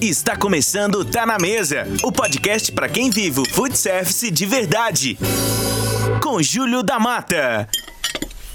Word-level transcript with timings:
Está 0.00 0.36
começando 0.36 1.04
Tá 1.04 1.26
na 1.26 1.38
Mesa, 1.38 1.84
o 2.04 2.12
podcast 2.12 2.70
para 2.70 2.88
quem 2.88 3.10
vive 3.10 3.40
o 3.40 3.44
food 3.44 3.76
service 3.76 4.30
de 4.30 4.46
verdade. 4.46 5.18
Com 6.22 6.40
Júlio 6.40 6.84
da 6.84 7.00
Mata. 7.00 7.68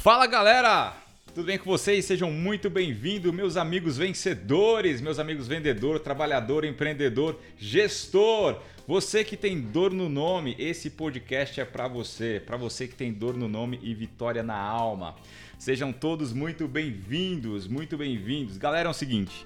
Fala 0.01 0.25
galera! 0.25 0.93
Tudo 1.35 1.47
bem 1.47 1.57
com 1.57 1.65
vocês? 1.65 2.05
Sejam 2.05 2.31
muito 2.31 2.69
bem-vindos, 2.69 3.33
meus 3.33 3.57
amigos 3.57 3.97
vencedores, 3.97 5.02
meus 5.02 5.20
amigos 5.20 5.45
vendedor, 5.45 6.00
trabalhador, 6.00 6.64
empreendedor, 6.64 7.38
gestor. 7.57 8.62
Você 8.88 9.25
que 9.25 9.36
tem 9.36 9.60
dor 9.60 9.91
no 9.91 10.07
nome, 10.07 10.55
esse 10.57 10.91
podcast 10.91 11.60
é 11.60 11.66
para 11.66 11.89
você, 11.89 12.41
para 12.46 12.55
você 12.55 12.88
que 12.88 12.96
tem 12.96 13.12
dor 13.12 13.36
no 13.36 13.50
nome 13.50 13.82
e 13.84 13.94
vitória 13.94 14.44
na 14.44 14.57
alma. 14.57 15.16
Sejam 15.60 15.91
todos 15.91 16.32
muito 16.32 16.70
bem-vindos, 16.70 17.68
muito 17.68 17.98
bem-vindos. 17.98 18.57
Galera, 18.57 18.88
é 18.88 18.91
o 18.91 18.94
seguinte, 18.94 19.46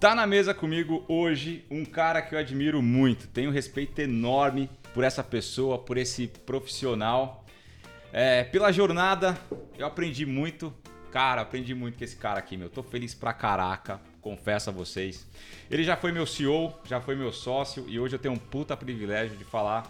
Tá 0.00 0.14
na 0.14 0.26
mesa 0.26 0.54
comigo 0.54 1.04
hoje 1.06 1.62
um 1.70 1.84
cara 1.84 2.22
que 2.22 2.34
eu 2.34 2.38
admiro 2.38 2.80
muito, 2.80 3.28
tenho 3.28 3.50
respeito 3.50 3.98
enorme 3.98 4.70
por 4.94 5.04
essa 5.04 5.22
pessoa, 5.22 5.78
por 5.78 5.98
esse 5.98 6.26
profissional. 6.26 7.44
É, 8.10 8.44
pela 8.44 8.72
jornada, 8.72 9.38
eu 9.76 9.86
aprendi 9.86 10.24
muito. 10.24 10.72
Cara, 11.12 11.42
aprendi 11.42 11.74
muito 11.74 11.98
com 11.98 12.04
esse 12.04 12.16
cara 12.16 12.38
aqui, 12.38 12.56
meu. 12.56 12.70
Tô 12.70 12.82
feliz 12.82 13.12
pra 13.12 13.34
caraca, 13.34 14.00
confesso 14.22 14.70
a 14.70 14.72
vocês. 14.72 15.26
Ele 15.70 15.84
já 15.84 15.98
foi 15.98 16.12
meu 16.12 16.24
CEO, 16.24 16.72
já 16.86 16.98
foi 16.98 17.14
meu 17.14 17.30
sócio 17.30 17.84
e 17.86 18.00
hoje 18.00 18.14
eu 18.14 18.18
tenho 18.18 18.32
um 18.32 18.38
puta 18.38 18.74
privilégio 18.74 19.36
de 19.36 19.44
falar, 19.44 19.84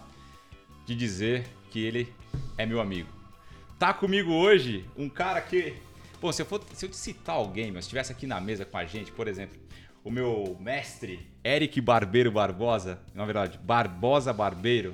de 0.87 0.96
dizer 0.96 1.46
que 1.70 1.84
ele 1.84 2.12
é 2.59 2.66
meu 2.66 2.80
amigo. 2.80 3.09
Tá 3.79 3.95
comigo 3.95 4.32
hoje 4.32 4.84
um 4.96 5.09
cara 5.09 5.40
que. 5.40 5.73
Bom, 6.20 6.32
se 6.32 6.42
eu, 6.42 6.46
for, 6.46 6.60
se 6.74 6.84
eu 6.84 6.92
citar 6.92 7.37
alguém, 7.37 7.70
mas 7.70 7.84
estivesse 7.84 8.10
aqui 8.10 8.27
na 8.27 8.40
mesa 8.40 8.65
com 8.65 8.77
a 8.77 8.84
gente, 8.84 9.12
por 9.12 9.29
exemplo, 9.29 9.59
o 10.04 10.10
meu 10.10 10.56
mestre, 10.60 11.28
Eric 11.45 11.80
Barbeiro 11.80 12.30
Barbosa, 12.30 13.01
na 13.15 13.24
verdade, 13.24 13.59
Barbosa 13.59 14.32
Barbeiro, 14.32 14.93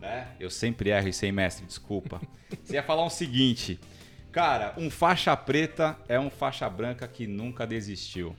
né? 0.00 0.28
Eu 0.40 0.50
sempre 0.50 0.90
erro 0.90 1.08
e 1.08 1.12
sem 1.12 1.30
mestre, 1.30 1.66
desculpa. 1.66 2.20
Você 2.64 2.74
ia 2.74 2.82
falar 2.82 3.02
o 3.02 3.06
um 3.06 3.10
seguinte, 3.10 3.78
cara, 4.32 4.74
um 4.76 4.90
faixa 4.90 5.36
preta 5.36 5.98
é 6.08 6.18
um 6.18 6.30
faixa 6.30 6.68
branca 6.68 7.06
que 7.06 7.26
nunca 7.26 7.66
desistiu. 7.66 8.34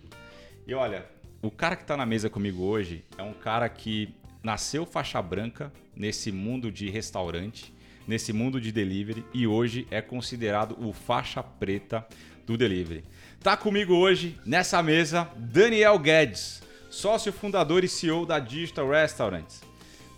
E 0.65 0.73
olha, 0.73 1.05
o 1.41 1.51
cara 1.51 1.75
que 1.75 1.85
tá 1.85 1.95
na 1.95 2.05
mesa 2.05 2.29
comigo 2.29 2.63
hoje 2.63 3.03
é 3.17 3.23
um 3.23 3.33
cara 3.33 3.69
que 3.69 4.13
nasceu 4.41 4.85
faixa 4.85 5.21
branca 5.21 5.71
nesse 5.95 6.31
mundo 6.31 6.71
de 6.71 6.89
restaurante, 6.89 7.73
nesse 8.07 8.31
mundo 8.31 8.59
de 8.61 8.71
delivery 8.71 9.25
e 9.33 9.45
hoje 9.45 9.87
é 9.91 10.01
considerado 10.01 10.77
o 10.79 10.93
faixa 10.93 11.43
preta 11.43 12.07
do 12.45 12.57
delivery. 12.57 13.03
Tá 13.41 13.55
comigo 13.55 13.93
hoje 13.93 14.37
nessa 14.45 14.81
mesa 14.81 15.29
Daniel 15.37 15.97
Guedes, 15.99 16.61
sócio 16.89 17.31
fundador 17.31 17.83
e 17.83 17.87
CEO 17.87 18.25
da 18.25 18.39
Digital 18.39 18.89
Restaurants. 18.89 19.61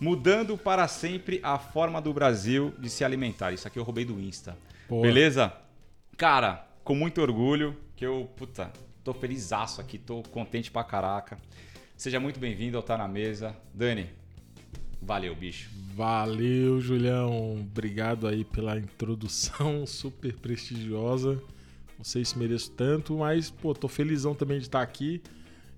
Mudando 0.00 0.56
para 0.56 0.88
sempre 0.88 1.38
a 1.42 1.58
forma 1.58 2.00
do 2.00 2.12
Brasil 2.12 2.74
de 2.78 2.88
se 2.88 3.04
alimentar. 3.04 3.52
Isso 3.52 3.68
aqui 3.68 3.78
eu 3.78 3.84
roubei 3.84 4.04
do 4.04 4.18
Insta. 4.18 4.56
Boa. 4.88 5.02
Beleza? 5.02 5.52
Cara, 6.16 6.66
com 6.82 6.94
muito 6.94 7.20
orgulho, 7.20 7.76
que 7.94 8.04
eu, 8.04 8.28
puta, 8.36 8.72
tô 9.04 9.12
felizaço 9.12 9.80
aqui, 9.80 9.98
tô 9.98 10.22
contente 10.22 10.70
pra 10.70 10.82
caraca. 10.82 11.38
Seja 11.96 12.18
muito 12.18 12.40
bem-vindo 12.40 12.78
ao 12.78 12.82
Tá 12.82 12.96
Na 12.96 13.06
Mesa. 13.06 13.54
Dani, 13.74 14.08
valeu, 15.00 15.36
bicho. 15.36 15.70
Valeu, 15.94 16.80
Julião. 16.80 17.60
Obrigado 17.60 18.26
aí 18.26 18.42
pela 18.42 18.78
introdução 18.78 19.84
super 19.86 20.32
prestigiosa. 20.32 21.40
Não 22.00 22.04
sei 22.04 22.24
se 22.24 22.38
mereço 22.38 22.70
tanto, 22.70 23.18
mas, 23.18 23.50
pô, 23.50 23.74
tô 23.74 23.86
felizão 23.86 24.34
também 24.34 24.56
de 24.56 24.64
estar 24.64 24.80
aqui. 24.80 25.20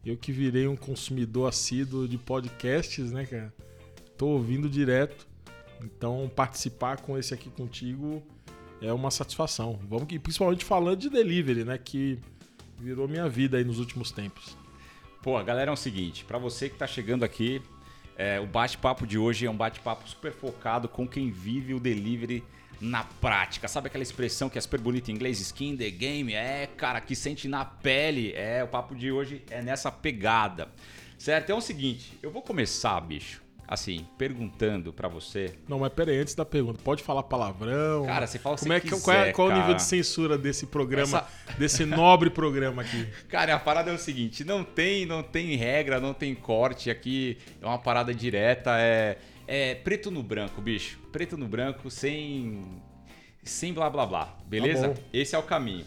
Eu 0.07 0.17
que 0.17 0.31
virei 0.31 0.69
um 0.69 0.77
consumidor 0.77 1.49
assíduo 1.49 2.07
de 2.07 2.17
podcasts, 2.17 3.11
né, 3.11 3.27
cara? 3.27 3.53
Tô 4.17 4.29
ouvindo 4.29 4.71
direto. 4.71 5.27
Então, 5.83 6.31
participar 6.33 6.99
com 7.01 7.19
esse 7.19 7.35
aqui 7.35 7.51
contigo 7.51 8.23
é 8.81 8.93
uma 8.93 9.11
satisfação. 9.11 9.81
Vamos 9.89 10.07
que, 10.07 10.17
principalmente 10.17 10.65
falando 10.65 11.01
de 11.01 11.11
delivery, 11.11 11.65
né, 11.65 11.77
que 11.77 12.21
virou 12.79 13.09
minha 13.09 13.29
vida 13.29 13.57
aí 13.57 13.65
nos 13.65 13.81
últimos 13.81 14.13
tempos. 14.13 14.57
Pô, 15.25 15.43
galera, 15.43 15.73
é 15.73 15.75
o 15.75 15.77
seguinte, 15.77 16.25
para 16.25 16.39
você 16.39 16.69
que 16.69 16.77
tá 16.77 16.87
chegando 16.87 17.25
aqui, 17.25 17.61
é, 18.17 18.39
o 18.39 18.47
bate-papo 18.47 19.09
de 19.09 19.19
hoje 19.19 19.45
é 19.45 19.51
um 19.51 19.57
bate-papo 19.57 20.09
super 20.09 20.33
focado 20.33 20.89
com 20.89 21.05
quem 21.05 21.33
vive 21.33 21.75
o 21.75 21.81
delivery 21.81 22.45
na 22.83 23.05
prática. 23.05 23.69
Sabe 23.69 23.87
aquela 23.87 24.03
expressão 24.03 24.51
que 24.51 24.59
é 24.59 24.61
super 24.61 24.81
bonita 24.81 25.11
em 25.11 25.15
inglês? 25.15 25.41
Skin 25.41 25.77
the 25.77 25.89
game? 25.89 26.35
É, 26.35 26.69
cara, 26.77 27.01
que 27.01 27.15
sente 27.15 27.47
na 27.47 27.65
pele. 27.65 28.33
É, 28.35 28.63
o 28.65 28.69
papo 28.69 28.95
de 28.95 29.13
hoje 29.13 29.43
é 29.51 29.63
nessa 29.63 29.91
pegada. 29.91 30.69
Certo? 31.17 31.45
Então 31.45 31.57
é 31.57 31.59
o 31.61 31.63
seguinte, 31.63 32.19
eu 32.21 32.33
vou 32.33 32.43
começar, 32.43 33.01
bicho, 33.01 33.41
assim, 33.69 34.05
perguntando 34.19 34.93
para 34.93 35.07
você. 35.07 35.55
Não, 35.69 35.79
mas 35.79 35.93
peraí, 35.93 36.19
antes 36.19 36.35
da 36.35 36.45
pergunta, 36.45 36.81
pode 36.83 37.05
falar 37.05 37.23
palavrão? 37.23 38.05
Cara, 38.05 38.27
você 38.27 38.41
fala 38.41 38.59
Como 38.59 38.73
é 38.73 38.81
que 38.81 38.89
quiser, 38.89 39.03
qual 39.05 39.17
é, 39.17 39.33
qual 39.33 39.49
o 39.49 39.53
nível 39.53 39.75
de 39.75 39.83
censura 39.85 40.37
desse 40.37 40.67
programa, 40.67 41.19
Essa... 41.19 41.29
desse 41.57 41.85
nobre 41.85 42.29
programa 42.29 42.83
aqui? 42.83 43.07
Cara, 43.29 43.55
a 43.55 43.61
parada 43.61 43.93
é 43.93 43.95
o 43.95 43.99
seguinte, 43.99 44.43
não 44.43 44.65
tem, 44.65 45.07
não 45.07 45.23
tem 45.23 45.55
regra, 45.55 46.01
não 46.01 46.13
tem 46.13 46.35
corte 46.35 46.91
aqui, 46.91 47.39
é 47.61 47.65
uma 47.65 47.79
parada 47.79 48.13
direta, 48.13 48.73
é 48.81 49.17
é 49.55 49.75
preto 49.75 50.11
no 50.11 50.23
branco, 50.23 50.63
bicho. 50.63 50.99
Preto 51.13 51.37
no 51.37 51.47
branco, 51.47 51.91
sem. 51.91 52.65
Sem 53.43 53.75
blá 53.75 53.91
blá 53.91 54.07
blá. 54.07 54.39
Beleza? 54.47 54.89
Tá 54.89 55.01
Esse 55.13 55.35
é 55.35 55.39
o 55.39 55.43
caminho. 55.43 55.85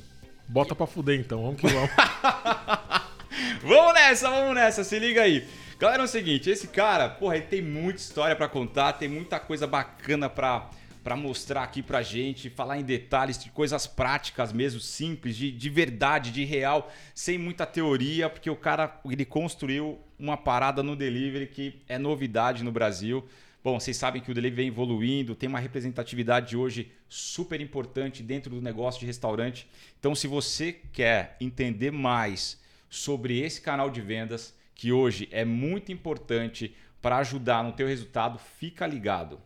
Bota 0.47 0.73
e... 0.73 0.77
pra 0.77 0.85
fuder 0.85 1.19
então, 1.19 1.41
vamos 1.41 1.59
que 1.59 1.67
vamos. 1.67 1.89
vamos 3.63 3.93
nessa, 3.95 4.29
vamos 4.29 4.53
nessa, 4.53 4.83
se 4.83 4.99
liga 4.99 5.23
aí. 5.23 5.47
Galera, 5.79 6.03
é 6.03 6.05
o 6.05 6.07
seguinte, 6.07 6.47
esse 6.47 6.67
cara, 6.67 7.09
porra, 7.09 7.37
ele 7.37 7.47
tem 7.47 7.61
muita 7.61 7.99
história 7.99 8.35
para 8.35 8.47
contar, 8.47 8.93
tem 8.93 9.09
muita 9.09 9.39
coisa 9.39 9.65
bacana 9.65 10.29
pra, 10.29 10.69
pra 11.03 11.15
mostrar 11.15 11.63
aqui 11.63 11.81
pra 11.81 12.03
gente, 12.03 12.51
falar 12.51 12.77
em 12.77 12.83
detalhes 12.83 13.37
de 13.37 13.49
coisas 13.49 13.87
práticas 13.87 14.53
mesmo, 14.53 14.79
simples, 14.79 15.35
de, 15.35 15.51
de 15.51 15.69
verdade, 15.71 16.31
de 16.31 16.45
real, 16.45 16.93
sem 17.15 17.39
muita 17.39 17.65
teoria, 17.65 18.29
porque 18.29 18.49
o 18.49 18.55
cara, 18.55 19.01
ele 19.05 19.25
construiu 19.25 19.99
uma 20.19 20.37
parada 20.37 20.83
no 20.83 20.95
delivery 20.95 21.47
que 21.47 21.81
é 21.89 21.97
novidade 21.97 22.63
no 22.63 22.71
Brasil. 22.71 23.27
Bom, 23.65 23.79
vocês 23.79 23.97
sabem 23.97 24.21
que 24.21 24.29
o 24.29 24.33
delivery 24.35 24.55
vem 24.55 24.67
evoluindo, 24.67 25.33
tem 25.33 25.49
uma 25.49 25.57
representatividade 25.57 26.55
hoje 26.55 26.91
super 27.09 27.59
importante 27.59 28.21
dentro 28.21 28.51
do 28.51 28.61
negócio 28.61 28.99
de 28.99 29.07
restaurante. 29.07 29.67
Então, 29.99 30.13
se 30.13 30.27
você 30.27 30.71
quer 30.71 31.35
entender 31.41 31.89
mais 31.89 32.61
sobre 32.91 33.39
esse 33.39 33.59
canal 33.59 33.89
de 33.89 34.01
vendas, 34.01 34.55
que 34.75 34.91
hoje 34.91 35.27
é 35.31 35.43
muito 35.43 35.91
importante 35.91 36.75
para 37.01 37.17
ajudar 37.17 37.63
no 37.63 37.71
teu 37.71 37.87
resultado, 37.87 38.37
fica 38.37 38.85
ligado. 38.85 39.41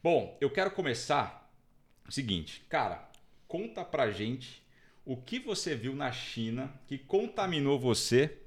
Bom, 0.00 0.38
eu 0.40 0.50
quero 0.50 0.70
começar 0.70 1.52
o 2.08 2.12
seguinte, 2.12 2.64
cara, 2.68 3.10
conta 3.48 3.84
pra 3.84 4.08
gente 4.12 4.62
o 5.04 5.16
que 5.16 5.40
você 5.40 5.74
viu 5.74 5.96
na 5.96 6.12
China 6.12 6.72
que 6.86 6.96
contaminou 6.96 7.76
você 7.76 8.38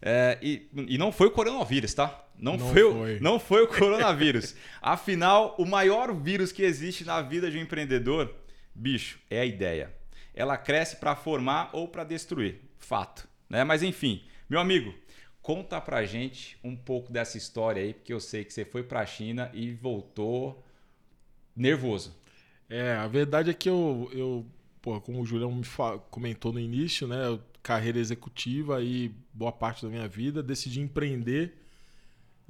é, 0.00 0.38
e, 0.40 0.66
e 0.88 0.96
não 0.96 1.12
foi 1.12 1.26
o 1.26 1.30
coronavírus, 1.30 1.92
tá? 1.92 2.21
Não, 2.38 2.56
não 2.56 2.72
foi, 2.72 2.92
foi, 2.92 3.20
não 3.20 3.38
foi 3.38 3.62
o 3.62 3.68
coronavírus. 3.68 4.54
Afinal, 4.80 5.54
o 5.58 5.64
maior 5.64 6.14
vírus 6.14 6.50
que 6.52 6.62
existe 6.62 7.04
na 7.04 7.22
vida 7.22 7.50
de 7.50 7.58
um 7.58 7.62
empreendedor, 7.62 8.34
bicho, 8.74 9.18
é 9.30 9.40
a 9.40 9.46
ideia. 9.46 9.94
Ela 10.34 10.56
cresce 10.56 10.96
para 10.96 11.14
formar 11.14 11.70
ou 11.72 11.86
para 11.86 12.04
destruir. 12.04 12.60
Fato. 12.78 13.28
Né? 13.48 13.64
Mas 13.64 13.82
enfim, 13.82 14.24
meu 14.48 14.58
amigo, 14.58 14.94
conta 15.40 15.80
pra 15.80 16.04
gente 16.04 16.58
um 16.64 16.74
pouco 16.74 17.12
dessa 17.12 17.36
história 17.36 17.82
aí, 17.82 17.94
porque 17.94 18.12
eu 18.12 18.20
sei 18.20 18.44
que 18.44 18.52
você 18.52 18.64
foi 18.64 18.82
pra 18.82 19.04
China 19.04 19.50
e 19.52 19.72
voltou 19.72 20.64
nervoso. 21.54 22.16
É, 22.68 22.94
a 22.94 23.06
verdade 23.06 23.50
é 23.50 23.54
que 23.54 23.68
eu, 23.68 24.10
eu 24.12 24.46
pô, 24.80 25.00
como 25.00 25.20
o 25.20 25.26
Julião 25.26 25.52
me 25.52 25.64
comentou 26.10 26.52
no 26.52 26.58
início, 26.58 27.06
né? 27.06 27.38
Carreira 27.62 27.98
executiva 27.98 28.82
e 28.82 29.14
boa 29.32 29.52
parte 29.52 29.84
da 29.84 29.90
minha 29.90 30.08
vida, 30.08 30.42
decidi 30.42 30.80
empreender. 30.80 31.61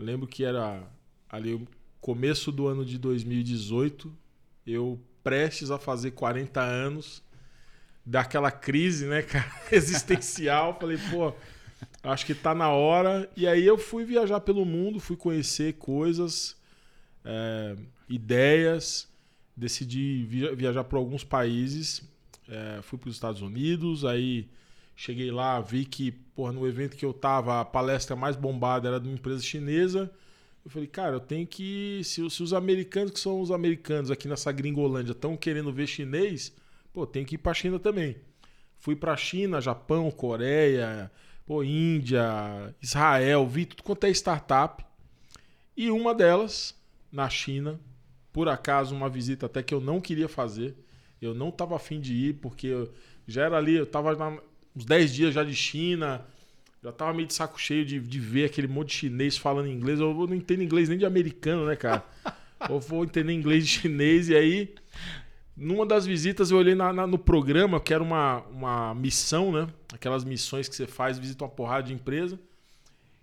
Lembro 0.02 0.26
que 0.26 0.44
era 0.44 0.82
ali 1.28 1.54
o 1.54 1.66
começo 2.00 2.50
do 2.52 2.66
ano 2.66 2.84
de 2.84 2.98
2018, 2.98 4.12
eu 4.66 5.00
prestes 5.22 5.70
a 5.70 5.78
fazer 5.78 6.10
40 6.10 6.60
anos, 6.60 7.22
daquela 8.04 8.50
crise, 8.50 9.06
né, 9.06 9.22
cara, 9.22 9.50
existencial, 9.70 10.76
falei, 10.78 10.98
pô, 11.10 11.32
acho 12.02 12.26
que 12.26 12.34
tá 12.34 12.54
na 12.54 12.68
hora. 12.70 13.30
E 13.36 13.46
aí 13.46 13.64
eu 13.64 13.78
fui 13.78 14.04
viajar 14.04 14.40
pelo 14.40 14.64
mundo, 14.64 15.00
fui 15.00 15.16
conhecer 15.16 15.74
coisas, 15.74 16.56
é, 17.24 17.76
ideias, 18.08 19.08
decidi 19.56 20.24
viajar 20.56 20.84
para 20.84 20.98
alguns 20.98 21.24
países, 21.24 22.02
é, 22.48 22.80
fui 22.82 22.98
para 22.98 23.08
os 23.08 23.14
Estados 23.14 23.42
Unidos, 23.42 24.04
aí 24.04 24.48
Cheguei 25.04 25.32
lá, 25.32 25.60
vi 25.60 25.84
que, 25.84 26.12
porra, 26.12 26.52
no 26.52 26.64
evento 26.64 26.96
que 26.96 27.04
eu 27.04 27.12
tava, 27.12 27.60
a 27.60 27.64
palestra 27.64 28.14
mais 28.14 28.36
bombada 28.36 28.86
era 28.86 29.00
de 29.00 29.08
uma 29.08 29.16
empresa 29.16 29.42
chinesa. 29.42 30.08
Eu 30.64 30.70
falei, 30.70 30.86
cara, 30.86 31.16
eu 31.16 31.20
tenho 31.20 31.44
que. 31.44 32.00
Se, 32.04 32.30
se 32.30 32.40
os 32.40 32.52
americanos, 32.54 33.10
que 33.10 33.18
são 33.18 33.40
os 33.40 33.50
americanos 33.50 34.12
aqui 34.12 34.28
nessa 34.28 34.52
gringolândia, 34.52 35.10
estão 35.10 35.36
querendo 35.36 35.72
ver 35.72 35.88
chinês, 35.88 36.54
pô, 36.92 37.04
tem 37.04 37.24
que 37.24 37.34
ir 37.34 37.38
pra 37.38 37.52
China 37.52 37.80
também. 37.80 38.14
Fui 38.78 38.94
pra 38.94 39.16
China, 39.16 39.60
Japão, 39.60 40.08
Coreia, 40.08 41.10
pô, 41.44 41.64
Índia, 41.64 42.72
Israel, 42.80 43.44
vi 43.44 43.66
tudo 43.66 43.82
quanto 43.82 44.04
é 44.04 44.10
startup. 44.10 44.84
E 45.76 45.90
uma 45.90 46.14
delas, 46.14 46.80
na 47.10 47.28
China, 47.28 47.80
por 48.32 48.48
acaso, 48.48 48.94
uma 48.94 49.08
visita 49.08 49.46
até 49.46 49.64
que 49.64 49.74
eu 49.74 49.80
não 49.80 50.00
queria 50.00 50.28
fazer. 50.28 50.76
Eu 51.20 51.34
não 51.34 51.48
estava 51.48 51.74
afim 51.74 52.00
de 52.00 52.14
ir, 52.14 52.34
porque 52.34 52.88
já 53.26 53.46
era 53.46 53.56
ali, 53.56 53.74
eu 53.74 53.82
estava 53.82 54.40
uns 54.76 54.84
10 54.84 55.14
dias 55.14 55.34
já 55.34 55.44
de 55.44 55.54
China, 55.54 56.24
já 56.82 56.90
estava 56.90 57.12
meio 57.14 57.28
de 57.28 57.34
saco 57.34 57.60
cheio 57.60 57.84
de, 57.84 58.00
de 58.00 58.18
ver 58.18 58.46
aquele 58.46 58.66
monte 58.66 58.88
de 58.88 58.94
chinês 58.94 59.36
falando 59.36 59.68
inglês. 59.68 60.00
Eu 60.00 60.12
não 60.12 60.34
entendo 60.34 60.62
inglês 60.62 60.88
nem 60.88 60.98
de 60.98 61.06
americano, 61.06 61.64
né, 61.64 61.76
cara? 61.76 62.04
eu 62.68 62.80
vou 62.80 63.04
entender 63.04 63.32
inglês 63.32 63.66
de 63.66 63.70
chinês, 63.80 64.28
e 64.28 64.34
aí, 64.34 64.74
numa 65.56 65.86
das 65.86 66.04
visitas, 66.04 66.50
eu 66.50 66.58
olhei 66.58 66.74
na, 66.74 66.92
na, 66.92 67.06
no 67.06 67.18
programa, 67.18 67.80
que 67.80 67.94
era 67.94 68.02
uma, 68.02 68.40
uma 68.50 68.94
missão, 68.94 69.52
né? 69.52 69.68
Aquelas 69.92 70.24
missões 70.24 70.68
que 70.68 70.74
você 70.74 70.86
faz, 70.86 71.18
visita 71.18 71.44
uma 71.44 71.50
porrada 71.50 71.84
de 71.84 71.94
empresa. 71.94 72.38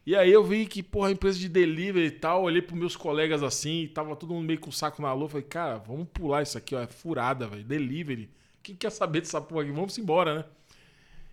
E 0.05 0.15
aí 0.15 0.31
eu 0.31 0.43
vi 0.43 0.65
que, 0.65 0.81
porra, 0.81 1.11
empresa 1.11 1.37
de 1.37 1.49
delivery 1.49 2.07
e 2.07 2.11
tal, 2.11 2.43
olhei 2.43 2.61
pros 2.61 2.79
meus 2.79 2.95
colegas 2.95 3.43
assim, 3.43 3.87
tava 3.93 4.15
todo 4.15 4.33
mundo 4.33 4.45
meio 4.45 4.59
com 4.59 4.69
o 4.69 4.73
saco 4.73 5.01
na 5.01 5.13
lua, 5.13 5.29
falei, 5.29 5.45
cara, 5.45 5.77
vamos 5.77 6.07
pular 6.11 6.41
isso 6.41 6.57
aqui, 6.57 6.73
ó, 6.73 6.81
é 6.81 6.87
furada, 6.87 7.45
velho, 7.45 7.63
delivery. 7.63 8.29
Quem 8.63 8.75
quer 8.75 8.89
saber 8.89 9.19
dessa 9.19 9.41
porra 9.41 9.63
aqui? 9.63 9.71
Vamos 9.71 9.97
embora, 9.97 10.35
né? 10.35 10.45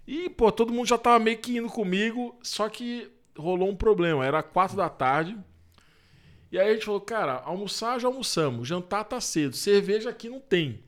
E, 0.07 0.31
pô, 0.31 0.53
todo 0.53 0.73
mundo 0.73 0.87
já 0.87 0.97
tava 0.97 1.19
meio 1.19 1.39
que 1.39 1.57
indo 1.57 1.69
comigo, 1.69 2.39
só 2.43 2.69
que 2.69 3.11
rolou 3.37 3.69
um 3.69 3.77
problema, 3.77 4.25
era 4.25 4.43
quatro 4.43 4.77
da 4.77 4.89
tarde. 4.89 5.37
E 6.51 6.59
aí 6.59 6.71
a 6.71 6.73
gente 6.75 6.85
falou, 6.85 7.01
cara, 7.01 7.43
almoçar 7.45 7.99
já 7.99 8.07
almoçamos, 8.07 8.69
jantar 8.69 9.05
tá 9.05 9.21
cedo, 9.21 9.57
cerveja 9.57 10.11
aqui 10.11 10.29
não 10.29 10.41
tem. 10.41 10.81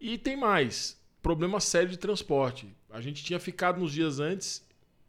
E 0.00 0.16
tem 0.16 0.36
mais, 0.36 0.98
problema 1.22 1.60
sério 1.60 1.88
de 1.88 1.98
transporte. 1.98 2.74
A 2.90 3.00
gente 3.00 3.22
tinha 3.22 3.38
ficado 3.38 3.78
nos 3.78 3.92
dias 3.92 4.18
antes 4.18 4.66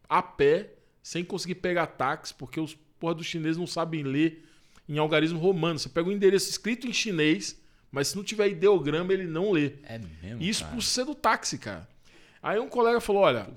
a 0.07 0.21
pé 0.21 0.73
sem 1.01 1.23
conseguir 1.23 1.55
pegar 1.55 1.87
táxi, 1.87 2.33
porque 2.33 2.59
os 2.59 2.75
porra 2.99 3.15
dos 3.15 3.25
chineses 3.25 3.57
não 3.57 3.67
sabem 3.67 4.03
ler 4.03 4.45
em 4.87 4.97
algarismo 4.97 5.39
romano. 5.39 5.79
Você 5.79 5.87
pega 5.87 6.09
o 6.09 6.11
um 6.11 6.15
endereço 6.15 6.49
escrito 6.49 6.87
em 6.87 6.93
chinês, 6.93 7.59
mas 7.91 8.09
se 8.09 8.17
não 8.17 8.23
tiver 8.23 8.49
ideograma, 8.49 9.13
ele 9.13 9.25
não 9.25 9.51
lê. 9.51 9.75
É 9.83 9.97
mesmo? 9.97 10.41
Isso 10.41 10.63
cara? 10.63 10.75
por 10.75 10.81
ser 10.81 11.05
do 11.05 11.15
táxi, 11.15 11.57
cara. 11.57 11.87
Aí 12.41 12.59
um 12.59 12.69
colega 12.69 12.99
falou: 13.01 13.23
Olha, 13.23 13.47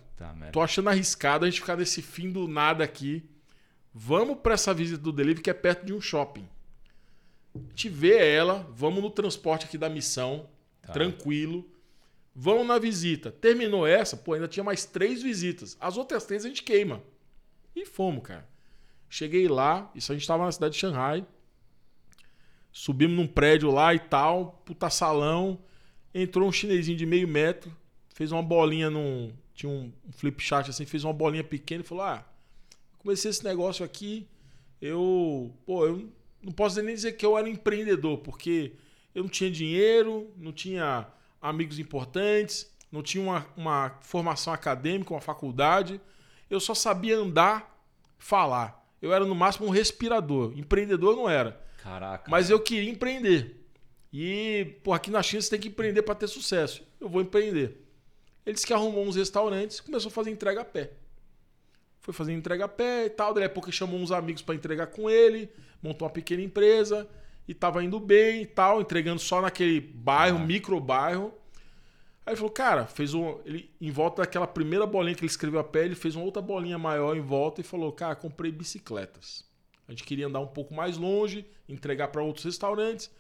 tô 0.53 0.61
achando 0.61 0.89
arriscado 0.89 1.45
a 1.45 1.51
gente 1.51 1.61
ficar 1.61 1.77
nesse 1.77 2.03
fim 2.03 2.31
do 2.31 2.49
nada 2.49 2.83
aqui. 2.85 3.29
Vamos 3.95 4.39
para 4.39 4.55
essa 4.55 4.73
visita 4.73 5.03
do 5.03 5.13
delivery 5.13 5.43
que 5.43 5.51
é 5.51 5.55
perto 5.55 5.85
de 5.85 5.93
um 5.93 6.01
shopping. 6.01 6.49
A 7.55 7.59
gente 7.59 7.89
vê 7.89 8.17
ela, 8.17 8.67
vamos 8.71 9.03
no 9.03 9.11
transporte 9.11 9.67
aqui 9.67 9.77
da 9.77 9.89
missão, 9.89 10.49
tá. 10.81 10.93
tranquilo. 10.93 11.69
Vamos 12.35 12.67
na 12.67 12.79
visita. 12.79 13.31
Terminou 13.31 13.87
essa, 13.87 14.17
pô, 14.17 14.33
ainda 14.33 14.49
tinha 14.49 14.65
mais 14.65 14.87
três 14.87 15.23
visitas. 15.23 15.77
As 15.79 15.99
outras 15.99 16.25
três 16.25 16.47
a 16.47 16.49
gente 16.49 16.63
queima. 16.63 17.03
E 17.77 17.85
fomos, 17.85 18.23
cara. 18.23 18.49
Cheguei 19.09 19.47
lá, 19.49 19.91
isso 19.95 20.11
a 20.11 20.15
gente 20.15 20.23
estava 20.23 20.47
na 20.47 20.53
cidade 20.53 20.73
de 20.73 20.81
Xangai. 20.81 21.27
Subimos 22.73 23.15
num 23.15 23.27
prédio 23.27 23.71
lá 23.71 23.95
e 23.95 23.99
tal, 23.99 24.63
puta 24.65 24.89
salão. 24.89 25.63
Entrou 26.15 26.49
um 26.49 26.53
chinesinho 26.53 26.97
de 26.97 27.05
meio 27.05 27.29
metro, 27.29 27.75
fez 28.15 28.33
uma 28.33 28.43
bolinha 28.43 28.91
num. 28.91 29.33
Tinha 29.55 29.71
um 29.71 29.93
flip 30.13 30.43
chart 30.43 30.69
assim, 30.69 30.87
fez 30.87 31.05
uma 31.05 31.13
bolinha 31.13 31.45
pequena 31.45 31.83
e 31.83 31.87
falou: 31.87 32.05
Ah, 32.05 32.25
comecei 32.99 33.31
esse 33.31 33.45
negócio 33.45 33.85
aqui. 33.85 34.27
Eu. 34.81 35.53
Pô, 35.65 35.87
eu 35.87 36.09
não 36.43 36.53
posso 36.53 36.81
nem 36.83 36.95
dizer 36.95 37.13
que 37.13 37.25
eu 37.25 37.37
era 37.37 37.49
empreendedor, 37.49 38.19
porque 38.19 38.73
eu 39.15 39.23
não 39.23 39.31
tinha 39.31 39.51
dinheiro, 39.51 40.33
não 40.37 40.53
tinha 40.53 41.07
amigos 41.41 41.79
importantes, 41.79 42.71
não 42.91 43.03
tinha 43.03 43.23
uma, 43.23 43.47
uma 43.57 43.99
formação 44.03 44.53
acadêmica, 44.53 45.13
uma 45.13 45.21
faculdade 45.21 46.01
eu 46.53 46.61
só 46.61 46.75
sabia 46.75 47.17
andar, 47.17 47.83
falar. 48.19 48.87
Eu 49.01 49.11
era 49.13 49.25
no 49.25 49.35
máximo 49.35 49.67
um 49.67 49.71
respirador. 49.71 50.53
Empreendedor 50.55 51.17
não 51.17 51.29
era. 51.29 51.59
Caraca. 51.83 52.31
Mas 52.31 52.51
eu 52.51 52.61
queria 52.61 52.91
empreender. 52.91 53.67
E, 54.13 54.77
pô, 54.85 54.93
aqui 54.93 55.11
na 55.11 55.23
China 55.23 55.41
você 55.41 55.49
tem 55.49 55.59
que 55.59 55.69
empreender 55.69 56.03
para 56.03 56.15
ter 56.15 56.29
sucesso. 56.29 56.87
Eu 57.01 57.09
vou 57.09 57.23
empreender. 57.23 57.82
Ele 58.45 58.55
disse 58.55 58.67
que 58.67 58.73
arrumou 58.73 59.05
uns 59.05 59.17
restaurantes 59.17 59.79
e 59.79 59.83
começou 59.83 60.09
a 60.09 60.13
fazer 60.13 60.31
entrega 60.31 60.61
a 60.63 60.65
pé. 60.65 60.91
Foi 62.01 62.13
fazer 62.13 62.33
entrega 62.33 62.65
a 62.65 62.69
pé 62.69 63.07
e 63.07 63.11
tal. 63.11 63.33
Daí 63.33 63.45
a 63.45 63.49
pouco 63.49 63.71
chamou 63.71 63.99
uns 63.99 64.11
amigos 64.11 64.43
para 64.43 64.55
entregar 64.55 64.89
com 64.89 65.09
ele, 65.09 65.49
montou 65.81 66.07
uma 66.07 66.13
pequena 66.13 66.43
empresa 66.43 67.09
e 67.47 67.55
tava 67.55 67.83
indo 67.83 67.99
bem 68.01 68.43
e 68.43 68.47
tal, 68.47 68.81
entregando 68.81 69.21
só 69.21 69.41
naquele 69.41 69.81
bairro, 69.81 70.39
ah. 70.39 70.45
micro 70.45 70.81
bairro. 70.81 71.33
Aí 72.25 72.33
ele 72.33 72.37
falou, 72.37 72.53
cara, 72.53 72.87
fez 72.87 73.15
um. 73.15 73.41
Ele, 73.45 73.71
em 73.81 73.91
volta 73.91 74.23
daquela 74.23 74.47
primeira 74.47 74.87
bolinha 74.87 75.15
que 75.15 75.21
ele 75.21 75.31
escreveu 75.31 75.61
a 75.61 75.65
pé, 75.65 75.85
ele 75.85 75.95
fez 75.95 76.15
uma 76.15 76.25
outra 76.25 76.43
bolinha 76.43 76.79
maior 76.79 77.17
em 77.17 77.21
volta 77.21 77.61
e 77.61 77.65
falou, 77.65 77.93
cara, 77.93 78.15
comprei 78.15 78.51
bicicletas. 78.51 79.45
A 79.87 79.93
gente 79.93 80.05
queria 80.05 80.27
andar 80.27 80.41
um 80.41 80.47
pouco 80.47 80.73
mais 80.73 80.97
longe, 80.97 81.45
entregar 81.69 82.09
para 82.09 82.23
outros 82.23 82.45
restaurantes. 82.45 83.11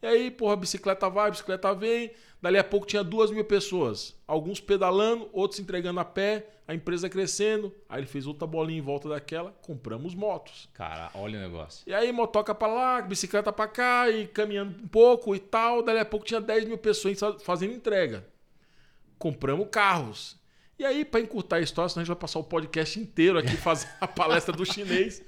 E 0.00 0.06
aí, 0.06 0.30
porra, 0.30 0.52
a 0.52 0.56
bicicleta 0.56 1.08
vai, 1.08 1.28
a 1.28 1.30
bicicleta 1.30 1.74
vem. 1.74 2.12
Dali 2.40 2.56
a 2.56 2.64
pouco 2.64 2.86
tinha 2.86 3.02
duas 3.02 3.30
mil 3.30 3.44
pessoas. 3.44 4.14
Alguns 4.26 4.60
pedalando, 4.60 5.28
outros 5.32 5.58
entregando 5.58 5.98
a 5.98 6.04
pé, 6.04 6.46
a 6.68 6.74
empresa 6.74 7.08
crescendo. 7.08 7.74
Aí 7.88 8.00
ele 8.00 8.06
fez 8.06 8.26
outra 8.26 8.46
bolinha 8.46 8.78
em 8.78 8.82
volta 8.82 9.08
daquela, 9.08 9.50
compramos 9.62 10.14
motos. 10.14 10.68
Cara, 10.72 11.10
olha 11.14 11.38
o 11.38 11.42
negócio. 11.42 11.82
E 11.86 11.92
aí, 11.92 12.12
motoca 12.12 12.54
pra 12.54 12.68
lá, 12.68 13.02
bicicleta 13.02 13.52
pra 13.52 13.66
cá, 13.66 14.08
e 14.08 14.26
caminhando 14.28 14.82
um 14.82 14.88
pouco 14.88 15.34
e 15.34 15.38
tal. 15.38 15.82
Dali 15.82 15.98
a 15.98 16.04
pouco 16.04 16.24
tinha 16.24 16.40
10 16.40 16.66
mil 16.66 16.78
pessoas 16.78 17.18
fazendo 17.42 17.74
entrega 17.74 18.24
compramos 19.18 19.68
carros. 19.70 20.38
E 20.78 20.84
aí, 20.84 21.04
para 21.04 21.20
encurtar 21.20 21.56
a 21.56 21.60
história, 21.60 21.88
senão 21.88 22.02
a 22.02 22.04
gente 22.04 22.14
vai 22.14 22.20
passar 22.20 22.38
o 22.38 22.44
podcast 22.44 23.00
inteiro 23.00 23.36
aqui 23.36 23.56
fazendo 23.58 23.90
a 24.00 24.06
palestra 24.06 24.54
do 24.54 24.64
chinês. 24.64 25.20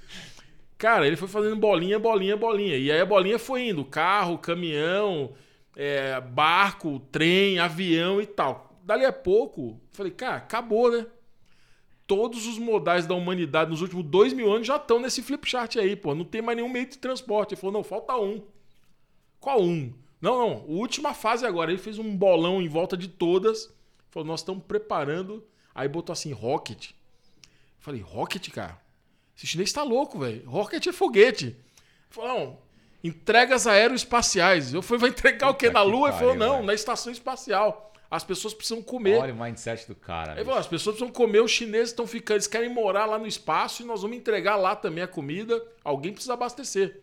Cara, 0.81 1.07
ele 1.07 1.17
foi 1.17 1.29
fazendo 1.29 1.57
bolinha, 1.57 1.99
bolinha, 1.99 2.39
bolinha. 2.39 2.75
E 2.75 2.91
aí 2.91 2.99
a 2.99 3.05
bolinha 3.05 3.39
foi 3.39 3.69
indo: 3.69 3.85
carro, 3.85 4.39
caminhão, 4.39 5.35
é, 5.77 6.19
barco, 6.19 6.99
trem, 7.13 7.59
avião 7.59 8.19
e 8.19 8.25
tal. 8.25 8.75
Dali 8.83 9.05
a 9.05 9.13
pouco, 9.13 9.79
falei, 9.93 10.11
cara, 10.11 10.37
acabou, 10.37 10.91
né? 10.91 11.07
Todos 12.07 12.47
os 12.47 12.59
modais 12.59 13.07
da 13.07 13.15
humanidade 13.15 13.71
nos 13.71 13.83
últimos 13.83 14.07
dois 14.07 14.33
mil 14.33 14.51
anos 14.51 14.67
já 14.67 14.77
estão 14.77 14.99
nesse 14.99 15.23
flip 15.23 15.47
chart 15.47 15.77
aí, 15.77 15.95
pô. 15.95 16.15
Não 16.15 16.25
tem 16.25 16.41
mais 16.41 16.57
nenhum 16.57 16.71
meio 16.71 16.89
de 16.89 16.97
transporte. 16.97 17.53
Ele 17.53 17.61
falou, 17.61 17.75
não, 17.75 17.85
falta 17.85 18.17
um. 18.17 18.43
Qual 19.39 19.63
um? 19.63 19.93
Não, 20.19 20.39
não. 20.39 20.65
Última 20.67 21.13
fase 21.13 21.45
agora. 21.45 21.71
Ele 21.71 21.79
fez 21.79 21.99
um 21.99 22.17
bolão 22.17 22.63
em 22.63 22.69
volta 22.69 22.97
de 22.97 23.07
todas 23.07 23.71
Falou, 24.09 24.27
nós 24.27 24.41
estamos 24.41 24.65
preparando. 24.65 25.45
Aí 25.75 25.87
botou 25.87 26.13
assim, 26.13 26.33
Rocket. 26.33 26.93
falei, 27.79 28.01
Rocket, 28.01 28.49
cara? 28.51 28.81
Esse 29.41 29.47
chinês 29.47 29.73
tá 29.73 29.83
louco, 29.83 30.19
velho. 30.19 30.47
Rocket 30.47 30.87
é 30.87 30.93
foguete. 30.93 31.57
Falou, 32.11 32.29
não, 32.29 32.59
entregas 33.03 33.67
aeroespaciais. 33.67 34.75
Eu 34.75 34.83
falei, 34.83 35.01
vai 35.01 35.11
entregar 35.11 35.49
o 35.49 35.55
quê? 35.55 35.71
Na 35.71 35.81
Lua? 35.81 36.11
Ele 36.11 36.19
falou, 36.19 36.35
não, 36.35 36.55
véio. 36.57 36.67
na 36.67 36.75
estação 36.75 37.11
espacial. 37.11 37.91
As 38.11 38.23
pessoas 38.23 38.53
precisam 38.53 38.83
comer. 38.83 39.17
Olha 39.17 39.33
o 39.33 39.43
mindset 39.43 39.89
do 39.89 39.95
cara. 39.95 40.35
Ele 40.35 40.45
falou, 40.45 40.61
as 40.61 40.67
pessoas 40.67 40.97
precisam 40.97 41.11
comer, 41.11 41.41
os 41.41 41.51
chineses 41.51 41.89
estão 41.89 42.07
ficando, 42.07 42.37
eles 42.37 42.47
querem 42.47 42.69
morar 42.69 43.07
lá 43.07 43.19
no 43.19 43.27
espaço 43.27 43.83
e 43.83 43.87
nós 43.87 44.03
vamos 44.03 44.19
entregar 44.19 44.57
lá 44.57 44.77
também 44.77 45.03
a 45.03 45.09
comida. 45.09 45.65
Alguém 45.83 46.13
precisa 46.13 46.35
abastecer. 46.35 47.01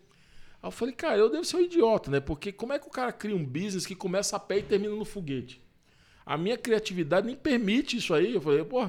Aí 0.62 0.67
eu 0.67 0.71
falei, 0.71 0.93
cara, 0.93 1.17
eu 1.17 1.31
devo 1.31 1.43
ser 1.43 1.57
um 1.57 1.62
idiota, 1.62 2.12
né? 2.12 2.19
Porque 2.19 2.51
como 2.51 2.71
é 2.71 2.77
que 2.77 2.85
o 2.85 2.91
cara 2.91 3.12
cria 3.12 3.35
um 3.35 3.43
business 3.43 3.88
que 3.88 3.95
começa 3.95 4.35
a 4.35 4.39
pé 4.39 4.59
e 4.59 4.63
termina 4.63 4.93
no 4.93 5.05
foguete? 5.05 5.59
A 6.23 6.38
minha 6.38 6.57
criatividade 6.57 7.25
nem 7.25 7.35
permite 7.35 7.97
isso 7.97 8.13
aí. 8.13 8.35
Eu 8.35 8.41
falei, 8.41 8.63
pô, 8.63 8.88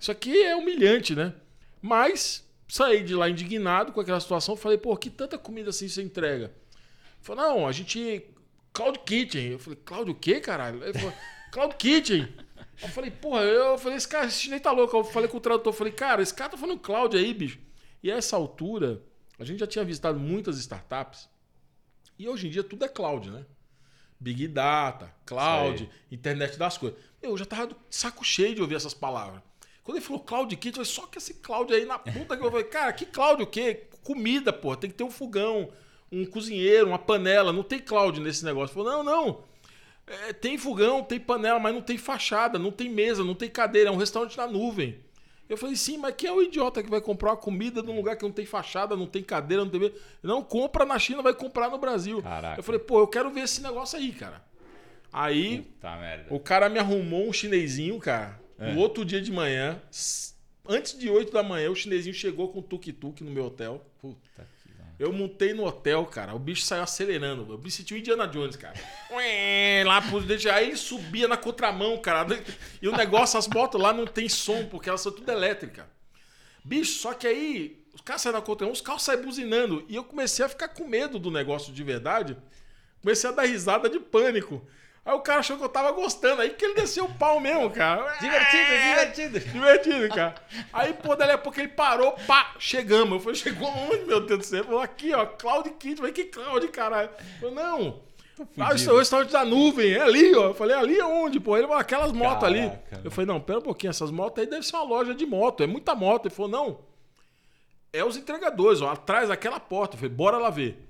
isso 0.00 0.10
aqui 0.10 0.42
é 0.42 0.56
humilhante, 0.56 1.14
né? 1.14 1.32
Mas 1.80 2.47
saí 2.68 3.02
de 3.02 3.14
lá 3.14 3.28
indignado 3.28 3.92
com 3.92 4.00
aquela 4.00 4.20
situação. 4.20 4.56
Falei, 4.56 4.78
pô, 4.78 4.96
que 4.96 5.10
tanta 5.10 5.38
comida 5.38 5.70
assim 5.70 5.88
você 5.88 6.02
entrega? 6.02 6.52
Falei, 7.20 7.44
não, 7.44 7.66
a 7.66 7.72
gente. 7.72 8.24
Cloud 8.72 9.00
Kitchen. 9.00 9.52
Eu 9.52 9.58
falei, 9.58 9.78
Cloud 9.84 10.10
o 10.10 10.14
quê, 10.14 10.40
caralho? 10.40 10.84
Ele 10.84 10.98
falou, 10.98 11.14
Cloud 11.50 11.74
Kitchen. 11.76 12.28
Eu 12.80 12.88
falei, 12.90 13.10
porra, 13.10 13.42
eu 13.42 13.76
falei, 13.78 13.96
esse 13.96 14.06
cara, 14.06 14.26
esse 14.26 14.40
chinês 14.40 14.62
tá 14.62 14.70
louco. 14.70 14.96
Eu 14.96 15.04
falei 15.04 15.28
com 15.28 15.38
o 15.38 15.40
tradutor, 15.40 15.72
falei, 15.72 15.92
cara, 15.92 16.22
esse 16.22 16.32
cara 16.32 16.50
tá 16.50 16.56
falando 16.56 16.78
cloud 16.78 17.16
aí, 17.16 17.34
bicho. 17.34 17.58
E 18.02 18.12
a 18.12 18.16
essa 18.16 18.36
altura, 18.36 19.02
a 19.38 19.44
gente 19.44 19.58
já 19.58 19.66
tinha 19.66 19.84
visitado 19.84 20.18
muitas 20.18 20.58
startups. 20.58 21.28
E 22.16 22.28
hoje 22.28 22.46
em 22.46 22.50
dia 22.50 22.62
tudo 22.62 22.84
é 22.84 22.88
cloud, 22.88 23.30
né? 23.30 23.44
Big 24.20 24.48
Data, 24.48 25.14
Cloud, 25.24 25.88
internet 26.10 26.58
das 26.58 26.76
coisas. 26.76 26.98
Eu 27.22 27.36
já 27.36 27.44
tava 27.44 27.68
de 27.68 27.76
saco 27.88 28.24
cheio 28.24 28.54
de 28.54 28.60
ouvir 28.60 28.74
essas 28.74 28.94
palavras. 28.94 29.40
Quando 29.88 29.96
ele 29.96 30.04
falou 30.04 30.20
Cloud 30.20 30.54
Kit, 30.54 30.78
eu 30.78 30.84
falei, 30.84 30.84
só 30.84 31.06
que 31.06 31.16
esse 31.16 31.32
Cloud 31.32 31.72
aí 31.72 31.86
na 31.86 31.98
puta 31.98 32.36
que 32.36 32.44
eu 32.44 32.50
falei, 32.50 32.66
cara, 32.66 32.92
que 32.92 33.06
Cloud 33.06 33.42
o 33.42 33.46
quê? 33.46 33.84
Comida, 34.04 34.52
pô, 34.52 34.76
tem 34.76 34.90
que 34.90 34.96
ter 34.96 35.02
um 35.02 35.10
fogão, 35.10 35.70
um 36.12 36.26
cozinheiro, 36.26 36.88
uma 36.88 36.98
panela, 36.98 37.54
não 37.54 37.62
tem 37.62 37.78
Cloud 37.78 38.20
nesse 38.20 38.44
negócio. 38.44 38.78
Ele 38.78 38.84
falou, 38.84 39.02
não, 39.02 39.24
não. 39.26 39.44
É, 40.06 40.34
tem 40.34 40.58
fogão, 40.58 41.02
tem 41.02 41.18
panela, 41.18 41.58
mas 41.58 41.72
não 41.72 41.80
tem 41.80 41.96
fachada, 41.96 42.58
não 42.58 42.70
tem 42.70 42.90
mesa, 42.90 43.24
não 43.24 43.34
tem 43.34 43.48
cadeira, 43.48 43.88
é 43.88 43.90
um 43.90 43.96
restaurante 43.96 44.36
na 44.36 44.46
nuvem. 44.46 45.00
Eu 45.48 45.56
falei, 45.56 45.74
sim, 45.74 45.96
mas 45.96 46.14
quem 46.14 46.28
é 46.28 46.32
o 46.34 46.42
idiota 46.42 46.82
que 46.82 46.90
vai 46.90 47.00
comprar 47.00 47.30
uma 47.30 47.38
comida 47.38 47.82
num 47.82 47.96
lugar 47.96 48.14
que 48.14 48.24
não 48.24 48.32
tem 48.32 48.44
fachada, 48.44 48.94
não 48.94 49.06
tem 49.06 49.22
cadeira, 49.22 49.64
não 49.64 49.70
tem. 49.70 49.90
Não, 50.22 50.42
compra 50.42 50.84
na 50.84 50.98
China, 50.98 51.22
vai 51.22 51.32
comprar 51.32 51.70
no 51.70 51.78
Brasil. 51.78 52.22
Caraca. 52.22 52.60
Eu 52.60 52.62
falei, 52.62 52.78
pô, 52.78 53.00
eu 53.00 53.06
quero 53.08 53.30
ver 53.30 53.44
esse 53.44 53.62
negócio 53.62 53.98
aí, 53.98 54.12
cara. 54.12 54.44
Aí, 55.10 55.66
o 56.28 56.38
cara 56.38 56.68
me 56.68 56.78
arrumou 56.78 57.26
um 57.26 57.32
chinesinho, 57.32 57.98
cara. 57.98 58.47
É. 58.58 58.72
No 58.72 58.80
outro 58.80 59.04
dia 59.04 59.20
de 59.20 59.30
manhã, 59.30 59.80
antes 60.68 60.98
de 60.98 61.08
8 61.08 61.32
da 61.32 61.42
manhã, 61.42 61.70
o 61.70 61.74
chinesinho 61.76 62.14
chegou 62.14 62.48
com 62.48 62.60
tuk-tuk 62.60 63.22
no 63.22 63.30
meu 63.30 63.44
hotel. 63.44 63.84
Puta 64.00 64.46
que 64.62 64.70
Eu 64.98 65.12
montei 65.12 65.54
no 65.54 65.64
hotel, 65.64 66.04
cara. 66.06 66.34
O 66.34 66.38
bicho 66.38 66.62
saiu 66.62 66.82
acelerando. 66.82 67.52
Eu 67.52 67.58
me 67.58 67.70
senti 67.70 67.94
o 67.94 67.96
Indiana 67.96 68.26
Jones, 68.26 68.56
cara. 68.56 68.74
Ué, 69.12 69.84
lá 69.84 70.02
pro. 70.02 70.18
Aí 70.52 70.68
ele 70.68 70.76
subia 70.76 71.28
na 71.28 71.36
contramão, 71.36 71.96
cara. 71.98 72.26
E 72.82 72.88
o 72.88 72.96
negócio, 72.96 73.38
as 73.38 73.46
motos 73.46 73.80
lá 73.80 73.92
não 73.92 74.06
tem 74.06 74.28
som, 74.28 74.66
porque 74.66 74.88
elas 74.88 75.00
são 75.00 75.12
tudo 75.12 75.30
elétricas. 75.30 75.86
Bicho, 76.64 76.98
só 76.98 77.14
que 77.14 77.26
aí 77.26 77.84
os 77.94 78.00
caras 78.00 78.22
saem 78.22 78.34
na 78.34 78.42
contramão, 78.42 78.72
os 78.72 78.80
carros 78.80 79.02
saem 79.02 79.22
buzinando. 79.22 79.84
E 79.88 79.94
eu 79.94 80.04
comecei 80.04 80.44
a 80.44 80.48
ficar 80.48 80.68
com 80.68 80.86
medo 80.86 81.18
do 81.18 81.30
negócio 81.30 81.72
de 81.72 81.82
verdade. 81.84 82.36
Comecei 83.00 83.30
a 83.30 83.32
dar 83.32 83.44
risada 83.44 83.88
de 83.88 84.00
pânico. 84.00 84.66
Aí 85.04 85.14
o 85.14 85.20
cara 85.20 85.40
achou 85.40 85.56
que 85.56 85.64
eu 85.64 85.68
tava 85.68 85.90
gostando. 85.92 86.42
Aí 86.42 86.50
que 86.50 86.64
ele 86.64 86.74
desceu 86.74 87.06
o 87.06 87.14
pau 87.14 87.40
mesmo, 87.40 87.70
cara. 87.70 88.02
Divertido, 88.20 88.62
É, 88.62 89.04
divertido. 89.06 89.40
Divertido, 89.40 90.08
cara. 90.14 90.34
Aí, 90.72 90.92
pô, 90.92 91.16
dali 91.16 91.32
a 91.32 91.38
pouco 91.38 91.58
ele 91.58 91.68
parou, 91.68 92.12
pá, 92.26 92.54
chegamos. 92.58 93.12
Eu 93.14 93.20
falei, 93.20 93.34
chegou 93.36 93.68
onde, 93.68 94.04
meu 94.04 94.20
Deus 94.20 94.40
do 94.40 94.44
céu? 94.44 94.58
Ele 94.58 94.66
falou, 94.66 94.80
aqui, 94.82 95.14
ó, 95.14 95.24
Cloud 95.24 95.70
Kit. 95.70 95.92
Eu 95.92 95.96
falei, 95.98 96.12
que 96.12 96.24
Cloud, 96.24 96.68
caralho? 96.68 97.08
Eu 97.42 97.50
falei, 97.50 97.54
não. 97.64 98.00
Ah, 98.56 98.72
isso 98.72 98.88
é 98.88 98.92
o 98.92 98.98
restaurante 98.98 99.32
da 99.32 99.44
nuvem, 99.44 99.92
é 99.94 100.00
ali, 100.00 100.32
ó. 100.36 100.48
Eu 100.48 100.54
falei, 100.54 100.76
ali 100.76 101.00
aonde, 101.00 101.40
pô? 101.40 101.56
Ele 101.56 101.66
falou, 101.66 101.80
aquelas 101.80 102.12
motos 102.12 102.44
ali. 102.44 102.70
Eu 103.02 103.10
falei, 103.10 103.26
não, 103.26 103.40
pera 103.40 103.58
um 103.58 103.62
pouquinho, 103.62 103.90
essas 103.90 104.10
motos 104.12 104.40
aí 104.40 104.48
deve 104.48 104.64
ser 104.64 104.76
uma 104.76 104.84
loja 104.84 105.12
de 105.14 105.26
moto, 105.26 105.62
é 105.62 105.66
muita 105.66 105.94
moto. 105.94 106.26
Ele 106.26 106.34
falou, 106.34 106.50
não. 106.50 106.78
É 107.92 108.04
os 108.04 108.16
entregadores, 108.16 108.80
ó, 108.82 108.90
atrás 108.90 109.28
daquela 109.28 109.58
porta. 109.58 109.94
Eu 109.96 110.00
falei, 110.00 110.14
bora 110.14 110.36
lá 110.38 110.50
ver. 110.50 110.87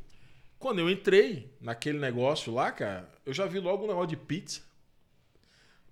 Quando 0.59 0.81
eu 0.81 0.91
entrei 0.91 1.53
naquele 1.61 1.99
negócio 1.99 2.53
lá, 2.53 2.71
cara, 2.73 3.09
eu 3.25 3.33
já 3.33 3.47
vi 3.47 3.61
logo 3.61 3.85
um 3.85 3.89
negócio 3.89 4.09
de 4.09 4.17
pizza. 4.17 4.63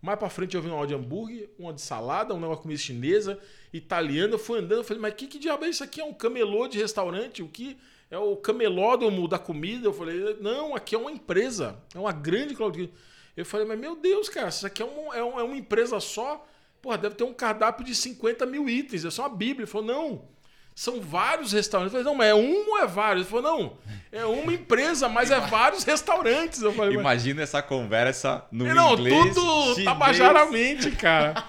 Mais 0.02 0.18
pra 0.18 0.28
frente 0.28 0.54
eu 0.54 0.62
vi 0.62 0.68
um 0.68 0.72
negócio 0.72 0.88
de 0.88 0.94
hambúrguer, 0.94 1.50
uma 1.58 1.72
de 1.72 1.80
salada, 1.80 2.34
um 2.34 2.40
negócio 2.40 2.58
de 2.58 2.62
comida 2.62 2.80
chinesa, 2.80 3.38
italiana. 3.72 4.34
Eu 4.34 4.38
fui 4.38 4.58
andando, 4.58 4.78
eu 4.78 4.84
falei, 4.84 5.00
mas 5.00 5.14
que, 5.14 5.26
que 5.26 5.38
diabo 5.38 5.64
é 5.64 5.68
isso 5.68 5.82
aqui? 5.84 6.00
É 6.00 6.04
um 6.04 6.12
camelô 6.12 6.68
de 6.68 6.78
restaurante? 6.78 7.42
O 7.42 7.48
que 7.48 7.76
é 8.10 8.18
o 8.18 8.36
camelódromo 8.36 9.26
da 9.26 9.38
comida? 9.38 9.86
Eu 9.86 9.92
falei, 9.92 10.36
não, 10.40 10.74
aqui 10.74 10.94
é 10.94 10.98
uma 10.98 11.10
empresa. 11.10 11.78
É 11.94 11.98
uma 11.98 12.12
grande 12.12 12.54
cloud. 12.54 12.92
Eu 13.36 13.44
falei, 13.46 13.66
mas 13.66 13.78
meu 13.78 13.96
Deus, 13.96 14.28
cara, 14.28 14.48
isso 14.48 14.66
aqui 14.66 14.82
é, 14.82 14.86
um, 14.86 15.12
é, 15.14 15.22
um- 15.24 15.40
é 15.40 15.42
uma 15.42 15.56
empresa 15.56 15.98
só? 16.00 16.46
Porra, 16.82 16.98
deve 16.98 17.14
ter 17.14 17.24
um 17.24 17.34
cardápio 17.34 17.84
de 17.84 17.94
50 17.94 18.46
mil 18.46 18.68
itens. 18.68 19.04
É 19.04 19.10
só 19.10 19.22
uma 19.22 19.28
bíblia. 19.36 19.64
Ele 19.64 19.70
falou, 19.70 19.86
não. 19.86 20.28
São 20.78 21.00
vários 21.00 21.52
restaurantes. 21.52 21.94
Eu 21.94 22.02
falei, 22.02 22.12
não, 22.12 22.14
mas 22.18 22.28
é 22.28 22.34
um 22.34 22.68
ou 22.72 22.78
é 22.78 22.86
vários? 22.86 23.22
Ele 23.26 23.30
falou, 23.30 23.42
não, 23.58 23.78
é 24.12 24.26
uma 24.26 24.52
empresa, 24.52 25.08
mas 25.08 25.30
é 25.30 25.40
vários 25.40 25.84
restaurantes. 25.84 26.60
Eu 26.60 26.70
falei, 26.74 26.90
mas- 26.96 27.00
Imagina 27.00 27.42
essa 27.42 27.62
conversa 27.62 28.44
no 28.52 28.66
não, 28.74 28.92
inglês. 28.92 29.34
tudo 29.34 29.62
chinês. 29.70 29.84
tabajaramente, 29.86 30.90
cara. 30.90 31.42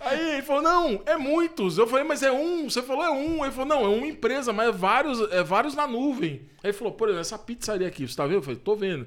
Aí 0.00 0.34
ele 0.36 0.42
falou, 0.42 0.62
não, 0.62 1.02
é 1.04 1.14
muitos. 1.14 1.76
Eu 1.76 1.86
falei, 1.86 2.04
mas 2.06 2.22
é 2.22 2.32
um. 2.32 2.70
Você 2.70 2.82
falou, 2.82 3.04
é 3.04 3.10
um. 3.10 3.44
Ele 3.44 3.52
falou, 3.52 3.66
não, 3.66 3.84
é 3.84 3.88
uma 3.88 4.06
empresa, 4.06 4.50
mas 4.50 4.68
é 4.70 4.72
vários, 4.72 5.20
é 5.30 5.42
vários 5.42 5.74
na 5.74 5.86
nuvem. 5.86 6.48
Aí 6.62 6.70
ele 6.70 6.72
falou, 6.72 6.94
por 6.94 7.08
exemplo, 7.08 7.20
essa 7.20 7.38
pizzaria 7.38 7.86
aqui, 7.86 8.08
você 8.08 8.16
tá 8.16 8.24
vendo? 8.24 8.36
Eu 8.36 8.42
falei, 8.42 8.58
tô 8.58 8.74
vendo. 8.74 9.06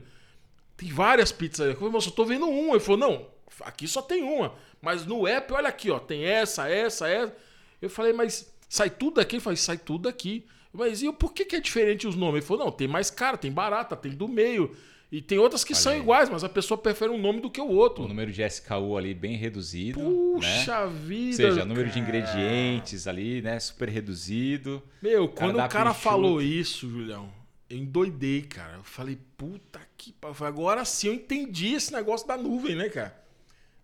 Tem 0.77 0.89
várias 0.89 1.31
pizzarias. 1.31 1.73
Eu 1.73 1.79
falei, 1.79 1.93
mas 1.93 2.05
eu 2.05 2.11
tô 2.11 2.25
vendo 2.25 2.47
uma. 2.47 2.73
Ele 2.75 2.79
falou, 2.79 2.99
não, 2.99 3.25
aqui 3.61 3.87
só 3.87 4.03
tem 4.03 4.21
uma. 4.21 4.53
Mas 4.79 5.03
no 5.03 5.25
app, 5.27 5.51
olha 5.51 5.67
aqui, 5.67 5.89
ó, 5.89 5.97
tem 5.97 6.25
essa, 6.25 6.69
essa, 6.69 7.09
essa. 7.09 7.35
Eu 7.81 7.89
falei, 7.89 8.13
mas 8.13 8.55
sai 8.69 8.89
tudo 8.89 9.15
daqui? 9.15 9.35
Ele 9.35 9.41
falou, 9.43 9.57
sai 9.57 9.77
tudo 9.77 10.03
daqui. 10.03 10.45
Mas 10.73 11.01
e 11.01 11.11
por 11.11 11.33
que, 11.33 11.45
que 11.45 11.55
é 11.55 11.59
diferente 11.59 12.07
os 12.07 12.15
nomes? 12.15 12.35
Ele 12.35 12.45
falou, 12.45 12.65
não, 12.65 12.71
tem 12.71 12.87
mais 12.87 13.09
cara, 13.09 13.37
tem 13.37 13.51
barata, 13.51 13.95
tem 13.95 14.11
do 14.11 14.27
meio. 14.27 14.75
E 15.09 15.21
tem 15.21 15.37
outras 15.37 15.63
que 15.63 15.71
Olha 15.73 15.81
são 15.81 15.93
aí. 15.93 15.99
iguais, 15.99 16.29
mas 16.29 16.43
a 16.43 16.49
pessoa 16.49 16.77
prefere 16.77 17.09
um 17.09 17.17
nome 17.17 17.39
do 17.39 17.49
que 17.49 17.61
o 17.61 17.69
outro. 17.69 18.03
O 18.03 18.07
número 18.09 18.29
de 18.31 18.43
SKU 18.43 18.97
ali 18.97 19.13
bem 19.13 19.37
reduzido. 19.37 19.99
né? 19.99 20.05
Puxa 20.35 20.81
Ou 20.83 20.89
vida. 20.89 21.35
seja, 21.37 21.63
o 21.63 21.65
número 21.65 21.89
de 21.89 21.97
ingredientes 21.97 23.07
ali, 23.07 23.41
né? 23.41 23.57
Super 23.59 23.87
reduzido. 23.87 24.83
Meu, 25.01 25.29
quando 25.29 25.55
o 25.59 25.69
cara 25.69 25.91
enxuto. 25.91 26.03
falou 26.03 26.41
isso, 26.41 26.89
Julião, 26.89 27.31
eu 27.69 27.77
endoidei, 27.77 28.41
cara. 28.41 28.75
Eu 28.75 28.83
falei, 28.83 29.17
puta 29.37 29.79
que 29.97 30.11
pariu. 30.11 30.45
Agora 30.45 30.83
sim 30.83 31.07
eu 31.07 31.13
entendi 31.13 31.73
esse 31.73 31.93
negócio 31.93 32.27
da 32.27 32.35
nuvem, 32.37 32.75
né, 32.75 32.89
cara? 32.89 33.17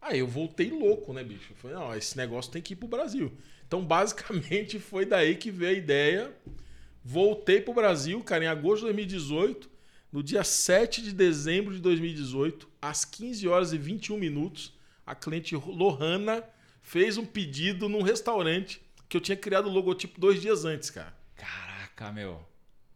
Aí 0.02 0.20
eu 0.20 0.28
voltei 0.28 0.70
louco, 0.70 1.14
né, 1.14 1.24
bicho? 1.24 1.52
Eu 1.54 1.56
falei, 1.56 1.78
não, 1.78 1.96
esse 1.96 2.18
negócio 2.18 2.52
tem 2.52 2.62
que 2.62 2.74
ir 2.74 2.76
pro 2.76 2.90
Brasil. 2.90 3.32
Então, 3.74 3.84
basicamente, 3.84 4.78
foi 4.80 5.04
daí 5.04 5.36
que 5.36 5.50
veio 5.50 5.72
a 5.72 5.78
ideia. 5.80 6.32
Voltei 7.04 7.60
pro 7.60 7.74
Brasil, 7.74 8.24
cara, 8.24 8.44
em 8.44 8.48
agosto 8.48 8.82
de 8.82 8.94
2018. 8.94 9.68
No 10.12 10.22
dia 10.22 10.44
7 10.44 11.02
de 11.02 11.12
dezembro 11.12 11.74
de 11.74 11.82
2018, 11.82 12.70
às 12.80 13.04
15 13.04 13.48
horas 13.48 13.74
e 13.74 13.80
21 13.80 14.16
minutos, 14.16 14.78
a 15.04 15.16
cliente 15.16 15.56
Lohana 15.56 16.44
fez 16.84 17.18
um 17.18 17.26
pedido 17.26 17.90
num 17.90 18.04
restaurante 18.04 18.80
que 19.10 19.18
eu 19.18 19.22
tinha 19.22 19.36
criado 19.36 19.68
o 19.68 19.74
logotipo 19.74 20.22
dois 20.22 20.40
dias 20.40 20.66
antes, 20.66 20.92
cara. 20.92 21.12
Caraca, 21.36 22.12
meu. 22.12 22.46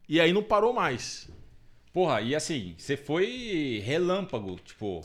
E 0.07 0.21
aí 0.21 0.31
não 0.31 0.43
parou 0.43 0.73
mais. 0.73 1.27
Porra, 1.91 2.21
e 2.21 2.35
assim, 2.35 2.75
você 2.77 2.95
foi 2.95 3.81
relâmpago, 3.83 4.59
tipo. 4.63 5.03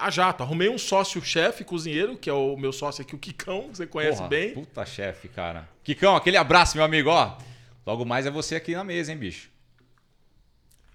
A 0.00 0.10
jato, 0.10 0.42
arrumei 0.42 0.68
um 0.68 0.78
sócio-chefe, 0.78 1.62
cozinheiro, 1.62 2.16
que 2.16 2.30
é 2.30 2.32
o 2.32 2.56
meu 2.56 2.72
sócio 2.72 3.02
aqui, 3.02 3.14
o 3.14 3.18
Kikão, 3.18 3.68
que 3.70 3.76
você 3.76 3.86
conhece 3.86 4.16
porra, 4.16 4.28
bem. 4.28 4.54
Puta 4.54 4.86
chefe, 4.86 5.28
cara. 5.28 5.68
Kikão, 5.84 6.16
aquele 6.16 6.36
abraço, 6.38 6.76
meu 6.76 6.84
amigo, 6.84 7.10
ó. 7.10 7.36
Logo 7.86 8.04
mais 8.06 8.24
é 8.24 8.30
você 8.30 8.56
aqui 8.56 8.74
na 8.74 8.82
mesa, 8.82 9.12
hein, 9.12 9.18
bicho. 9.18 9.50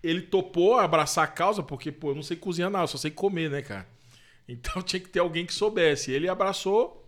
Ele 0.01 0.21
topou 0.21 0.77
abraçar 0.79 1.23
a 1.23 1.27
causa, 1.27 1.61
porque, 1.63 1.91
pô, 1.91 2.11
eu 2.11 2.15
não 2.15 2.23
sei 2.23 2.37
cozinhar 2.37 2.69
nada, 2.69 2.87
só 2.87 2.97
sei 2.97 3.11
comer, 3.11 3.49
né, 3.49 3.61
cara? 3.61 3.87
Então 4.47 4.81
tinha 4.83 4.99
que 4.99 5.09
ter 5.09 5.19
alguém 5.19 5.45
que 5.45 5.53
soubesse. 5.53 6.11
Ele 6.11 6.27
abraçou, 6.27 7.07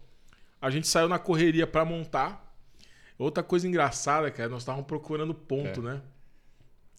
a 0.61 0.69
gente 0.69 0.87
saiu 0.87 1.07
na 1.07 1.19
correria 1.19 1.65
pra 1.67 1.83
montar. 1.85 2.43
Outra 3.17 3.41
coisa 3.41 3.67
engraçada, 3.67 4.29
cara, 4.29 4.49
nós 4.49 4.61
estávamos 4.61 4.85
procurando 4.87 5.33
ponto, 5.33 5.79
É. 5.79 5.83
né? 5.83 6.01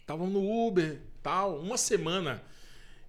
Estávamos 0.01 0.33
no 0.33 0.67
Uber, 0.67 1.01
tal, 1.23 1.59
uma 1.61 1.77
semana. 1.77 2.43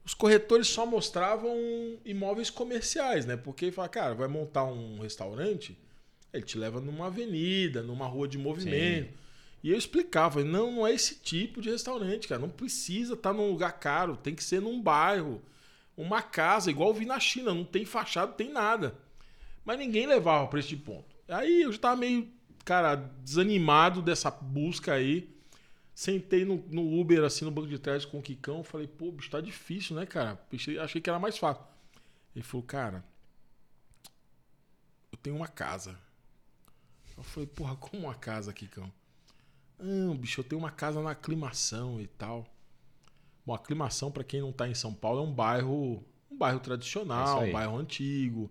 Os 0.09 0.15
corretores 0.15 0.67
só 0.67 0.87
mostravam 0.87 1.55
imóveis 2.03 2.49
comerciais, 2.49 3.27
né? 3.27 3.37
Porque 3.37 3.71
fala, 3.71 3.87
cara, 3.87 4.15
vai 4.15 4.27
montar 4.27 4.63
um 4.63 4.99
restaurante, 5.01 5.77
ele 6.33 6.43
te 6.43 6.57
leva 6.57 6.81
numa 6.81 7.05
avenida, 7.05 7.83
numa 7.83 8.07
rua 8.07 8.27
de 8.27 8.35
movimento. 8.35 9.13
E 9.63 9.69
eu 9.69 9.77
explicava, 9.77 10.43
não, 10.43 10.71
não 10.71 10.87
é 10.87 10.95
esse 10.95 11.13
tipo 11.19 11.61
de 11.61 11.69
restaurante, 11.69 12.27
cara. 12.27 12.41
Não 12.41 12.49
precisa 12.49 13.13
estar 13.13 13.33
num 13.33 13.51
lugar 13.51 13.73
caro, 13.73 14.17
tem 14.17 14.33
que 14.33 14.43
ser 14.43 14.59
num 14.59 14.81
bairro, 14.81 15.43
uma 15.95 16.23
casa, 16.23 16.71
igual 16.71 16.89
eu 16.89 16.95
vi 16.95 17.05
na 17.05 17.19
China, 17.19 17.53
não 17.53 17.63
tem 17.63 17.85
fachada, 17.85 18.31
não 18.31 18.35
tem 18.35 18.51
nada. 18.51 18.95
Mas 19.63 19.77
ninguém 19.77 20.07
levava 20.07 20.47
para 20.47 20.59
esse 20.59 20.75
ponto. 20.75 21.05
Aí 21.27 21.61
eu 21.61 21.71
já 21.71 21.77
tava 21.77 21.97
meio, 21.97 22.27
cara, 22.65 22.95
desanimado 22.95 24.01
dessa 24.01 24.31
busca 24.31 24.91
aí. 24.91 25.29
Sentei 25.99 26.45
no, 26.45 26.63
no 26.69 26.97
Uber, 26.97 27.25
assim, 27.25 27.43
no 27.43 27.51
banco 27.51 27.67
de 27.67 27.77
trás 27.77 28.05
com 28.05 28.19
o 28.19 28.21
Kikão. 28.21 28.63
Falei, 28.63 28.87
pô, 28.87 29.11
bicho, 29.11 29.29
tá 29.29 29.41
difícil, 29.41 29.97
né, 29.97 30.05
cara? 30.05 30.41
Achei 30.81 31.01
que 31.01 31.09
era 31.09 31.19
mais 31.19 31.37
fácil. 31.37 31.61
Ele 32.33 32.41
falou, 32.41 32.65
cara, 32.65 33.03
eu 35.11 35.17
tenho 35.17 35.35
uma 35.35 35.49
casa. 35.49 35.99
Eu 37.17 37.23
falei, 37.23 37.47
porra, 37.47 37.75
como 37.75 38.03
uma 38.03 38.15
casa, 38.15 38.53
Kikão? 38.53 38.89
Não, 39.77 40.15
bicho, 40.15 40.39
eu 40.39 40.45
tenho 40.45 40.61
uma 40.61 40.71
casa 40.71 41.01
na 41.03 41.11
aclimação 41.11 41.99
e 41.99 42.07
tal. 42.07 42.47
Bom, 43.45 43.53
aclimação, 43.53 44.09
pra 44.09 44.23
quem 44.23 44.39
não 44.39 44.53
tá 44.53 44.69
em 44.69 44.73
São 44.73 44.93
Paulo, 44.93 45.19
é 45.19 45.23
um 45.23 45.33
bairro, 45.33 46.01
um 46.31 46.37
bairro 46.37 46.59
É 46.59 46.63
tradicional, 46.63 47.41
aí. 47.41 47.49
um 47.49 47.51
bairro 47.51 47.75
antigo, 47.75 48.49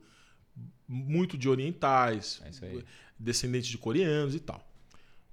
muito 0.86 1.38
de 1.38 1.48
orientais, 1.48 2.42
É 2.44 2.84
descendentes 3.18 3.70
de 3.70 3.78
coreanos 3.78 4.34
e 4.34 4.40
tal. 4.40 4.67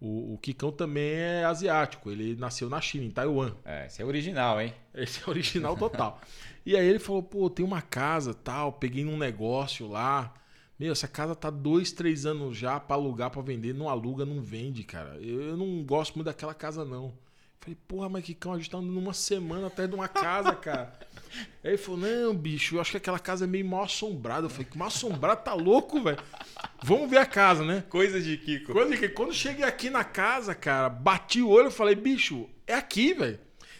O, 0.07 0.35
o 0.35 0.37
Kikão 0.37 0.71
também 0.71 1.13
é 1.13 1.45
asiático, 1.45 2.11
ele 2.11 2.35
nasceu 2.35 2.69
na 2.69 2.79
China, 2.79 3.05
em 3.05 3.09
Taiwan. 3.09 3.55
É, 3.65 3.87
esse 3.87 4.03
é 4.03 4.05
original, 4.05 4.61
hein? 4.61 4.71
Esse 4.93 5.19
é 5.19 5.27
original 5.27 5.75
total. 5.75 6.21
e 6.63 6.77
aí 6.77 6.87
ele 6.87 6.99
falou, 6.99 7.23
pô, 7.23 7.49
tem 7.49 7.65
uma 7.65 7.81
casa 7.81 8.31
tal, 8.31 8.73
peguei 8.73 9.03
num 9.03 9.17
negócio 9.17 9.87
lá. 9.87 10.31
Meu, 10.77 10.91
essa 10.91 11.07
casa 11.07 11.33
tá 11.33 11.49
dois, 11.49 11.91
três 11.91 12.23
anos 12.23 12.55
já 12.55 12.79
pra 12.79 12.95
alugar, 12.95 13.31
pra 13.31 13.41
vender. 13.41 13.73
Não 13.73 13.89
aluga, 13.89 14.23
não 14.25 14.41
vende, 14.41 14.83
cara. 14.83 15.17
Eu, 15.17 15.41
eu 15.41 15.57
não 15.57 15.83
gosto 15.83 16.13
muito 16.13 16.27
daquela 16.27 16.53
casa, 16.53 16.85
não. 16.85 17.11
Falei, 17.65 17.77
porra, 17.87 18.07
mas 18.09 18.23
Kikão, 18.23 18.53
a 18.53 18.57
gente 18.57 18.69
tá 18.69 18.77
andando 18.77 18.99
uma 18.99 19.11
semana 19.13 19.65
atrás 19.67 19.89
de 19.89 19.95
uma 19.95 20.07
casa, 20.07 20.53
cara. 20.53 20.93
aí 21.63 21.71
ele 21.71 21.77
falou, 21.77 21.99
não, 21.99 22.35
bicho, 22.35 22.75
eu 22.75 22.81
acho 22.81 22.91
que 22.91 22.97
aquela 22.97 23.17
casa 23.17 23.45
é 23.45 23.47
meio 23.47 23.65
mal 23.65 23.83
assombrada. 23.85 24.45
Eu 24.45 24.49
falei, 24.51 24.65
que 24.69 24.77
mal 24.77 24.87
assombrada, 24.87 25.37
tá 25.41 25.53
louco, 25.55 25.99
velho? 26.03 26.19
Vamos 26.83 27.09
ver 27.09 27.17
a 27.17 27.25
casa, 27.25 27.65
né? 27.65 27.83
Coisa 27.89 28.21
de 28.21 28.37
Kiko. 28.37 28.71
Quando, 28.71 29.09
quando 29.13 29.33
cheguei 29.33 29.65
aqui 29.65 29.89
na 29.89 30.03
casa, 30.03 30.53
cara, 30.53 30.89
bati 30.89 31.41
o 31.41 31.49
olho 31.49 31.69
e 31.69 31.71
falei, 31.71 31.95
bicho, 31.95 32.47
é 32.67 32.75
aqui, 32.75 33.13
velho. 33.15 33.39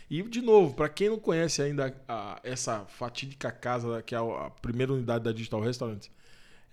E, 0.09 0.23
de 0.23 0.41
novo, 0.41 0.73
pra 0.73 0.89
quem 0.89 1.09
não 1.09 1.19
conhece 1.19 1.61
ainda 1.61 1.95
a- 2.07 2.39
essa 2.43 2.85
fatídica 2.87 3.51
casa, 3.51 4.01
que 4.01 4.15
é 4.15 4.17
a, 4.17 4.21
a 4.47 4.49
primeira 4.49 4.93
unidade 4.93 5.23
da 5.23 5.31
Digital 5.31 5.61
Restaurant, 5.61 6.05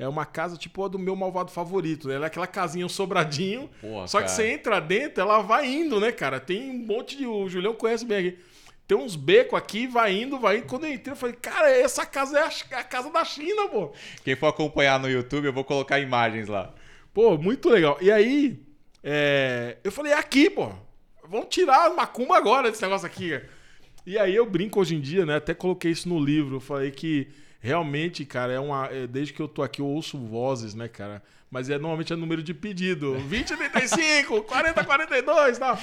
é 0.02 0.08
uma 0.08 0.26
casa 0.26 0.56
tipo 0.56 0.84
a 0.84 0.88
do 0.88 0.98
meu 0.98 1.14
malvado 1.14 1.50
favorito. 1.50 2.08
né? 2.08 2.14
Ela 2.16 2.26
é 2.26 2.28
aquela 2.28 2.46
casinha, 2.46 2.84
um 2.84 2.88
sobradinho. 2.88 3.70
Porra, 3.80 4.08
só 4.08 4.18
que 4.18 4.24
cara. 4.24 4.36
você 4.36 4.50
entra 4.50 4.80
dentro, 4.80 5.22
ela 5.22 5.40
vai 5.40 5.66
indo, 5.72 6.00
né, 6.00 6.10
cara? 6.10 6.40
Tem 6.40 6.70
um 6.70 6.78
monte 6.78 7.16
de. 7.16 7.26
O 7.26 7.48
Julião 7.48 7.74
conhece 7.74 8.04
bem 8.04 8.18
aqui. 8.18 8.38
Tem 8.86 8.98
uns 8.98 9.14
becos 9.14 9.56
aqui, 9.56 9.86
vai 9.86 10.12
indo, 10.12 10.38
vai 10.38 10.58
indo. 10.58 10.66
Quando 10.66 10.84
eu 10.84 10.92
entrei, 10.92 11.12
eu 11.12 11.16
falei, 11.16 11.36
cara, 11.36 11.70
essa 11.70 12.04
casa 12.04 12.38
é 12.38 12.42
a, 12.42 12.80
a 12.80 12.84
casa 12.84 13.10
da 13.10 13.24
China, 13.24 13.68
pô. 13.68 13.92
Quem 14.24 14.34
for 14.34 14.48
acompanhar 14.48 14.98
no 14.98 15.08
YouTube, 15.08 15.46
eu 15.46 15.52
vou 15.52 15.64
colocar 15.64 16.00
imagens 16.00 16.48
lá. 16.48 16.74
Pô, 17.14 17.38
muito 17.38 17.70
legal. 17.70 17.96
E 18.00 18.10
aí, 18.10 18.60
é, 19.02 19.78
eu 19.84 19.92
falei, 19.92 20.12
é 20.12 20.18
aqui, 20.18 20.50
pô. 20.50 20.70
Vamos 21.28 21.46
tirar 21.48 21.86
a 21.86 21.94
macumba 21.94 22.36
agora 22.36 22.70
desse 22.70 22.82
negócio 22.82 23.06
aqui. 23.06 23.40
E 24.04 24.18
aí 24.18 24.34
eu 24.34 24.44
brinco 24.44 24.80
hoje 24.80 24.96
em 24.96 25.00
dia, 25.00 25.24
né? 25.24 25.36
Até 25.36 25.54
coloquei 25.54 25.92
isso 25.92 26.08
no 26.08 26.18
livro. 26.18 26.56
Eu 26.56 26.60
falei 26.60 26.90
que 26.90 27.28
realmente, 27.62 28.24
cara, 28.24 28.52
é 28.52 28.60
uma. 28.60 28.86
é, 28.86 29.06
desde 29.06 29.32
que 29.32 29.40
eu 29.40 29.48
tô 29.48 29.62
aqui, 29.62 29.80
eu 29.80 29.86
ouço 29.86 30.18
vozes, 30.18 30.74
né, 30.74 30.88
cara? 30.88 31.22
Mas 31.48 31.70
é 31.70 31.78
normalmente 31.78 32.12
é 32.12 32.16
número 32.16 32.42
de 32.42 32.52
pedido. 32.52 33.12
2035, 33.12 34.42
4042 34.42 35.56
e 35.56 35.60
tal. 35.60 35.78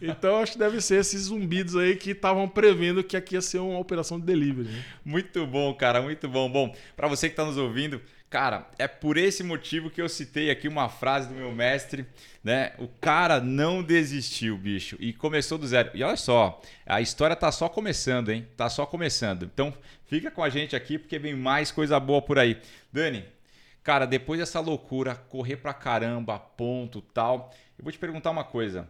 Então 0.00 0.42
acho 0.42 0.52
que 0.52 0.58
deve 0.58 0.80
ser 0.80 1.00
esses 1.00 1.22
zumbidos 1.22 1.76
aí 1.76 1.96
que 1.96 2.10
estavam 2.10 2.48
prevendo 2.48 3.04
que 3.04 3.16
aqui 3.16 3.34
ia 3.34 3.40
ser 3.40 3.58
uma 3.58 3.78
operação 3.78 4.18
de 4.18 4.26
delivery. 4.26 4.68
Né? 4.68 4.84
Muito 5.04 5.46
bom, 5.46 5.72
cara, 5.74 6.02
muito 6.02 6.28
bom. 6.28 6.50
Bom, 6.50 6.74
para 6.96 7.08
você 7.08 7.28
que 7.28 7.34
está 7.34 7.44
nos 7.44 7.56
ouvindo, 7.56 8.00
cara, 8.32 8.66
é 8.78 8.88
por 8.88 9.18
esse 9.18 9.44
motivo 9.44 9.90
que 9.90 10.00
eu 10.00 10.08
citei 10.08 10.50
aqui 10.50 10.66
uma 10.66 10.88
frase 10.88 11.28
do 11.28 11.34
meu 11.34 11.52
mestre, 11.52 12.06
né? 12.42 12.72
O 12.78 12.88
cara 12.88 13.38
não 13.42 13.82
desistiu, 13.82 14.56
bicho, 14.56 14.96
e 14.98 15.12
começou 15.12 15.58
do 15.58 15.66
zero. 15.66 15.90
E 15.92 16.02
olha 16.02 16.16
só, 16.16 16.58
a 16.86 17.02
história 17.02 17.36
tá 17.36 17.52
só 17.52 17.68
começando, 17.68 18.30
hein? 18.30 18.48
Tá 18.56 18.70
só 18.70 18.86
começando. 18.86 19.42
Então, 19.42 19.74
fica 20.06 20.30
com 20.30 20.42
a 20.42 20.48
gente 20.48 20.74
aqui 20.74 20.98
porque 20.98 21.18
vem 21.18 21.34
mais 21.34 21.70
coisa 21.70 22.00
boa 22.00 22.22
por 22.22 22.38
aí. 22.38 22.58
Dani, 22.90 23.22
cara, 23.82 24.06
depois 24.06 24.40
dessa 24.40 24.60
loucura, 24.60 25.14
correr 25.14 25.56
pra 25.56 25.74
caramba, 25.74 26.38
ponto, 26.38 27.02
tal, 27.02 27.54
eu 27.78 27.84
vou 27.84 27.92
te 27.92 27.98
perguntar 27.98 28.30
uma 28.30 28.44
coisa. 28.44 28.88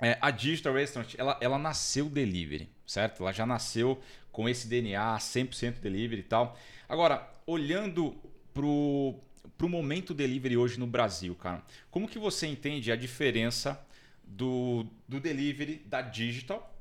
É, 0.00 0.16
a 0.22 0.30
Digital 0.30 0.72
Restaurant, 0.72 1.14
ela, 1.18 1.36
ela 1.42 1.58
nasceu 1.58 2.06
delivery, 2.08 2.70
certo? 2.86 3.22
Ela 3.22 3.32
já 3.32 3.44
nasceu 3.44 4.00
com 4.32 4.48
esse 4.48 4.66
DNA 4.66 5.18
100% 5.18 5.80
delivery 5.80 6.22
e 6.22 6.24
tal. 6.24 6.58
Agora, 6.88 7.28
olhando 7.46 8.18
pro, 8.54 9.18
pro 9.56 9.68
momento 9.68 10.14
delivery 10.14 10.56
hoje 10.56 10.78
no 10.78 10.86
Brasil, 10.86 11.34
cara, 11.34 11.64
como 11.90 12.08
que 12.08 12.18
você 12.18 12.46
entende 12.46 12.90
a 12.90 12.96
diferença 12.96 13.80
do, 14.24 14.86
do 15.08 15.20
delivery 15.20 15.82
da 15.86 16.00
digital 16.00 16.74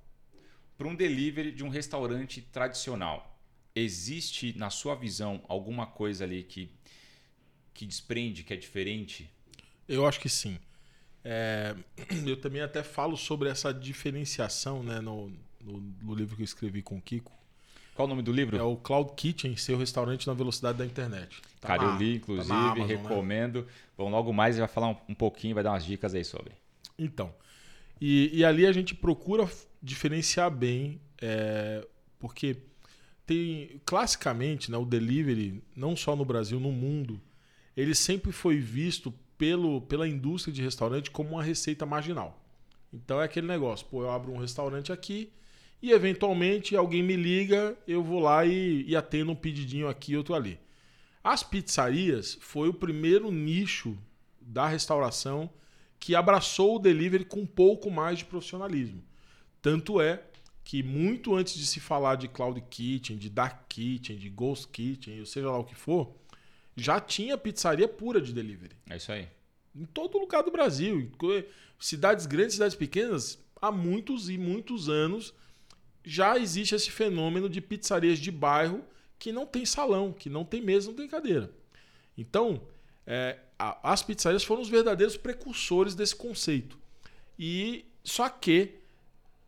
para 0.78 0.88
um 0.88 0.96
delivery 0.96 1.52
de 1.52 1.64
um 1.64 1.70
restaurante 1.70 2.42
tradicional? 2.42 3.38
Existe, 3.76 4.58
na 4.58 4.70
sua 4.70 4.96
visão, 4.96 5.44
alguma 5.48 5.86
coisa 5.86 6.24
ali 6.24 6.44
que, 6.44 6.70
que 7.74 7.86
desprende, 7.86 8.44
que 8.44 8.54
é 8.54 8.58
diferente? 8.58 9.30
Eu 9.88 10.06
acho 10.06 10.20
que 10.20 10.30
sim. 10.30 10.60
É, 11.24 11.76
eu 12.26 12.40
também 12.40 12.62
até 12.62 12.84
falo 12.84 13.18
sobre 13.18 13.50
essa 13.50 13.74
diferenciação 13.74 14.84
né, 14.84 15.00
no, 15.00 15.30
no, 15.60 15.80
no, 16.02 16.16
livro 16.16 16.36
que 16.36 16.42
eu 16.42 16.46
escrevi 16.46 16.82
com 16.82 16.98
o 16.98 17.02
Kiko. 17.02 17.32
Qual 18.00 18.08
o 18.08 18.10
nome 18.10 18.22
do 18.22 18.32
livro? 18.32 18.56
É 18.56 18.64
o 18.64 18.78
Cloud 18.78 19.12
Kitchen, 19.14 19.58
seu 19.58 19.78
restaurante 19.78 20.26
na 20.26 20.34
velocidade 20.34 20.78
da 20.78 20.86
internet. 20.86 21.42
Tá 21.60 21.68
Cara, 21.68 21.84
eu 21.84 21.98
li, 21.98 22.16
inclusive, 22.16 22.48
tá 22.48 22.56
Amazon, 22.56 22.88
né? 22.88 22.96
recomendo. 22.96 23.60
Né? 23.64 23.68
Bom, 23.98 24.10
logo 24.10 24.32
mais 24.32 24.56
ele 24.56 24.62
vai 24.66 24.74
falar 24.74 24.88
um, 24.88 24.96
um, 25.10 25.14
pouquinho, 25.14 25.54
vai 25.54 25.66
dar 25.66 25.72
umas 25.72 25.84
dicas 25.84 26.16
aí 26.16 26.24
sobre. 26.24 26.54
Então, 26.98 27.34
e, 28.00 28.30
e 28.34 28.46
ali 28.46 28.66
a 28.66 28.72
gente 28.72 28.96
procura 28.96 29.46
diferenciar 29.84 30.50
bem, 30.50 31.02
é, 31.22 31.86
porque 32.18 32.56
tem, 33.26 33.82
classicamente, 33.84 34.72
né, 34.72 34.78
o 34.78 34.86
delivery, 34.86 35.62
não 35.76 35.94
só 35.94 36.16
no 36.16 36.24
Brasil, 36.24 36.58
no 36.58 36.72
mundo, 36.72 37.20
ele 37.76 37.94
sempre 37.94 38.32
foi 38.32 38.60
visto 38.60 39.14
pelo, 39.38 39.82
pela 39.82 40.08
indústria 40.08 40.54
de 40.54 40.62
restaurante 40.62 41.12
como 41.12 41.32
uma 41.32 41.44
receita 41.44 41.86
marginal. 41.86 42.42
Então 42.94 43.22
é 43.22 43.26
aquele 43.26 43.48
negócio, 43.48 43.86
pô, 43.88 44.04
eu 44.04 44.10
abro 44.10 44.32
um 44.32 44.38
restaurante 44.38 44.90
aqui 44.90 45.34
e 45.82 45.92
eventualmente 45.92 46.76
alguém 46.76 47.02
me 47.02 47.16
liga, 47.16 47.78
eu 47.88 48.04
vou 48.04 48.20
lá 48.20 48.46
e, 48.46 48.84
e 48.88 48.96
atendo 48.96 49.32
um 49.32 49.36
pedidinho 49.36 49.88
aqui, 49.88 50.16
outro 50.16 50.36
ali. 50.36 50.60
As 51.24 51.44
pizzarias 51.44 52.38
foi 52.42 52.70
o 52.70 52.74
primeiro 52.74 53.32
nicho 53.32 53.98
da 54.42 54.68
restauração 54.68 55.50
que 56.00 56.16
abraçou 56.16 56.76
o 56.76 56.80
delivery 56.80 57.26
com 57.26 57.42
um 57.42 57.46
pouco 57.46 57.92
mais 57.92 58.20
de 58.20 58.26
profissionalismo. 58.26 59.04
Tanto 59.62 60.00
é 60.00 60.24
que 60.64 60.82
muito 60.82 61.36
antes 61.36 61.56
de 61.56 61.66
se 61.66 61.80
falar 61.80 62.16
de 62.16 62.28
cloud 62.28 62.62
kitchen, 62.70 63.18
de 63.18 63.30
dark 63.30 63.68
kitchen, 63.68 64.18
de 64.18 64.30
ghost 64.30 64.68
kitchen, 64.70 65.20
ou 65.20 65.26
seja 65.26 65.50
lá 65.50 65.58
o 65.58 65.64
que 65.64 65.76
for, 65.76 66.16
já 66.76 67.00
tinha 67.00 67.38
pizzaria 67.38 67.88
pura 67.88 68.22
de 68.22 68.32
delivery. 68.32 68.76
É 68.90 68.98
isso 68.98 69.12
aí. 69.12 69.28
Em 69.76 69.86
todo 69.86 70.18
lugar 70.18 70.44
do 70.44 70.52
Brasil. 70.52 71.12
Cidades 71.80 72.26
grandes, 72.26 72.54
cidades 72.54 72.76
pequenas, 72.76 73.44
há 73.62 73.72
muitos 73.72 74.30
e 74.30 74.38
muitos 74.38 74.90
anos 74.90 75.34
já 76.10 76.38
existe 76.38 76.76
esse 76.76 76.90
fenômeno 76.90 77.50
de 77.50 77.62
pizzarias 77.62 78.20
de 78.20 78.32
bairro 78.32 78.84
que 79.18 79.32
não 79.32 79.46
tem 79.46 79.66
salão, 79.66 80.12
que 80.12 80.30
não 80.30 80.46
tem 80.46 80.62
mesa, 80.62 80.88
não 80.88 80.96
tem 80.96 81.08
cadeira. 81.08 81.52
Então, 82.18 82.62
é, 83.06 83.38
a, 83.58 83.92
as 83.92 84.02
pizzarias 84.02 84.44
foram 84.44 84.62
os 84.62 84.70
verdadeiros 84.70 85.18
precursores 85.18 85.96
desse 85.96 86.16
conceito. 86.16 86.78
E 87.38 87.86
só 88.04 88.30
que 88.30 88.76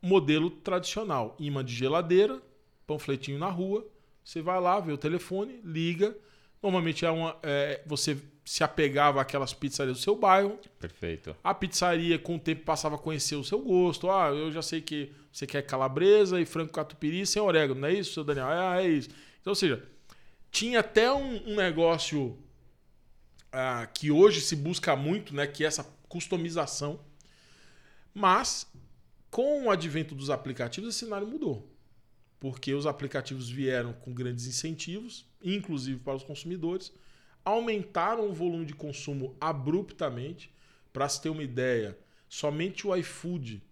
modelo 0.00 0.50
tradicional, 0.50 1.36
imã 1.38 1.64
de 1.64 1.74
geladeira, 1.74 2.40
panfletinho 2.86 3.38
na 3.38 3.48
rua, 3.48 3.86
você 4.24 4.40
vai 4.40 4.60
lá, 4.60 4.78
vê 4.80 4.92
o 4.92 4.98
telefone, 4.98 5.60
liga, 5.64 6.16
Normalmente 6.62 7.04
é 7.04 7.10
uma, 7.10 7.36
é, 7.42 7.82
você 7.84 8.16
se 8.44 8.64
apegava 8.64 9.20
àquelas 9.20 9.54
pizzarias 9.54 9.98
do 9.98 10.02
seu 10.02 10.16
bairro. 10.16 10.58
Perfeito. 10.78 11.36
A 11.42 11.54
pizzaria, 11.54 12.18
com 12.18 12.36
o 12.36 12.38
tempo, 12.38 12.64
passava 12.64 12.96
a 12.96 12.98
conhecer 12.98 13.36
o 13.36 13.44
seu 13.44 13.60
gosto. 13.60 14.10
Ah, 14.10 14.28
eu 14.28 14.50
já 14.50 14.62
sei 14.62 14.80
que 14.80 15.12
você 15.32 15.46
quer 15.46 15.62
calabresa 15.62 16.40
e 16.40 16.46
frango 16.46 16.72
catupiry 16.72 17.26
sem 17.26 17.40
orégano, 17.40 17.80
não 17.80 17.88
é 17.88 17.94
isso, 17.94 18.14
seu 18.14 18.24
Daniel? 18.24 18.46
Ah, 18.48 18.82
é 18.82 18.88
isso. 18.88 19.10
Então, 19.40 19.52
ou 19.52 19.54
seja, 19.54 19.82
tinha 20.50 20.80
até 20.80 21.10
um, 21.12 21.52
um 21.52 21.56
negócio 21.56 22.38
ah, 23.52 23.86
que 23.86 24.10
hoje 24.10 24.40
se 24.40 24.56
busca 24.56 24.94
muito, 24.96 25.34
né, 25.34 25.46
que 25.46 25.64
é 25.64 25.66
essa 25.66 25.84
customização. 26.08 27.00
Mas, 28.12 28.70
com 29.30 29.66
o 29.66 29.70
advento 29.70 30.14
dos 30.14 30.30
aplicativos, 30.30 30.90
esse 30.90 31.04
cenário 31.04 31.26
mudou. 31.26 31.68
Porque 32.38 32.74
os 32.74 32.86
aplicativos 32.86 33.48
vieram 33.48 33.92
com 33.92 34.12
grandes 34.12 34.46
incentivos 34.46 35.24
inclusive 35.42 36.00
para 36.00 36.14
os 36.14 36.22
consumidores, 36.22 36.92
aumentaram 37.44 38.28
o 38.28 38.32
volume 38.32 38.64
de 38.64 38.74
consumo 38.74 39.36
abruptamente. 39.40 40.50
Para 40.92 41.08
se 41.08 41.22
ter 41.22 41.30
uma 41.30 41.42
ideia, 41.42 41.98
somente 42.28 42.86
o 42.86 42.94
iFood 42.94 43.62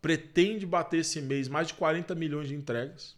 pretende 0.00 0.64
bater 0.64 1.00
esse 1.00 1.20
mês 1.20 1.48
mais 1.48 1.68
de 1.68 1.74
40 1.74 2.14
milhões 2.14 2.48
de 2.48 2.54
entregas. 2.54 3.16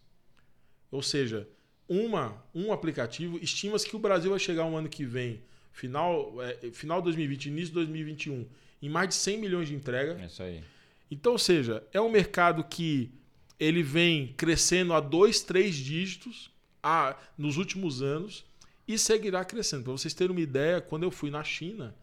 Ou 0.89 1.03
seja, 1.03 1.47
uma, 1.87 2.43
um 2.53 2.71
aplicativo, 2.73 3.37
estima-se 3.41 3.87
que 3.87 3.95
o 3.95 3.99
Brasil 3.99 4.31
vai 4.31 4.39
chegar 4.39 4.65
um 4.65 4.75
ano 4.75 4.89
que 4.89 5.05
vem, 5.05 5.41
final, 5.71 6.33
é, 6.41 6.71
final 6.71 6.99
de 6.99 7.05
2020, 7.05 7.45
início 7.45 7.67
de 7.67 7.73
2021, 7.73 8.47
em 8.81 8.89
mais 8.89 9.09
de 9.09 9.15
100 9.15 9.37
milhões 9.37 9.67
de 9.67 9.75
entregas. 9.75 10.19
É 10.19 10.25
isso 10.25 10.43
aí. 10.43 10.63
Então, 11.09 11.33
ou 11.33 11.37
seja, 11.37 11.83
é 11.93 12.01
um 12.01 12.09
mercado 12.09 12.63
que 12.63 13.11
ele 13.59 13.83
vem 13.83 14.33
crescendo 14.35 14.93
a 14.93 14.99
dois, 14.99 15.41
três 15.41 15.75
dígitos 15.75 16.49
a, 16.81 17.15
nos 17.37 17.57
últimos 17.57 18.01
anos 18.01 18.45
e 18.93 18.97
seguirá 18.99 19.43
crescendo. 19.45 19.83
Para 19.83 19.93
vocês 19.93 20.13
terem 20.13 20.31
uma 20.31 20.41
ideia, 20.41 20.81
quando 20.81 21.03
eu 21.03 21.11
fui 21.11 21.29
na 21.29 21.43
China, 21.43 21.95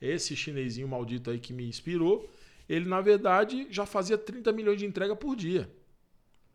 esse 0.00 0.36
chinesinho 0.36 0.88
maldito 0.88 1.30
aí 1.30 1.38
que 1.38 1.52
me 1.52 1.66
inspirou, 1.66 2.28
ele 2.68 2.88
na 2.88 3.00
verdade 3.00 3.66
já 3.70 3.86
fazia 3.86 4.18
30 4.18 4.52
milhões 4.52 4.78
de 4.78 4.86
entrega 4.86 5.14
por 5.14 5.36
dia. 5.36 5.70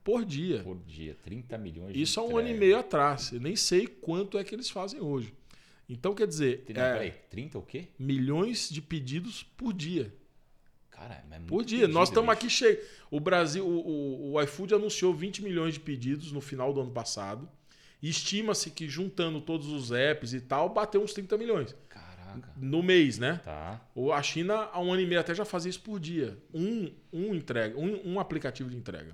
Por 0.04 0.26
dia. 0.26 0.64
Por 0.64 0.78
dia, 0.80 1.16
30 1.24 1.58
milhões 1.60 1.96
Isso 1.96 2.20
há 2.20 2.24
um 2.24 2.36
ano 2.38 2.50
e 2.50 2.54
meio 2.54 2.78
atrás. 2.78 3.32
Eu 3.32 3.40
nem 3.40 3.56
sei 3.56 3.86
quanto 3.86 4.38
é 4.38 4.44
que 4.44 4.54
eles 4.56 4.70
fazem 4.70 5.00
hoje. 5.00 5.34
Então, 5.88 6.16
quer 6.16 6.26
dizer. 6.26 6.64
Não, 6.70 6.82
é, 6.82 6.94
peraí, 6.94 7.12
30 7.30 7.60
o 7.60 7.62
quê? 7.62 7.90
Milhões 8.00 8.70
de 8.70 8.82
pedidos 8.82 9.44
por 9.44 9.74
dia. 9.74 10.12
Cara, 10.90 11.24
é 11.30 11.38
muito 11.38 11.50
Por 11.50 11.64
dia. 11.64 11.82
Pedido, 11.82 11.94
Nós 11.94 12.10
estamos 12.10 12.32
aqui 12.32 12.50
cheio. 12.50 12.80
O 13.10 13.20
Brasil, 13.20 13.66
o, 13.66 14.32
o, 14.32 14.34
o 14.34 14.42
iFood 14.42 14.74
anunciou 14.74 15.14
20 15.14 15.44
milhões 15.44 15.74
de 15.74 15.80
pedidos 15.80 16.32
no 16.32 16.42
final 16.42 16.74
do 16.74 16.82
ano 16.82 16.92
passado. 16.92 17.48
Estima-se 18.02 18.72
que 18.72 18.90
juntando 18.90 19.40
todos 19.40 19.68
os 19.68 19.92
apps 19.92 20.34
e 20.34 20.42
tal, 20.42 20.70
bateu 20.70 21.02
uns 21.02 21.14
30 21.14 21.38
milhões. 21.38 21.76
Caraca. 21.88 22.52
No 22.58 22.82
mês, 22.82 23.20
né? 23.20 23.40
Tá. 23.44 23.80
A 24.14 24.24
China, 24.24 24.70
há 24.72 24.80
um 24.80 24.92
ano 24.92 25.02
e 25.02 25.06
meio 25.06 25.22
até 25.22 25.36
já 25.36 25.46
fazia 25.46 25.70
isso 25.70 25.82
por 25.82 26.00
dia. 26.00 26.38
Um, 26.54 26.92
um 27.14 27.36
entrega, 27.36 27.78
um, 27.78 28.14
um 28.14 28.20
aplicativo 28.20 28.70
de 28.70 28.76
entrega. 28.76 29.14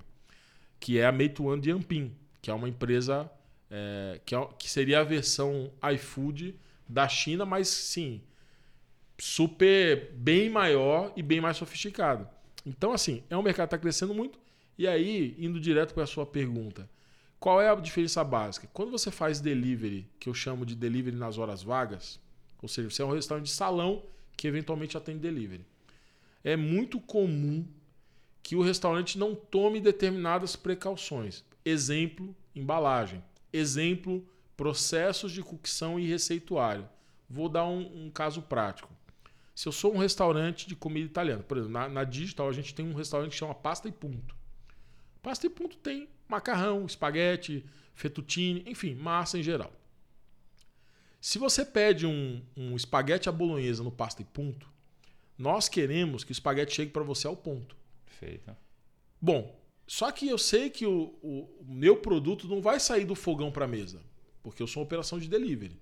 Que 0.80 0.98
é 0.98 1.06
a 1.06 1.12
Meituan 1.12 1.60
de 1.60 1.70
Ampin, 1.70 2.14
que 2.40 2.50
é 2.50 2.54
uma 2.54 2.68
empresa 2.68 3.30
é, 3.70 4.20
que, 4.24 4.34
é, 4.34 4.48
que 4.58 4.70
seria 4.70 5.00
a 5.00 5.04
versão 5.04 5.70
iFood 5.94 6.54
da 6.88 7.06
China, 7.06 7.44
mas 7.44 7.68
sim, 7.68 8.22
super 9.18 10.10
bem 10.14 10.48
maior 10.48 11.12
e 11.14 11.22
bem 11.22 11.40
mais 11.40 11.56
sofisticado. 11.56 12.26
Então, 12.64 12.92
assim, 12.92 13.22
é 13.28 13.36
um 13.36 13.42
mercado 13.42 13.68
que 13.68 13.74
está 13.74 13.78
crescendo 13.78 14.14
muito. 14.14 14.38
E 14.76 14.86
aí, 14.86 15.34
indo 15.38 15.60
direto 15.60 15.92
para 15.92 16.04
a 16.04 16.06
sua 16.06 16.24
pergunta, 16.24 16.88
qual 17.40 17.60
é 17.60 17.70
a 17.70 17.74
diferença 17.74 18.22
básica? 18.24 18.68
Quando 18.72 18.90
você 18.90 19.10
faz 19.10 19.40
delivery, 19.40 20.08
que 20.18 20.28
eu 20.28 20.34
chamo 20.34 20.66
de 20.66 20.74
delivery 20.74 21.16
nas 21.16 21.38
horas 21.38 21.62
vagas, 21.62 22.20
ou 22.60 22.68
seja, 22.68 22.90
você 22.90 23.02
é 23.02 23.04
um 23.04 23.12
restaurante 23.12 23.46
de 23.46 23.52
salão 23.52 24.02
que 24.36 24.48
eventualmente 24.48 24.96
atende 24.96 25.20
delivery. 25.20 25.64
É 26.42 26.56
muito 26.56 27.00
comum 27.00 27.64
que 28.42 28.56
o 28.56 28.62
restaurante 28.62 29.18
não 29.18 29.34
tome 29.34 29.80
determinadas 29.80 30.56
precauções. 30.56 31.44
Exemplo, 31.64 32.34
embalagem. 32.54 33.22
Exemplo, 33.52 34.26
processos 34.56 35.32
de 35.32 35.42
cocção 35.42 35.98
e 36.00 36.06
receituário. 36.06 36.88
Vou 37.28 37.48
dar 37.48 37.66
um, 37.66 38.06
um 38.06 38.10
caso 38.10 38.42
prático. 38.42 38.90
Se 39.54 39.68
eu 39.68 39.72
sou 39.72 39.94
um 39.94 39.98
restaurante 39.98 40.66
de 40.66 40.74
comida 40.74 41.06
italiana, 41.06 41.42
por 41.42 41.58
exemplo, 41.58 41.74
na, 41.74 41.88
na 41.88 42.04
Digital 42.04 42.48
a 42.48 42.52
gente 42.52 42.74
tem 42.74 42.86
um 42.86 42.94
restaurante 42.94 43.32
que 43.32 43.36
chama 43.36 43.54
Pasta 43.54 43.88
e 43.88 43.92
Ponto. 43.92 44.37
Pasta 45.22 45.46
e 45.46 45.50
Ponto 45.50 45.76
tem 45.76 46.08
macarrão, 46.28 46.86
espaguete, 46.86 47.64
fettuccine, 47.94 48.62
enfim, 48.66 48.94
massa 48.94 49.38
em 49.38 49.42
geral. 49.42 49.72
Se 51.20 51.38
você 51.38 51.64
pede 51.64 52.06
um, 52.06 52.42
um 52.56 52.76
espaguete 52.76 53.28
à 53.28 53.32
bolonhesa 53.32 53.82
no 53.82 53.90
Pasta 53.90 54.22
e 54.22 54.24
Ponto, 54.24 54.70
nós 55.36 55.68
queremos 55.68 56.24
que 56.24 56.30
o 56.30 56.32
espaguete 56.32 56.74
chegue 56.74 56.90
para 56.90 57.02
você 57.02 57.26
ao 57.26 57.36
ponto. 57.36 57.76
Perfeito. 58.04 58.56
Bom, 59.20 59.58
só 59.86 60.10
que 60.12 60.28
eu 60.28 60.38
sei 60.38 60.68
que 60.68 60.86
o, 60.86 61.14
o, 61.22 61.48
o 61.60 61.64
meu 61.66 61.96
produto 61.96 62.46
não 62.46 62.60
vai 62.60 62.78
sair 62.78 63.04
do 63.04 63.14
fogão 63.14 63.50
para 63.50 63.64
a 63.64 63.68
mesa, 63.68 64.02
porque 64.42 64.62
eu 64.62 64.66
sou 64.66 64.82
uma 64.82 64.86
operação 64.86 65.18
de 65.18 65.28
delivery. 65.28 65.80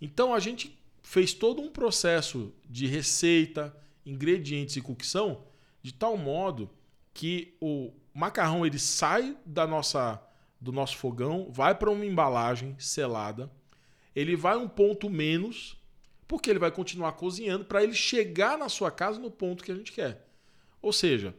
Então 0.00 0.32
a 0.32 0.38
gente 0.40 0.78
fez 1.02 1.32
todo 1.32 1.60
um 1.60 1.70
processo 1.70 2.52
de 2.68 2.86
receita, 2.86 3.76
ingredientes 4.04 4.76
e 4.76 4.80
cocção 4.80 5.44
de 5.82 5.92
tal 5.92 6.16
modo 6.16 6.70
que 7.12 7.56
o 7.60 7.92
macarrão 8.18 8.66
ele 8.66 8.78
sai 8.78 9.36
da 9.46 9.66
nossa 9.66 10.20
do 10.60 10.72
nosso 10.72 10.96
fogão, 10.96 11.48
vai 11.52 11.72
para 11.72 11.88
uma 11.88 12.04
embalagem 12.04 12.74
selada, 12.80 13.48
ele 14.12 14.34
vai 14.34 14.56
um 14.56 14.68
ponto 14.68 15.08
menos, 15.08 15.80
porque 16.26 16.50
ele 16.50 16.58
vai 16.58 16.72
continuar 16.72 17.12
cozinhando 17.12 17.64
para 17.64 17.84
ele 17.84 17.94
chegar 17.94 18.58
na 18.58 18.68
sua 18.68 18.90
casa 18.90 19.20
no 19.20 19.30
ponto 19.30 19.62
que 19.62 19.70
a 19.70 19.74
gente 19.76 19.92
quer. 19.92 20.26
Ou 20.82 20.92
seja, 20.92 21.32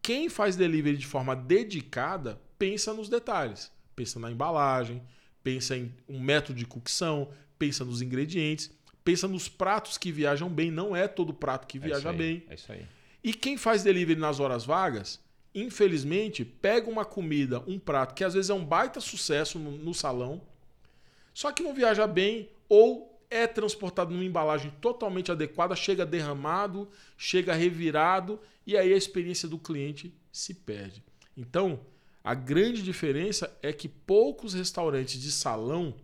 quem 0.00 0.28
faz 0.28 0.54
delivery 0.54 0.96
de 0.96 1.06
forma 1.06 1.34
dedicada 1.34 2.40
pensa 2.56 2.94
nos 2.94 3.08
detalhes, 3.08 3.72
pensa 3.96 4.20
na 4.20 4.30
embalagem, 4.30 5.02
pensa 5.42 5.76
em 5.76 5.92
um 6.08 6.20
método 6.20 6.60
de 6.60 6.64
cocção, 6.64 7.32
pensa 7.58 7.84
nos 7.84 8.00
ingredientes, 8.00 8.70
pensa 9.02 9.26
nos 9.26 9.48
pratos 9.48 9.98
que 9.98 10.12
viajam 10.12 10.48
bem, 10.48 10.70
não 10.70 10.94
é 10.94 11.08
todo 11.08 11.34
prato 11.34 11.66
que 11.66 11.80
viaja 11.80 12.10
é 12.10 12.12
aí, 12.12 12.18
bem. 12.18 12.44
É 12.48 12.54
isso 12.54 12.70
aí. 12.70 12.86
E 13.24 13.34
quem 13.34 13.56
faz 13.56 13.82
delivery 13.82 14.20
nas 14.20 14.38
horas 14.38 14.64
vagas, 14.64 15.20
infelizmente, 15.54 16.44
pega 16.44 16.90
uma 16.90 17.04
comida, 17.04 17.62
um 17.66 17.78
prato 17.78 18.14
que 18.14 18.24
às 18.24 18.34
vezes 18.34 18.50
é 18.50 18.54
um 18.54 18.64
baita 18.64 19.00
sucesso 19.00 19.58
no, 19.58 19.72
no 19.72 19.94
salão, 19.94 20.42
só 21.32 21.52
que 21.52 21.62
não 21.62 21.74
viaja 21.74 22.06
bem 22.06 22.50
ou 22.68 23.08
é 23.30 23.46
transportado 23.46 24.10
numa 24.10 24.24
embalagem 24.24 24.72
totalmente 24.80 25.30
adequada, 25.30 25.76
chega 25.76 26.06
derramado, 26.06 26.88
chega 27.16 27.54
revirado 27.54 28.40
e 28.66 28.76
aí 28.76 28.92
a 28.92 28.96
experiência 28.96 29.48
do 29.48 29.58
cliente 29.58 30.14
se 30.32 30.54
perde. 30.54 31.02
Então, 31.36 31.80
a 32.24 32.34
grande 32.34 32.82
diferença 32.82 33.56
é 33.62 33.72
que 33.72 33.88
poucos 33.88 34.54
restaurantes 34.54 35.20
de 35.20 35.30
salão 35.30 35.94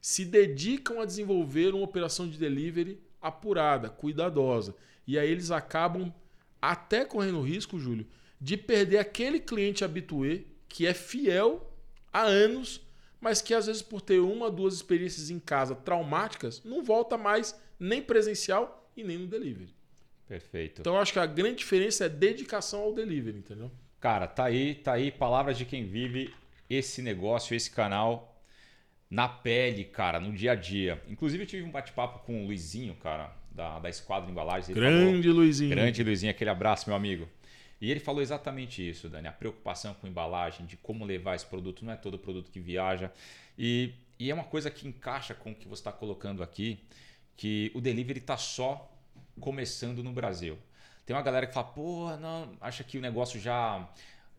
se 0.00 0.24
dedicam 0.24 1.00
a 1.00 1.04
desenvolver 1.04 1.74
uma 1.74 1.84
operação 1.84 2.28
de 2.28 2.38
delivery 2.38 3.00
apurada, 3.20 3.90
cuidadosa. 3.90 4.74
E 5.06 5.18
aí 5.18 5.30
eles 5.30 5.50
acabam 5.50 6.12
até 6.60 7.04
correndo 7.04 7.42
risco, 7.42 7.78
Júlio, 7.78 8.06
de 8.40 8.56
perder 8.56 8.98
aquele 8.98 9.38
cliente 9.38 9.84
habitué 9.84 10.40
que 10.68 10.86
é 10.86 10.94
fiel 10.94 11.70
há 12.12 12.22
anos, 12.22 12.80
mas 13.20 13.42
que 13.42 13.52
às 13.52 13.66
vezes 13.66 13.82
por 13.82 14.00
ter 14.00 14.18
uma, 14.20 14.50
duas 14.50 14.74
experiências 14.74 15.30
em 15.30 15.38
casa 15.38 15.74
traumáticas, 15.74 16.62
não 16.64 16.82
volta 16.82 17.18
mais 17.18 17.60
nem 17.78 18.00
presencial 18.00 18.90
e 18.96 19.04
nem 19.04 19.18
no 19.18 19.26
delivery. 19.26 19.68
Perfeito. 20.26 20.80
Então 20.80 20.94
eu 20.94 21.00
acho 21.00 21.12
que 21.12 21.18
a 21.18 21.26
grande 21.26 21.56
diferença 21.56 22.04
é 22.04 22.08
dedicação 22.08 22.80
ao 22.82 22.94
delivery, 22.94 23.38
entendeu? 23.38 23.70
Cara, 24.00 24.26
tá 24.26 24.44
aí, 24.44 24.74
tá 24.76 24.92
aí, 24.92 25.10
palavras 25.10 25.58
de 25.58 25.64
quem 25.64 25.84
vive 25.86 26.32
esse 26.68 27.02
negócio, 27.02 27.54
esse 27.54 27.70
canal 27.70 28.40
na 29.10 29.28
pele, 29.28 29.84
cara, 29.84 30.20
no 30.20 30.32
dia 30.32 30.52
a 30.52 30.54
dia. 30.54 31.02
Inclusive 31.08 31.42
eu 31.42 31.46
tive 31.46 31.62
um 31.64 31.70
bate-papo 31.70 32.20
com 32.24 32.44
o 32.44 32.46
Luizinho, 32.46 32.94
cara, 32.94 33.36
da, 33.50 33.80
da 33.80 33.90
Esquadra 33.90 34.30
Embalagens. 34.30 34.68
Grande 34.74 35.22
falou- 35.24 35.36
Luizinho. 35.40 35.70
Grande 35.70 36.02
Luizinho, 36.04 36.30
aquele 36.30 36.48
abraço, 36.50 36.88
meu 36.88 36.96
amigo. 36.96 37.28
E 37.80 37.90
ele 37.90 38.00
falou 38.00 38.20
exatamente 38.20 38.86
isso, 38.86 39.08
Dani, 39.08 39.26
a 39.26 39.32
preocupação 39.32 39.94
com 39.94 40.06
embalagem, 40.06 40.66
de 40.66 40.76
como 40.76 41.04
levar 41.04 41.34
esse 41.34 41.46
produto, 41.46 41.84
não 41.84 41.92
é 41.92 41.96
todo 41.96 42.18
produto 42.18 42.50
que 42.50 42.60
viaja. 42.60 43.10
E, 43.58 43.94
e 44.18 44.30
é 44.30 44.34
uma 44.34 44.44
coisa 44.44 44.70
que 44.70 44.86
encaixa 44.86 45.34
com 45.34 45.52
o 45.52 45.54
que 45.54 45.66
você 45.66 45.80
está 45.80 45.92
colocando 45.92 46.42
aqui, 46.42 46.78
que 47.36 47.72
o 47.74 47.80
delivery 47.80 48.18
está 48.18 48.36
só 48.36 48.92
começando 49.40 50.02
no 50.02 50.12
Brasil. 50.12 50.58
Tem 51.06 51.16
uma 51.16 51.22
galera 51.22 51.46
que 51.46 51.54
fala, 51.54 51.68
pô, 51.68 52.14
não, 52.18 52.52
acha 52.60 52.84
que 52.84 52.98
o 52.98 53.00
negócio 53.00 53.40
já 53.40 53.88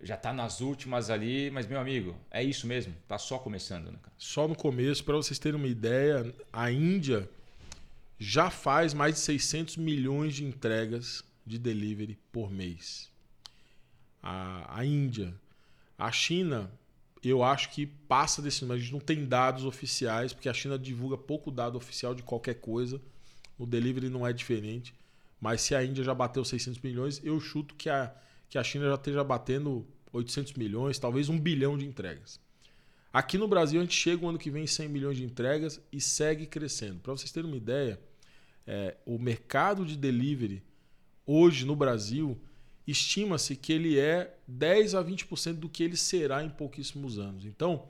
já 0.03 0.17
tá 0.17 0.33
nas 0.33 0.61
últimas 0.61 1.11
ali, 1.11 1.51
mas 1.51 1.67
meu 1.67 1.79
amigo, 1.79 2.15
é 2.31 2.43
isso 2.43 2.65
mesmo, 2.65 2.91
tá 3.07 3.19
só 3.19 3.37
começando, 3.37 3.91
né, 3.91 3.99
cara? 4.01 4.15
Só 4.17 4.47
no 4.47 4.55
começo, 4.55 5.03
para 5.03 5.15
vocês 5.15 5.37
terem 5.37 5.59
uma 5.59 5.67
ideia, 5.67 6.33
a 6.51 6.71
Índia 6.71 7.29
já 8.17 8.49
faz 8.49 8.95
mais 8.95 9.15
de 9.15 9.19
600 9.19 9.77
milhões 9.77 10.33
de 10.35 10.43
entregas 10.43 11.23
de 11.45 11.59
delivery 11.59 12.17
por 12.31 12.51
mês. 12.51 13.10
A, 14.21 14.79
a 14.79 14.85
Índia. 14.85 15.33
A 15.97 16.11
China, 16.11 16.71
eu 17.23 17.43
acho 17.43 17.69
que 17.71 17.85
passa 17.85 18.41
desse 18.41 18.61
número. 18.61 18.79
A 18.79 18.81
gente 18.81 18.93
não 18.93 18.99
tem 18.99 19.25
dados 19.25 19.65
oficiais, 19.65 20.33
porque 20.33 20.49
a 20.49 20.53
China 20.53 20.77
divulga 20.77 21.17
pouco 21.17 21.51
dado 21.51 21.77
oficial 21.77 22.15
de 22.15 22.23
qualquer 22.23 22.55
coisa. 22.55 23.01
O 23.57 23.65
delivery 23.65 24.09
não 24.09 24.25
é 24.25 24.33
diferente. 24.33 24.93
Mas 25.39 25.61
se 25.61 25.73
a 25.73 25.83
Índia 25.83 26.03
já 26.03 26.13
bateu 26.13 26.45
600 26.45 26.79
milhões, 26.81 27.21
eu 27.23 27.39
chuto 27.39 27.75
que 27.75 27.89
a, 27.89 28.13
que 28.49 28.57
a 28.57 28.63
China 28.63 28.85
já 28.85 28.95
esteja 28.95 29.23
batendo 29.23 29.85
800 30.13 30.53
milhões, 30.53 30.99
talvez 30.99 31.29
um 31.29 31.39
bilhão 31.39 31.77
de 31.77 31.85
entregas. 31.85 32.39
Aqui 33.13 33.37
no 33.37 33.47
Brasil, 33.47 33.79
a 33.79 33.83
gente 33.83 33.95
chega 33.95 34.25
o 34.25 34.29
ano 34.29 34.37
que 34.37 34.49
vem 34.49 34.63
em 34.63 34.67
100 34.67 34.87
milhões 34.87 35.17
de 35.17 35.23
entregas 35.23 35.81
e 35.91 35.99
segue 35.99 36.45
crescendo. 36.45 36.99
Para 36.99 37.11
vocês 37.13 37.31
terem 37.31 37.49
uma 37.49 37.57
ideia, 37.57 37.99
é, 38.65 38.95
o 39.05 39.17
mercado 39.17 39.85
de 39.85 39.97
delivery 39.97 40.63
hoje 41.25 41.65
no 41.65 41.75
Brasil 41.75 42.39
estima-se 42.87 43.55
que 43.55 43.71
ele 43.71 43.99
é 43.99 44.35
10 44.47 44.95
a 44.95 45.03
20% 45.03 45.53
do 45.53 45.69
que 45.69 45.83
ele 45.83 45.97
será 45.97 46.43
em 46.43 46.49
pouquíssimos 46.49 47.19
anos. 47.19 47.45
Então, 47.45 47.89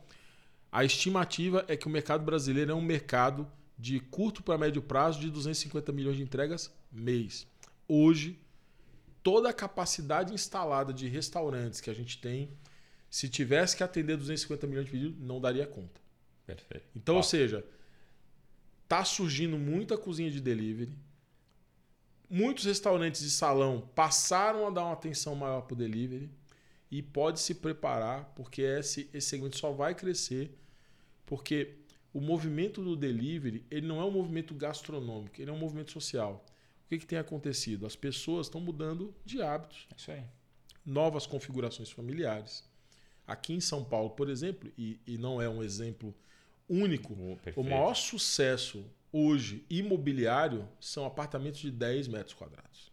a 0.71 0.86
estimativa 0.86 1.65
é 1.67 1.75
que 1.75 1.88
o 1.88 1.89
mercado 1.89 2.23
brasileiro 2.23 2.71
é 2.71 2.75
um 2.75 2.82
mercado 2.82 3.47
de 3.77 3.99
curto 3.99 4.43
para 4.43 4.58
médio 4.58 4.82
prazo 4.82 5.19
de 5.19 5.30
250 5.30 5.91
milhões 5.91 6.17
de 6.17 6.23
entregas 6.23 6.71
mês. 6.91 7.47
Hoje, 7.88 8.39
toda 9.23 9.49
a 9.49 9.54
capacidade 9.54 10.34
instalada 10.34 10.93
de 10.93 11.08
restaurantes 11.08 11.82
que 11.82 11.89
a 11.89 11.93
gente 11.93 12.19
tem, 12.19 12.49
se 13.10 13.27
tivesse 13.27 13.75
que 13.75 13.84
atender 13.84 14.15
250 14.17 14.67
milhões 14.67 14.86
de 14.86 14.91
pedidos, 14.91 15.19
não 15.19 15.41
daria 15.41 15.65
conta. 15.65 15.99
Perfeito. 16.45 16.86
Então, 16.95 17.15
Ó, 17.15 17.17
ou 17.17 17.23
seja, 17.23 17.65
tá 18.88 19.04
surgindo 19.04 19.58
muita 19.58 19.97
cozinha 19.97 20.30
de 20.30 20.39
delivery. 20.39 20.97
Muitos 22.33 22.63
restaurantes 22.63 23.21
de 23.21 23.29
salão 23.29 23.89
passaram 23.93 24.65
a 24.65 24.69
dar 24.69 24.85
uma 24.85 24.93
atenção 24.93 25.35
maior 25.35 25.61
para 25.63 25.73
o 25.73 25.77
delivery 25.77 26.29
e 26.89 27.01
pode 27.01 27.39
se 27.41 27.55
preparar 27.55 28.31
porque 28.35 28.61
esse, 28.61 29.09
esse 29.13 29.27
segmento 29.27 29.57
só 29.57 29.71
vai 29.71 29.93
crescer 29.93 30.57
porque 31.25 31.75
o 32.13 32.21
movimento 32.21 32.81
do 32.83 32.95
delivery 32.95 33.65
ele 33.69 33.85
não 33.87 33.99
é 34.01 34.05
um 34.05 34.11
movimento 34.11 34.53
gastronômico, 34.53 35.41
ele 35.41 35.49
é 35.49 35.53
um 35.53 35.57
movimento 35.57 35.91
social. 35.91 36.45
O 36.85 36.89
que, 36.89 36.99
que 36.99 37.05
tem 37.05 37.19
acontecido? 37.19 37.85
As 37.85 37.95
pessoas 37.95 38.47
estão 38.47 38.61
mudando 38.61 39.13
de 39.25 39.41
hábitos 39.41 39.87
é 39.91 39.95
isso 39.97 40.11
aí. 40.11 40.23
novas 40.85 41.25
configurações 41.25 41.89
familiares. 41.91 42.63
Aqui 43.27 43.53
em 43.53 43.61
São 43.61 43.83
Paulo, 43.83 44.09
por 44.11 44.29
exemplo, 44.29 44.71
e, 44.77 44.99
e 45.07 45.17
não 45.17 45.41
é 45.41 45.47
um 45.49 45.63
exemplo 45.63 46.13
único, 46.67 47.13
O- 47.13 47.37
o 47.55 47.63
maior 47.63 47.93
sucesso 47.93 48.85
hoje 49.12 49.65
imobiliário 49.69 50.67
são 50.80 51.06
apartamentos 51.06 51.60
de 51.60 51.71
10 51.71 52.08
metros 52.08 52.34
quadrados. 52.34 52.91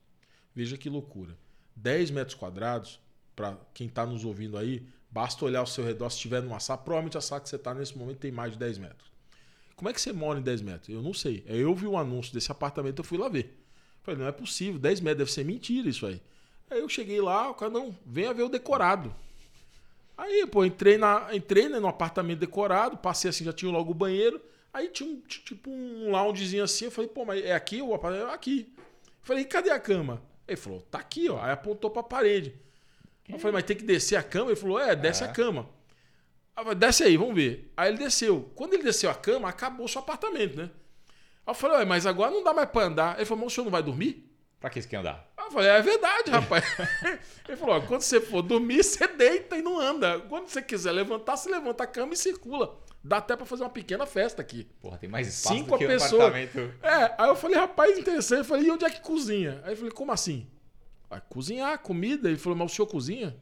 Veja 0.54 0.76
que 0.76 0.88
loucura. 0.88 1.36
10 1.76 2.10
metros 2.10 2.34
quadrados, 2.34 3.00
para 3.36 3.56
quem 3.72 3.86
está 3.86 4.04
nos 4.04 4.24
ouvindo 4.24 4.58
aí, 4.58 4.86
basta 5.10 5.44
olhar 5.44 5.60
ao 5.60 5.66
seu 5.66 5.84
redor. 5.84 6.10
Se 6.10 6.16
estiver 6.16 6.42
numa 6.42 6.58
sala, 6.58 6.78
provavelmente 6.78 7.16
a 7.16 7.20
sala 7.20 7.40
que 7.40 7.48
você 7.48 7.56
está 7.56 7.72
nesse 7.72 7.96
momento 7.96 8.18
tem 8.18 8.32
mais 8.32 8.52
de 8.52 8.58
10 8.58 8.78
metros. 8.78 9.08
Como 9.76 9.88
é 9.88 9.92
que 9.92 10.00
você 10.00 10.12
mora 10.12 10.40
em 10.40 10.42
10 10.42 10.62
metros? 10.62 10.88
Eu 10.88 11.00
não 11.00 11.14
sei. 11.14 11.44
Eu 11.46 11.72
vi 11.74 11.86
o 11.86 11.96
anúncio 11.96 12.34
desse 12.34 12.50
apartamento, 12.50 12.98
eu 12.98 13.04
fui 13.04 13.16
lá 13.16 13.28
ver. 13.28 13.56
Falei, 14.02 14.18
não 14.18 14.26
é 14.26 14.32
possível, 14.32 14.80
10 14.80 15.00
metros, 15.00 15.18
deve 15.18 15.32
ser 15.32 15.44
mentira 15.44 15.88
isso 15.88 16.04
aí. 16.04 16.20
Aí 16.68 16.80
eu 16.80 16.88
cheguei 16.88 17.20
lá, 17.20 17.48
o 17.50 17.54
cara, 17.54 17.70
não, 17.70 17.96
venha 18.04 18.34
ver 18.34 18.42
o 18.42 18.48
decorado. 18.48 19.14
Aí, 20.16 20.44
pô, 20.48 20.64
entrei, 20.64 20.98
na, 20.98 21.28
entrei 21.32 21.68
né, 21.68 21.78
no 21.78 21.86
apartamento 21.86 22.40
decorado, 22.40 22.96
passei 22.96 23.30
assim, 23.30 23.44
já 23.44 23.52
tinha 23.52 23.70
logo 23.70 23.92
o 23.92 23.94
banheiro. 23.94 24.40
Aí 24.72 24.88
tinha 24.88 25.08
um, 25.08 25.20
tipo 25.20 25.70
um 25.70 26.10
loungezinho 26.10 26.62
assim. 26.64 26.86
Eu 26.86 26.90
falei, 26.90 27.08
pô, 27.08 27.24
mas 27.24 27.44
é 27.44 27.52
aqui 27.52 27.80
o 27.82 27.94
apartamento? 27.94 28.30
É 28.30 28.34
aqui. 28.34 28.72
Eu 28.76 29.12
falei, 29.22 29.44
cadê 29.44 29.70
a 29.70 29.78
cama? 29.80 30.22
Ele 30.46 30.56
falou, 30.56 30.80
tá 30.82 30.98
aqui, 30.98 31.28
ó. 31.28 31.40
Aí 31.42 31.50
apontou 31.50 31.90
pra 31.90 32.02
parede. 32.02 32.54
Eu 33.28 33.38
falei, 33.38 33.52
mas 33.52 33.64
tem 33.64 33.76
que 33.76 33.84
descer 33.84 34.16
a 34.16 34.22
cama? 34.22 34.50
Ele 34.50 34.56
falou, 34.60 34.78
é, 34.80 34.96
desce 34.96 35.22
É. 35.22 35.26
a 35.26 35.32
cama. 35.32 35.68
Aí 36.56 36.60
eu 36.60 36.64
falei, 36.64 36.78
desce 36.78 37.04
aí, 37.04 37.16
vamos 37.16 37.34
ver. 37.34 37.70
Aí 37.76 37.90
ele 37.90 37.98
desceu. 37.98 38.50
Quando 38.54 38.74
ele 38.74 38.82
desceu 38.82 39.10
a 39.10 39.14
cama, 39.14 39.48
acabou 39.48 39.84
o 39.86 39.88
seu 39.88 40.00
apartamento, 40.00 40.56
né? 40.56 40.70
Aí 41.46 41.50
eu 41.50 41.54
falei, 41.54 41.78
ué, 41.78 41.84
mas 41.84 42.06
agora 42.06 42.30
não 42.30 42.42
dá 42.42 42.52
mais 42.54 42.68
pra 42.70 42.84
andar. 42.84 43.16
Ele 43.16 43.24
falou, 43.26 43.44
mas 43.44 43.52
o 43.52 43.54
senhor 43.54 43.64
não 43.64 43.72
vai 43.72 43.82
dormir? 43.82 44.24
Pra 44.60 44.70
que 44.70 44.80
você 44.82 44.88
quer 44.88 44.96
andar? 44.96 45.30
Aí 45.36 45.44
eu 45.46 45.50
falei, 45.52 45.68
é 45.68 45.80
verdade, 45.82 46.30
rapaz. 46.30 46.64
Ele 47.46 47.56
falou, 47.56 47.76
ó, 47.76 47.80
quando 47.80 48.00
você 48.02 48.20
for 48.20 48.42
dormir, 48.42 48.82
você 48.82 49.06
deita 49.06 49.56
e 49.56 49.62
não 49.62 49.78
anda. 49.78 50.18
Quando 50.28 50.48
você 50.48 50.60
quiser 50.60 50.90
levantar, 50.92 51.36
você 51.36 51.48
levanta 51.48 51.84
a 51.84 51.86
cama 51.86 52.12
e 52.12 52.16
circula. 52.16 52.76
Dá 53.02 53.18
até 53.18 53.36
pra 53.36 53.46
fazer 53.46 53.62
uma 53.62 53.70
pequena 53.70 54.04
festa 54.06 54.42
aqui. 54.42 54.66
Porra, 54.80 54.98
tem 54.98 55.08
mais 55.08 55.28
espaço 55.28 55.54
Cinco 55.56 55.70
do 55.70 55.78
que 55.78 55.84
um 55.84 55.88
pessoas. 55.88 56.12
apartamento. 56.14 56.58
É, 56.82 57.14
aí 57.16 57.28
eu 57.28 57.36
falei, 57.36 57.56
rapaz, 57.56 57.96
interessante. 57.98 58.38
Eu 58.38 58.44
falei, 58.44 58.66
e 58.66 58.70
onde 58.70 58.84
é 58.84 58.90
que 58.90 59.00
cozinha? 59.00 59.60
Aí 59.64 59.72
eu 59.72 59.76
falei, 59.76 59.92
como 59.92 60.12
assim? 60.12 60.46
Vai 61.08 61.22
cozinhar, 61.28 61.78
comida. 61.78 62.28
Ele 62.28 62.38
falou, 62.38 62.58
mas 62.58 62.72
o 62.72 62.74
senhor 62.74 62.86
cozinha? 62.88 63.36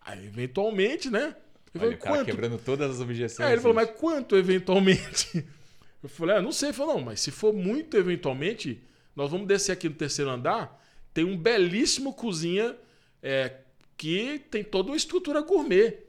Aí, 0.00 0.24
eventualmente, 0.26 1.10
né? 1.10 1.34
Eu 1.74 1.80
Olha, 1.80 1.80
falei, 1.80 1.94
o 1.94 1.98
cara 1.98 2.16
quanto? 2.16 2.26
quebrando 2.26 2.58
todas 2.58 2.90
as 2.92 3.00
objeções. 3.00 3.46
Aí 3.46 3.54
ele 3.54 3.60
falou, 3.60 3.74
mas 3.74 3.90
quanto 3.90 4.36
eventualmente? 4.36 5.44
Eu 6.02 6.08
falei, 6.08 6.36
ah, 6.36 6.42
não 6.42 6.52
sei. 6.52 6.68
Ele 6.68 6.76
falou, 6.76 6.94
não, 6.94 7.00
mas 7.02 7.20
se 7.20 7.32
for 7.32 7.52
muito 7.52 7.96
eventualmente, 7.96 8.80
nós 9.16 9.30
vamos 9.30 9.48
descer 9.48 9.72
aqui 9.72 9.88
no 9.88 9.94
terceiro 9.96 10.30
andar. 10.30 10.80
Tem 11.12 11.24
um 11.24 11.36
belíssimo 11.36 12.14
cozinha 12.14 12.76
é, 13.20 13.52
que 13.96 14.38
tem 14.50 14.62
toda 14.62 14.90
uma 14.90 14.96
estrutura 14.96 15.40
gourmet. 15.40 16.05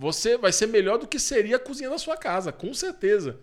Você 0.00 0.38
vai 0.38 0.52
ser 0.52 0.68
melhor 0.68 0.96
do 0.96 1.08
que 1.08 1.18
seria 1.18 1.56
a 1.56 1.58
cozinha 1.58 1.90
da 1.90 1.98
sua 1.98 2.16
casa, 2.16 2.52
com 2.52 2.72
certeza. 2.72 3.40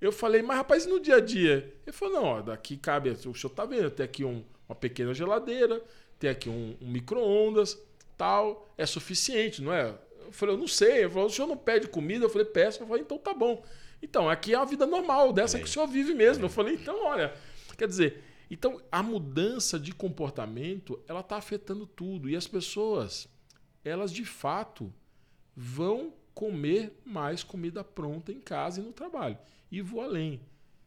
Eu 0.00 0.10
falei, 0.10 0.42
mas 0.42 0.56
rapaz, 0.56 0.84
e 0.86 0.88
no 0.88 0.98
dia 0.98 1.16
a 1.16 1.20
dia? 1.20 1.72
Ele 1.86 1.92
falou, 1.96 2.14
não, 2.14 2.24
ó, 2.24 2.42
daqui 2.42 2.76
cabe, 2.76 3.10
o 3.10 3.16
senhor 3.16 3.50
tá 3.54 3.64
vendo, 3.64 3.88
tem 3.92 4.02
aqui 4.04 4.24
um- 4.24 4.44
uma 4.68 4.74
pequena 4.74 5.14
geladeira, 5.14 5.80
tem 6.18 6.28
aqui 6.28 6.48
um, 6.50 6.76
um 6.80 6.90
micro-ondas, 6.90 7.80
tal, 8.18 8.68
é 8.76 8.84
suficiente, 8.84 9.62
não 9.62 9.72
é? 9.72 9.94
Eu 10.26 10.32
falei, 10.32 10.56
eu 10.56 10.58
não 10.58 10.66
sei. 10.66 11.02
Ele 11.02 11.10
falou, 11.10 11.28
o 11.28 11.30
senhor 11.30 11.46
não 11.46 11.56
pede 11.56 11.86
comida? 11.86 12.24
Eu 12.24 12.28
falei, 12.28 12.46
peço. 12.46 12.82
Eu 12.82 12.88
falei, 12.88 13.02
então 13.02 13.16
tá 13.16 13.32
bom. 13.32 13.64
Então, 14.02 14.28
aqui 14.28 14.52
é 14.52 14.56
a 14.56 14.64
vida 14.64 14.84
normal, 14.86 15.32
dessa 15.32 15.56
Olha 15.56 15.62
que 15.62 15.70
o 15.70 15.72
senhor 15.72 15.86
vive 15.86 16.12
mesmo. 16.12 16.44
Eu 16.44 16.48
falei, 16.50 16.74
então, 16.74 17.04
olha, 17.04 17.32
quer 17.78 17.86
dizer, 17.86 18.20
então 18.50 18.80
a 18.90 19.00
mudança 19.00 19.78
de 19.78 19.92
comportamento, 19.92 21.00
ela 21.06 21.22
tá 21.22 21.36
afetando 21.36 21.86
tudo. 21.86 22.28
E 22.28 22.34
as 22.34 22.48
pessoas, 22.48 23.28
elas 23.84 24.10
de 24.10 24.24
fato 24.24 24.92
vão 25.56 26.12
comer 26.34 27.00
mais 27.04 27.42
comida 27.44 27.84
pronta 27.84 28.32
em 28.32 28.40
casa 28.40 28.80
e 28.80 28.84
no 28.84 28.92
trabalho. 28.92 29.38
E 29.70 29.80
vou 29.80 30.00
além. 30.00 30.40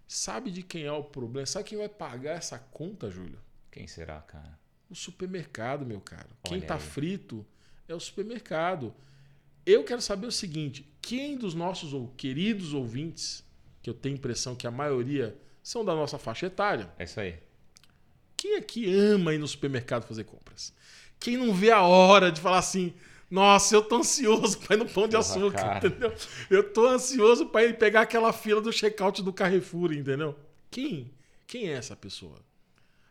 Sabe 0.07 0.51
de 0.51 0.63
quem 0.63 0.83
é 0.83 0.91
o 0.91 1.03
problema? 1.03 1.45
Sabe 1.45 1.65
quem 1.69 1.77
vai 1.77 1.89
pagar 1.89 2.33
essa 2.37 2.57
conta, 2.59 3.09
Júlio? 3.09 3.39
Quem 3.71 3.87
será, 3.87 4.19
cara? 4.21 4.57
O 4.89 4.95
supermercado, 4.95 5.85
meu 5.85 5.99
caro. 5.99 6.29
Quem 6.43 6.53
Olha 6.57 6.61
está 6.63 6.75
aí. 6.75 6.79
frito 6.81 7.45
é 7.87 7.93
o 7.93 7.99
supermercado. 7.99 8.93
Eu 9.65 9.83
quero 9.83 10.01
saber 10.01 10.27
o 10.27 10.31
seguinte: 10.31 10.87
quem 11.01 11.37
dos 11.37 11.53
nossos 11.53 11.93
ou 11.93 12.07
queridos 12.15 12.73
ouvintes, 12.73 13.43
que 13.81 13.89
eu 13.89 13.93
tenho 13.93 14.15
a 14.15 14.17
impressão 14.17 14.55
que 14.55 14.65
a 14.65 14.71
maioria 14.71 15.37
são 15.61 15.83
da 15.83 15.93
nossa 15.93 16.17
faixa 16.17 16.45
etária, 16.45 16.89
É 16.97 17.03
isso 17.03 17.19
aí. 17.19 17.37
quem 18.37 18.55
é 18.55 18.61
que 18.61 18.89
ama 18.93 19.33
ir 19.33 19.37
no 19.37 19.47
supermercado 19.47 20.07
fazer 20.07 20.23
compras? 20.23 20.73
Quem 21.19 21.35
não 21.35 21.53
vê 21.53 21.71
a 21.71 21.81
hora 21.81 22.31
de 22.31 22.39
falar 22.39 22.59
assim, 22.59 22.93
nossa, 23.29 23.75
eu 23.75 23.81
tô 23.81 23.97
ansioso 23.97 24.57
para 24.59 24.75
ir 24.75 24.79
no 24.79 24.85
pão 24.85 25.03
de 25.07 25.11
Porra, 25.15 25.19
açúcar, 25.19 25.57
cara. 25.57 25.87
entendeu? 25.87 26.13
Eu 26.49 26.63
tô 26.71 26.87
ansioso 26.87 27.45
para 27.47 27.65
ir 27.65 27.77
pegar 27.77 28.01
aquela 28.01 28.31
fila 28.31 28.61
do 28.61 28.71
check-out 28.71 29.21
do 29.21 29.33
Carrefour, 29.33 29.91
entendeu? 29.93 30.35
Quem? 30.71 31.11
Quem 31.45 31.67
é 31.69 31.73
essa 31.73 31.95
pessoa? 31.95 32.35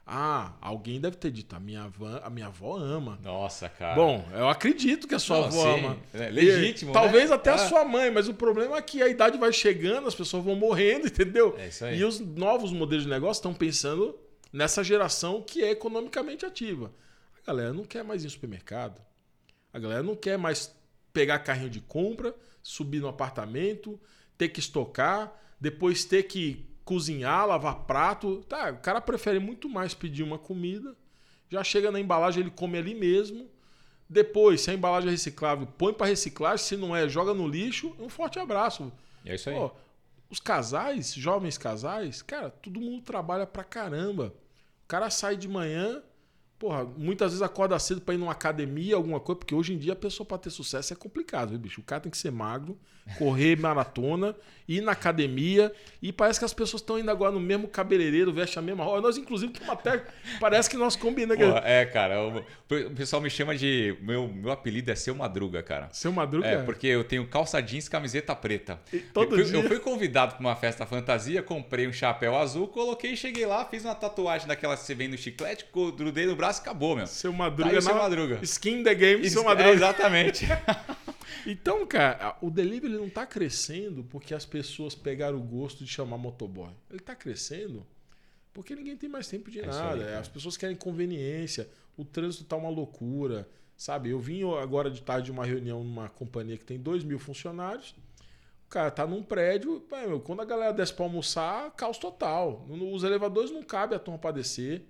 Ah, 0.09 0.53
alguém 0.61 1.01
deve 1.01 1.17
ter 1.17 1.33
dito, 1.33 1.57
a 1.57 1.59
minha, 1.59 1.83
avó, 1.83 2.21
a 2.23 2.31
minha 2.31 2.47
avó 2.47 2.77
ama. 2.77 3.19
Nossa, 3.25 3.69
cara. 3.69 3.97
Bom, 3.97 4.25
eu 4.33 4.49
acredito 4.49 5.09
que 5.09 5.17
a 5.17 5.19
sua 5.19 5.39
Não, 5.39 5.45
avó 5.47 5.63
sim, 5.75 5.81
ama. 5.85 5.97
é 6.15 6.31
legítimo, 6.31 6.93
E, 6.93 6.95
Talvez 6.95 7.29
né? 7.31 7.35
até 7.35 7.51
a 7.51 7.55
Ah. 7.55 7.59
sua 7.59 7.85
mãe, 7.85 8.09
mas 8.11 8.29
o 8.29 8.35
problema 8.35 8.77
é 8.77 8.83
que 8.83 9.03
a 9.03 9.09
idade 9.09 9.37
vai 9.37 9.53
chegando, 9.53 10.07
as 10.07 10.15
pessoas 10.15 10.45
vão 10.45 10.55
morrendo, 10.55 11.09
entendeu? 11.09 11.57
É 11.59 11.67
isso 11.69 11.85
aí. 11.85 11.99
E 11.99 12.05
os 12.05 12.21
novos 12.21 12.73
modelos 12.73 13.03
de 13.03 13.11
negócio 13.11 13.41
estão 13.41 13.53
pensando 13.53 14.17
nessa 14.53 14.85
geração 14.85 15.43
que 15.43 15.65
é 15.65 15.73
economicamente 15.73 16.47
ativa. 16.47 16.93
A 17.43 17.47
galera 17.51 17.73
não 17.73 17.85
quer 17.85 18.05
mais 18.05 18.23
ir 18.23 18.27
no 18.27 18.31
supermercado. 18.31 19.01
A 19.77 19.79
galera 19.79 20.03
não 20.03 20.17
quer 20.17 20.39
mais 20.39 20.75
pegar 21.13 21.39
carrinho 21.41 21.69
de 21.69 21.83
compra, 21.83 22.35
subir 22.63 22.99
no 22.99 23.09
apartamento, 23.09 24.01
ter 24.39 24.49
que 24.49 24.59
estocar, 24.59 25.31
depois 25.61 26.03
ter 26.03 26.23
que 26.23 26.67
cozinhar, 26.83 27.47
lavar 27.47 27.81
prato. 27.81 28.43
Tá, 28.49 28.71
o 28.71 28.79
cara 28.79 29.03
prefere 29.03 29.39
muito 29.39 29.69
mais 29.69 29.93
pedir 29.93 30.23
uma 30.23 30.39
comida, 30.39 30.97
já 31.51 31.63
chega 31.63 31.91
na 31.91 32.01
embalagem, 32.01 32.41
ele 32.41 32.51
come 32.51 32.79
ali 32.79 32.95
mesmo. 32.95 33.51
Depois, 34.09 34.63
se 34.63 34.71
a 34.71 34.75
embalagem 34.75 35.09
é 35.09 35.13
reciclável, 35.13 35.67
põe 35.67 35.93
para 35.93 36.07
reciclagem, 36.07 36.65
se 36.65 36.75
não 36.75 36.97
é, 36.97 37.07
joga 37.07 37.35
no 37.35 37.47
lixo. 37.47 37.95
Um 37.99 38.09
forte 38.09 38.39
abraço. 38.39 38.91
É 39.27 39.35
isso 39.35 39.51
aí. 39.51 39.57
Pô, 39.57 39.71
os 40.31 40.41
casais, 40.41 41.13
jovens 41.13 41.59
casais, 41.59 42.23
cara, 42.23 42.49
todo 42.49 42.81
mundo 42.81 43.03
trabalha 43.03 43.47
pra 43.47 43.63
caramba. 43.63 44.33
O 44.85 44.89
cara 44.89 45.11
sai 45.11 45.37
de 45.37 45.47
manhã, 45.47 46.03
porra, 46.59 46.85
muitas 46.85 47.33
vezes 47.33 47.43
acorda 47.43 47.79
cedo 47.79 48.01
pra 48.01 48.15
ir 48.15 48.19
numa 48.19 48.33
academia, 48.33 48.97
alguma 48.97 49.21
coisa, 49.21 49.39
porque 49.39 49.55
hoje 49.55 49.75
em 49.75 49.79
dia 49.79 49.93
a 49.93 49.97
pessoa 49.97 50.27
pra 50.27 50.39
ter 50.39 50.51
sucesso 50.51 50.93
é 50.93 50.97
complicado, 50.97 51.51
viu, 51.51 51.59
bicho? 51.59 51.81
O 51.81 51.85
cara 51.85 52.01
tem 52.01 52.11
que 52.11 52.17
ser 52.17 52.31
magro, 52.31 52.79
correr 53.19 53.57
maratona, 53.61 54.35
ir 54.69 54.81
na 54.81 54.93
academia, 54.93 55.73
e 56.03 56.13
parece 56.13 56.39
que 56.39 56.45
as 56.45 56.55
pessoas 56.55 56.83
estão 56.83 56.99
indo 56.99 57.11
agora 57.11 57.31
no 57.31 57.39
mesmo 57.39 57.69
cabeleireiro, 57.69 58.33
veste 58.33 58.59
a 58.59 58.63
mesma 58.63 58.85
roupa. 58.85 59.01
Nós, 59.01 59.17
inclusive, 59.17 59.53
temos 59.53 59.69
até. 59.69 60.05
Parece 60.41 60.69
que 60.69 60.77
nós 60.77 60.97
combinamos. 60.97 61.45
Porra, 61.45 61.63
é, 61.65 61.85
cara. 61.85 62.21
O, 62.23 62.39
o 62.39 62.91
pessoal 62.95 63.23
me 63.23 63.31
chama 63.31 63.55
de. 63.55 63.97
Meu, 64.01 64.27
meu 64.27 64.51
apelido 64.51 64.91
é 64.91 64.95
Seu 64.95 65.15
Madruga, 65.15 65.63
cara. 65.63 65.89
Seu 65.93 66.11
Madruga. 66.11 66.47
É, 66.47 66.63
porque 66.63 66.87
eu 66.87 67.05
tenho 67.05 67.27
calça 67.29 67.61
jeans 67.61 67.87
e 67.87 67.91
camiseta 67.91 68.35
preta. 68.35 68.81
E 68.93 68.99
todo 68.99 69.39
eu, 69.39 69.45
fui, 69.45 69.53
dia. 69.53 69.63
eu 69.63 69.69
fui 69.69 69.79
convidado 69.79 70.35
para 70.35 70.41
uma 70.41 70.57
festa 70.57 70.87
fantasia, 70.87 71.43
comprei 71.43 71.87
um 71.87 71.93
chapéu 71.93 72.37
azul, 72.37 72.67
coloquei, 72.67 73.15
cheguei 73.15 73.47
lá, 73.47 73.65
fiz 73.65 73.85
uma 73.85 73.95
tatuagem 73.95 74.49
daquela 74.49 74.77
que 74.77 74.83
você 74.83 74.95
vem 74.95 75.09
no 75.09 75.17
chiclete, 75.17 75.67
grudei 75.97 76.27
no 76.27 76.35
braço 76.35 76.46
e 76.55 76.61
acabou, 76.61 76.97
meu. 76.97 77.07
Seu 77.07 77.33
Tá 77.33 77.39
Madruga 77.39 77.71
aí 77.71 77.77
o 77.79 77.83
Seu 77.83 77.95
na- 77.95 78.01
Madruga. 78.03 78.39
Skin 78.43 78.83
the 78.83 78.95
game, 78.95 79.29
seu 79.31 79.43
é, 79.43 79.45
Madruga. 79.45 79.71
exatamente. 79.73 80.45
Então, 81.49 81.87
cara, 81.87 82.37
o 82.41 82.51
delivery 82.51 82.95
não 82.95 83.09
tá 83.09 83.25
crescendo 83.25 84.03
porque 84.05 84.35
as 84.35 84.45
pessoas 84.45 84.95
pegaram 84.97 85.39
o 85.39 85.43
gosto 85.43 85.85
de 85.85 85.91
chamar 85.91 86.19
motoboy. 86.19 86.71
Ele 86.91 86.99
tá 86.99 87.15
crescendo 87.15 87.87
porque 88.53 88.75
ninguém 88.75 88.97
tem 88.97 89.09
mais 89.09 89.29
tempo 89.29 89.49
de 89.51 89.61
É 89.61 89.67
nada. 89.67 90.05
aí, 90.07 90.15
as 90.15 90.27
pessoas 90.29 90.57
querem 90.57 90.75
conveniência. 90.75 91.69
O 91.97 92.05
trânsito 92.05 92.43
tá 92.45 92.57
uma 92.57 92.69
loucura. 92.71 93.49
Sabe, 93.77 94.11
eu 94.11 94.19
vim 94.19 94.43
agora 94.61 94.91
de 94.91 95.01
tarde 95.03 95.27
de 95.27 95.31
uma 95.31 95.45
reunião 95.45 95.85
numa 95.85 96.09
companhia 96.09 96.57
que 96.57 96.65
tem 96.65 96.79
2 96.81 97.05
mil 97.05 97.19
funcionários. 97.19 97.95
O 98.67 98.69
cara 98.69 98.91
tá 98.91 99.07
num 99.07 99.23
prédio, 99.23 99.85
quando 100.25 100.43
a 100.43 100.45
galera 100.45 100.73
desce 100.73 100.93
pra 100.95 101.05
almoçar, 101.05 101.71
caos 101.77 101.99
total. 101.99 102.67
Os 102.69 103.05
elevadores 103.05 103.53
não 103.53 103.63
cabe 103.63 103.95
a 103.95 103.99
turma 104.01 104.19
pra 104.19 104.33
descer. 104.33 104.85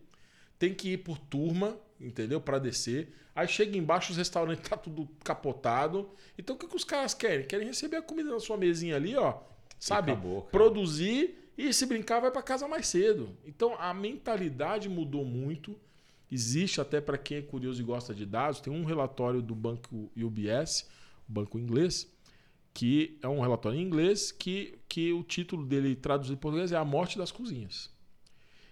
Tem 0.59 0.75
que 0.75 0.91
ir 0.91 0.99
por 0.99 1.19
turma, 1.19 1.77
entendeu? 2.01 2.41
Pra 2.41 2.59
descer. 2.59 3.13
Aí 3.35 3.47
chega 3.47 3.77
embaixo, 3.77 4.13
os 4.13 4.17
restaurantes 4.17 4.69
tá 4.69 4.77
tudo 4.77 5.09
capotado. 5.23 6.09
Então 6.39 6.57
o 6.57 6.59
que, 6.59 6.67
que 6.67 6.77
os 6.77 6.85
caras 6.85 7.13
querem? 7.13 7.47
Querem 7.47 7.67
receber 7.67 7.97
a 7.97 8.03
comida 8.03 8.31
na 8.31 8.41
sua 8.41 8.57
mesinha 8.57 8.97
ali, 8.97 9.15
ó. 9.15 9.39
Sabe? 9.79 10.13
acabou. 10.13 10.43
Produzir 10.43 11.37
e 11.57 11.73
se 11.73 11.87
brincar 11.87 12.21
vai 12.21 12.31
pra 12.31 12.43
casa 12.43 12.67
mais 12.67 12.87
cedo. 12.87 13.37
Então 13.45 13.77
a 13.79 13.93
mentalidade 13.93 14.89
mudou 14.89 15.25
muito. 15.25 15.79
Existe 16.31 16.81
até 16.81 17.01
para 17.01 17.17
quem 17.17 17.39
é 17.39 17.43
curioso 17.43 17.81
e 17.81 17.85
gosta 17.85 18.13
de 18.15 18.27
dados, 18.27 18.61
tem 18.61 18.73
um 18.73 18.85
relatório 18.85 19.41
do 19.41 19.55
banco 19.55 20.11
UBS, 20.17 20.89
o 21.29 21.33
banco 21.33 21.57
inglês, 21.57 22.11
que 22.75 23.17
é 23.23 23.29
um 23.29 23.41
relatório 23.41 23.79
em 23.79 23.83
inglês 23.83 24.33
que, 24.33 24.77
que 24.89 25.13
o 25.13 25.23
título 25.23 25.65
dele 25.65 25.95
traduzido 25.95 26.35
em 26.35 26.41
português 26.41 26.73
é 26.73 26.77
A 26.77 26.85
Morte 26.85 27.17
das 27.17 27.31
Cozinhas. 27.31 27.95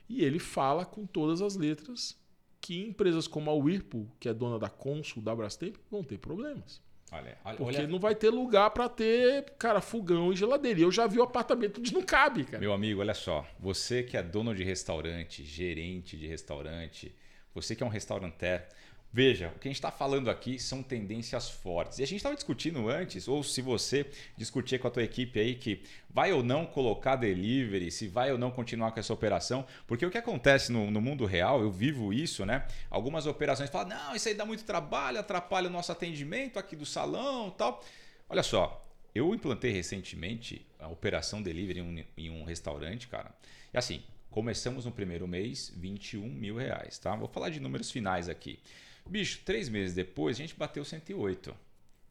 E 0.08 0.24
ele 0.24 0.38
fala 0.38 0.84
com 0.84 1.06
todas 1.06 1.40
as 1.40 1.56
letras 1.56 2.16
que 2.60 2.80
empresas 2.80 3.26
como 3.26 3.50
a 3.50 3.54
Whirlpool, 3.54 4.08
que 4.18 4.28
é 4.28 4.34
dona 4.34 4.58
da 4.58 4.68
Consul, 4.70 5.22
da 5.22 5.34
Brastemp, 5.34 5.76
vão 5.90 6.02
ter 6.02 6.18
problemas. 6.18 6.82
Olha, 7.12 7.38
olha, 7.44 7.56
Porque 7.58 7.76
olha- 7.78 7.86
não 7.86 7.98
vai 8.00 8.14
ter 8.14 8.30
lugar 8.30 8.70
para 8.70 8.88
ter, 8.88 9.50
cara, 9.58 9.80
fogão 9.80 10.32
e 10.32 10.36
geladeira. 10.36 10.80
E 10.80 10.82
eu 10.82 10.90
já 10.90 11.06
vi 11.06 11.18
o 11.18 11.22
apartamento 11.22 11.78
onde 11.78 11.92
não 11.92 12.02
cabe, 12.02 12.44
cara. 12.44 12.58
Meu 12.58 12.72
amigo, 12.72 13.00
olha 13.00 13.14
só. 13.14 13.46
Você 13.60 14.02
que 14.02 14.16
é 14.16 14.22
dono 14.22 14.54
de 14.54 14.64
restaurante, 14.64 15.44
gerente 15.44 16.16
de 16.16 16.26
restaurante, 16.26 17.14
você 17.54 17.76
que 17.76 17.82
é 17.82 17.86
um 17.86 17.90
restauranter, 17.90 18.66
veja, 19.14 19.52
o 19.54 19.60
que 19.60 19.68
a 19.68 19.70
gente 19.70 19.76
está 19.76 19.92
falando 19.92 20.28
aqui 20.28 20.58
são 20.58 20.82
tendências 20.82 21.48
fortes. 21.48 22.00
E 22.00 22.02
a 22.02 22.06
gente 22.06 22.16
estava 22.16 22.34
discutindo 22.34 22.88
antes, 22.88 23.28
ou 23.28 23.44
se 23.44 23.62
você 23.62 24.10
discutir 24.36 24.80
com 24.80 24.88
a 24.88 24.90
tua 24.90 25.04
equipe 25.04 25.38
aí 25.38 25.54
que 25.54 25.84
vai 26.10 26.32
ou 26.32 26.42
não 26.42 26.66
colocar 26.66 27.14
delivery, 27.14 27.92
se 27.92 28.08
vai 28.08 28.32
ou 28.32 28.38
não 28.38 28.50
continuar 28.50 28.90
com 28.90 28.98
essa 28.98 29.12
operação, 29.12 29.64
porque 29.86 30.04
o 30.04 30.10
que 30.10 30.18
acontece 30.18 30.72
no, 30.72 30.90
no 30.90 31.00
mundo 31.00 31.26
real, 31.26 31.60
eu 31.60 31.70
vivo 31.70 32.12
isso, 32.12 32.44
né? 32.44 32.66
Algumas 32.90 33.24
operações 33.24 33.70
falam, 33.70 33.90
não, 33.90 34.16
isso 34.16 34.26
aí 34.26 34.34
dá 34.34 34.44
muito 34.44 34.64
trabalho, 34.64 35.20
atrapalha 35.20 35.68
o 35.68 35.72
nosso 35.72 35.92
atendimento 35.92 36.58
aqui 36.58 36.74
do 36.74 36.84
salão 36.84 37.50
tal. 37.50 37.84
Olha 38.28 38.42
só, 38.42 38.84
eu 39.14 39.32
implantei 39.32 39.70
recentemente 39.70 40.66
a 40.76 40.88
operação 40.88 41.40
delivery 41.40 41.78
em 41.78 41.82
um, 41.82 42.04
em 42.18 42.30
um 42.30 42.42
restaurante, 42.42 43.06
cara. 43.06 43.32
E 43.72 43.78
assim, 43.78 44.02
começamos 44.28 44.86
no 44.86 44.90
primeiro 44.90 45.28
mês, 45.28 45.72
21 45.76 46.28
mil 46.28 46.56
reais, 46.56 46.98
tá? 46.98 47.14
Vou 47.14 47.28
falar 47.28 47.50
de 47.50 47.60
números 47.60 47.92
finais 47.92 48.28
aqui. 48.28 48.58
Bicho, 49.08 49.40
três 49.44 49.68
meses 49.68 49.94
depois 49.94 50.36
a 50.36 50.40
gente 50.40 50.54
bateu 50.54 50.84
108, 50.84 51.54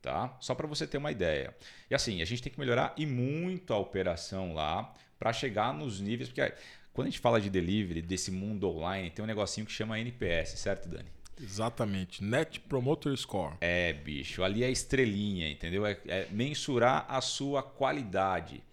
tá? 0.01 0.37
Só 0.39 0.53
para 0.53 0.67
você 0.67 0.85
ter 0.85 0.97
uma 0.97 1.11
ideia. 1.11 1.55
E 1.89 1.95
assim, 1.95 2.21
a 2.21 2.25
gente 2.25 2.41
tem 2.41 2.51
que 2.51 2.59
melhorar 2.59 2.93
e 2.97 3.05
muito 3.05 3.73
a 3.73 3.77
operação 3.77 4.53
lá 4.53 4.93
para 5.17 5.33
chegar 5.33 5.73
nos 5.73 5.99
níveis, 5.99 6.29
porque 6.29 6.53
quando 6.93 7.07
a 7.07 7.09
gente 7.09 7.19
fala 7.19 7.41
de 7.41 7.49
delivery, 7.49 8.01
desse 8.01 8.29
mundo 8.29 8.69
online, 8.69 9.09
tem 9.09 9.23
um 9.23 9.27
negocinho 9.27 9.65
que 9.65 9.71
chama 9.71 9.99
NPS, 9.99 10.59
certo, 10.59 10.87
Dani? 10.87 11.09
Exatamente. 11.41 12.23
Net 12.23 12.59
Promoter 12.59 13.17
Score. 13.17 13.55
É, 13.59 13.93
bicho, 13.93 14.43
ali 14.43 14.63
é 14.63 14.69
estrelinha, 14.69 15.49
entendeu? 15.49 15.85
É, 15.85 15.97
é 16.07 16.27
mensurar 16.29 17.05
a 17.09 17.19
sua 17.21 17.63
qualidade. 17.63 18.63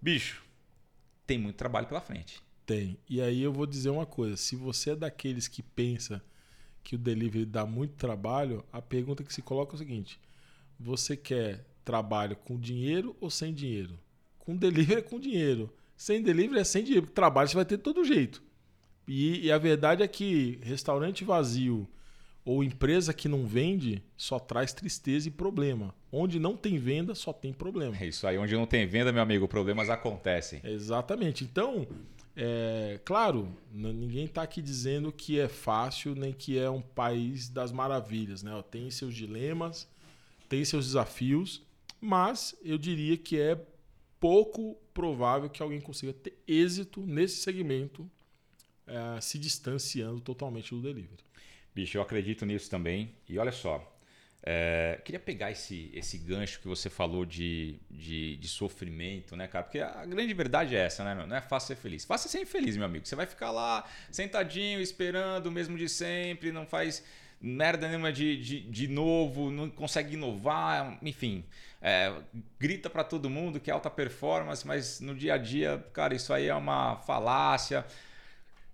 Bicho, 0.00 0.44
tem 1.26 1.38
muito 1.38 1.56
trabalho 1.56 1.88
pela 1.88 2.00
frente. 2.00 2.40
Tem. 2.64 2.96
E 3.08 3.20
aí 3.20 3.42
eu 3.42 3.52
vou 3.52 3.66
dizer 3.66 3.90
uma 3.90 4.06
coisa: 4.06 4.36
se 4.36 4.54
você 4.54 4.90
é 4.90 4.96
daqueles 4.96 5.48
que 5.48 5.62
pensa 5.62 6.22
que 6.86 6.94
o 6.94 6.98
delivery 6.98 7.44
dá 7.44 7.66
muito 7.66 7.96
trabalho, 7.96 8.64
a 8.72 8.80
pergunta 8.80 9.24
que 9.24 9.34
se 9.34 9.42
coloca 9.42 9.72
é 9.72 9.74
o 9.74 9.78
seguinte: 9.78 10.20
você 10.78 11.16
quer 11.16 11.66
trabalho 11.84 12.36
com 12.36 12.56
dinheiro 12.56 13.16
ou 13.20 13.28
sem 13.28 13.52
dinheiro? 13.52 13.98
Com 14.38 14.56
delivery 14.56 15.00
é 15.00 15.02
com 15.02 15.18
dinheiro. 15.18 15.68
Sem 15.96 16.22
delivery 16.22 16.60
é 16.60 16.64
sem 16.64 16.84
dinheiro. 16.84 17.08
Trabalho 17.08 17.48
você 17.48 17.56
vai 17.56 17.64
ter 17.64 17.76
de 17.76 17.82
todo 17.82 18.04
jeito. 18.04 18.40
E, 19.08 19.46
e, 19.46 19.52
a 19.52 19.58
verdade 19.58 20.04
é 20.04 20.08
que 20.08 20.60
restaurante 20.62 21.24
vazio 21.24 21.88
ou 22.44 22.62
empresa 22.62 23.12
que 23.12 23.28
não 23.28 23.46
vende 23.46 24.00
só 24.16 24.38
traz 24.38 24.72
tristeza 24.72 25.26
e 25.26 25.30
problema. 25.30 25.92
Onde 26.12 26.38
não 26.38 26.56
tem 26.56 26.78
venda, 26.78 27.16
só 27.16 27.32
tem 27.32 27.52
problema. 27.52 27.96
É 27.98 28.06
isso 28.06 28.26
aí. 28.28 28.38
Onde 28.38 28.54
não 28.54 28.66
tem 28.66 28.86
venda, 28.86 29.12
meu 29.12 29.22
amigo, 29.22 29.48
problemas 29.48 29.90
acontecem. 29.90 30.60
Exatamente. 30.62 31.42
Então, 31.42 31.86
é, 32.36 33.00
claro, 33.02 33.56
ninguém 33.72 34.26
está 34.26 34.42
aqui 34.42 34.60
dizendo 34.60 35.10
que 35.10 35.40
é 35.40 35.48
fácil 35.48 36.14
nem 36.14 36.34
que 36.34 36.58
é 36.58 36.68
um 36.68 36.82
país 36.82 37.48
das 37.48 37.72
maravilhas. 37.72 38.42
Né? 38.42 38.52
Tem 38.70 38.90
seus 38.90 39.14
dilemas, 39.14 39.88
tem 40.46 40.62
seus 40.64 40.84
desafios, 40.84 41.62
mas 41.98 42.54
eu 42.62 42.76
diria 42.76 43.16
que 43.16 43.40
é 43.40 43.58
pouco 44.20 44.76
provável 44.92 45.48
que 45.48 45.62
alguém 45.62 45.80
consiga 45.80 46.12
ter 46.12 46.38
êxito 46.46 47.00
nesse 47.00 47.36
segmento 47.36 48.08
é, 48.86 49.20
se 49.20 49.38
distanciando 49.38 50.20
totalmente 50.20 50.74
do 50.74 50.82
delivery. 50.82 51.24
Bicho, 51.74 51.96
eu 51.96 52.02
acredito 52.02 52.44
nisso 52.44 52.68
também. 52.68 53.14
E 53.28 53.38
olha 53.38 53.52
só, 53.52 53.95
é, 54.48 55.00
queria 55.04 55.18
pegar 55.18 55.50
esse, 55.50 55.90
esse 55.92 56.16
gancho 56.18 56.60
que 56.60 56.68
você 56.68 56.88
falou 56.88 57.26
de, 57.26 57.80
de, 57.90 58.36
de, 58.36 58.46
sofrimento, 58.46 59.34
né, 59.34 59.48
cara? 59.48 59.64
Porque 59.64 59.80
a 59.80 60.06
grande 60.06 60.32
verdade 60.32 60.76
é 60.76 60.84
essa, 60.84 61.02
né? 61.02 61.26
Não 61.26 61.34
é 61.34 61.40
fácil 61.40 61.74
ser 61.74 61.82
feliz. 61.82 62.04
Fácil 62.04 62.30
ser 62.30 62.42
infeliz, 62.42 62.76
meu 62.76 62.86
amigo. 62.86 63.04
Você 63.04 63.16
vai 63.16 63.26
ficar 63.26 63.50
lá 63.50 63.84
sentadinho, 64.08 64.80
esperando 64.80 65.46
o 65.46 65.50
mesmo 65.50 65.76
de 65.76 65.88
sempre, 65.88 66.52
não 66.52 66.64
faz 66.64 67.02
merda 67.40 67.88
nenhuma 67.88 68.12
de, 68.12 68.36
de, 68.36 68.60
de 68.60 68.86
novo, 68.86 69.50
não 69.50 69.68
consegue 69.68 70.14
inovar, 70.14 70.96
enfim. 71.02 71.44
É, 71.82 72.14
grita 72.56 72.88
para 72.88 73.02
todo 73.02 73.28
mundo 73.28 73.58
que 73.58 73.68
é 73.68 73.74
alta 73.74 73.90
performance, 73.90 74.64
mas 74.64 75.00
no 75.00 75.12
dia 75.12 75.34
a 75.34 75.38
dia, 75.38 75.84
cara, 75.92 76.14
isso 76.14 76.32
aí 76.32 76.46
é 76.46 76.54
uma 76.54 76.98
falácia. 76.98 77.84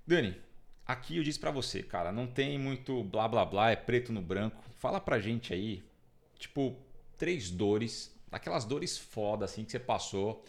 Dani, 0.06 0.37
aqui 0.86 1.16
eu 1.16 1.22
disse 1.22 1.38
para 1.38 1.50
você, 1.50 1.82
cara, 1.82 2.12
não 2.12 2.26
tem 2.26 2.58
muito 2.58 3.02
blá 3.04 3.28
blá 3.28 3.44
blá, 3.44 3.70
é 3.70 3.76
preto 3.76 4.12
no 4.12 4.22
branco. 4.22 4.62
Fala 4.78 5.00
pra 5.00 5.20
gente 5.20 5.52
aí, 5.52 5.82
tipo, 6.38 6.76
três 7.16 7.50
dores, 7.50 8.14
aquelas 8.30 8.64
dores 8.64 8.98
foda 8.98 9.44
assim 9.44 9.64
que 9.64 9.72
você 9.72 9.78
passou 9.78 10.44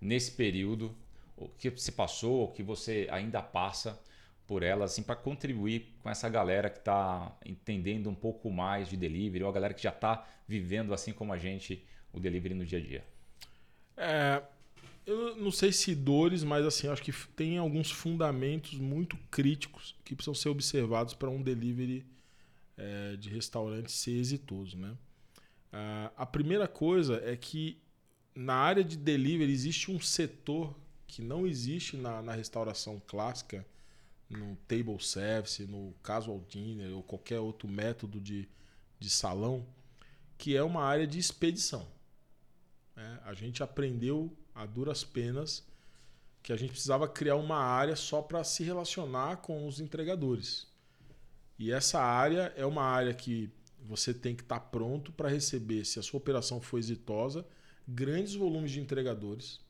nesse 0.00 0.32
período, 0.32 0.94
o 1.36 1.48
que 1.48 1.70
você 1.70 1.92
passou, 1.92 2.44
o 2.44 2.52
que 2.52 2.62
você 2.62 3.08
ainda 3.10 3.42
passa 3.42 4.00
por 4.46 4.62
elas, 4.62 4.92
assim, 4.92 5.02
para 5.02 5.14
contribuir 5.14 5.94
com 6.02 6.08
essa 6.08 6.28
galera 6.28 6.70
que 6.70 6.78
está 6.78 7.36
entendendo 7.44 8.08
um 8.08 8.14
pouco 8.14 8.50
mais 8.50 8.88
de 8.88 8.96
delivery, 8.96 9.44
ou 9.44 9.50
a 9.50 9.52
galera 9.52 9.74
que 9.74 9.82
já 9.82 9.90
está 9.90 10.26
vivendo 10.46 10.94
assim 10.94 11.12
como 11.12 11.32
a 11.34 11.38
gente 11.38 11.84
o 12.12 12.18
delivery 12.18 12.54
no 12.54 12.64
dia 12.64 12.78
a 12.78 12.82
dia. 12.82 13.04
É, 13.94 14.42
eu 15.08 15.34
não 15.36 15.50
sei 15.50 15.72
se 15.72 15.94
dores, 15.94 16.44
mas 16.44 16.66
assim, 16.66 16.86
acho 16.86 17.02
que 17.02 17.12
tem 17.34 17.56
alguns 17.56 17.90
fundamentos 17.90 18.74
muito 18.74 19.16
críticos 19.30 19.96
que 20.04 20.14
precisam 20.14 20.34
ser 20.34 20.50
observados 20.50 21.14
para 21.14 21.30
um 21.30 21.42
delivery 21.42 22.04
é, 22.76 23.16
de 23.16 23.30
restaurante 23.30 23.90
ser 23.90 24.12
exitoso. 24.12 24.76
Né? 24.76 24.94
a 26.16 26.24
primeira 26.24 26.66
coisa 26.66 27.22
é 27.24 27.36
que 27.36 27.78
na 28.34 28.54
área 28.54 28.82
de 28.82 28.96
delivery 28.96 29.52
existe 29.52 29.90
um 29.90 30.00
setor 30.00 30.74
que 31.06 31.20
não 31.20 31.46
existe 31.46 31.96
na, 31.96 32.22
na 32.22 32.32
restauração 32.32 33.00
clássica, 33.06 33.66
no 34.28 34.56
table 34.68 35.02
service, 35.02 35.64
no 35.64 35.94
casual 36.02 36.42
dinner 36.48 36.94
ou 36.94 37.02
qualquer 37.02 37.40
outro 37.40 37.66
método 37.68 38.20
de, 38.20 38.48
de 38.98 39.08
salão, 39.08 39.66
que 40.36 40.56
é 40.56 40.62
uma 40.62 40.82
área 40.82 41.06
de 41.06 41.18
expedição. 41.18 41.86
É, 42.96 43.18
a 43.24 43.34
gente 43.34 43.62
aprendeu 43.62 44.36
a 44.58 44.66
duras 44.66 45.04
penas 45.04 45.64
que 46.42 46.52
a 46.52 46.56
gente 46.56 46.70
precisava 46.70 47.06
criar 47.06 47.36
uma 47.36 47.58
área 47.58 47.94
só 47.94 48.20
para 48.20 48.42
se 48.42 48.64
relacionar 48.64 49.36
com 49.36 49.66
os 49.68 49.78
entregadores. 49.78 50.66
E 51.56 51.70
essa 51.70 52.00
área 52.00 52.52
é 52.56 52.66
uma 52.66 52.82
área 52.82 53.14
que 53.14 53.50
você 53.80 54.12
tem 54.12 54.34
que 54.34 54.42
estar 54.42 54.58
tá 54.58 54.66
pronto 54.66 55.12
para 55.12 55.28
receber, 55.28 55.84
se 55.84 56.00
a 56.00 56.02
sua 56.02 56.18
operação 56.18 56.60
for 56.60 56.78
exitosa, 56.78 57.46
grandes 57.86 58.34
volumes 58.34 58.72
de 58.72 58.80
entregadores. 58.80 59.60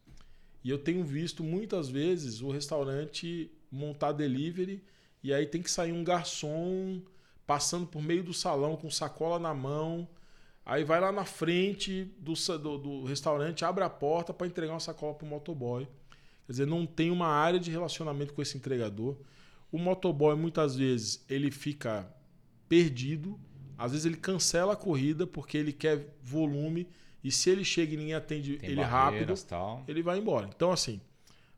E 0.65 0.71
eu 0.71 0.79
tenho 0.79 1.05
visto 1.05 1.45
muitas 1.45 1.89
vezes 1.91 2.41
o 2.41 2.51
restaurante 2.51 3.51
montar 3.71 4.13
delivery 4.13 4.83
e 5.23 5.35
aí 5.35 5.47
tem 5.47 5.61
que 5.61 5.71
sair 5.71 5.93
um 5.93 6.03
garçom 6.03 7.03
passando 7.47 7.87
por 7.87 8.03
meio 8.03 8.25
do 8.25 8.33
salão 8.33 8.75
com 8.75 8.91
sacola 8.91 9.39
na 9.39 9.53
mão 9.53 10.09
Aí 10.69 10.85
vai 10.85 11.01
lá 11.01 11.11
na 11.11 11.25
frente 11.25 12.13
do, 12.19 12.35
do, 12.59 12.77
do 12.77 13.05
restaurante, 13.05 13.65
abre 13.65 13.83
a 13.83 13.89
porta 13.89 14.35
para 14.35 14.47
entregar 14.47 14.75
uma 14.75 14.81
sacola 14.81 15.15
para 15.15 15.25
o 15.25 15.29
motoboy. 15.29 15.89
Quer 16.45 16.53
dizer, 16.53 16.67
não 16.67 16.85
tem 16.85 17.11
uma 17.11 17.27
área 17.27 17.59
de 17.59 17.71
relacionamento 17.71 18.35
com 18.35 18.43
esse 18.43 18.59
entregador. 18.59 19.17
O 19.73 19.79
motoboy, 19.79 20.37
muitas 20.37 20.77
vezes, 20.77 21.25
ele 21.27 21.51
fica 21.51 22.07
perdido. 22.69 23.41
Às 23.79 23.93
vezes 23.93 24.05
ele 24.05 24.19
cancela 24.19 24.75
a 24.75 24.77
corrida 24.77 25.27
porque 25.27 25.57
ele 25.57 25.73
quer 25.73 26.15
volume. 26.23 26.87
E 27.25 27.33
se 27.33 27.49
ele 27.49 27.65
chega 27.65 27.95
e 27.95 27.97
ninguém 27.97 28.15
atende 28.15 28.59
tem 28.59 28.69
ele 28.69 28.83
rápido, 28.83 29.35
tal. 29.47 29.83
ele 29.89 30.03
vai 30.03 30.19
embora. 30.19 30.51
Então, 30.55 30.71
assim, 30.71 31.01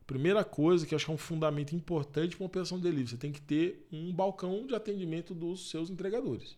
primeira 0.07 0.45
coisa 0.45 0.85
que 0.85 0.93
eu 0.93 0.95
acho 0.95 1.03
que 1.03 1.11
é 1.11 1.13
um 1.13 1.17
fundamento 1.17 1.75
importante 1.75 2.37
para 2.37 2.45
uma 2.45 2.47
operação 2.47 2.77
de 2.77 2.83
delivery, 2.83 3.09
você 3.09 3.17
tem 3.17 3.33
que 3.33 3.41
ter 3.41 3.85
um 3.91 4.13
balcão 4.13 4.65
de 4.65 4.73
atendimento 4.73 5.35
dos 5.35 5.69
seus 5.69 5.89
entregadores. 5.89 6.55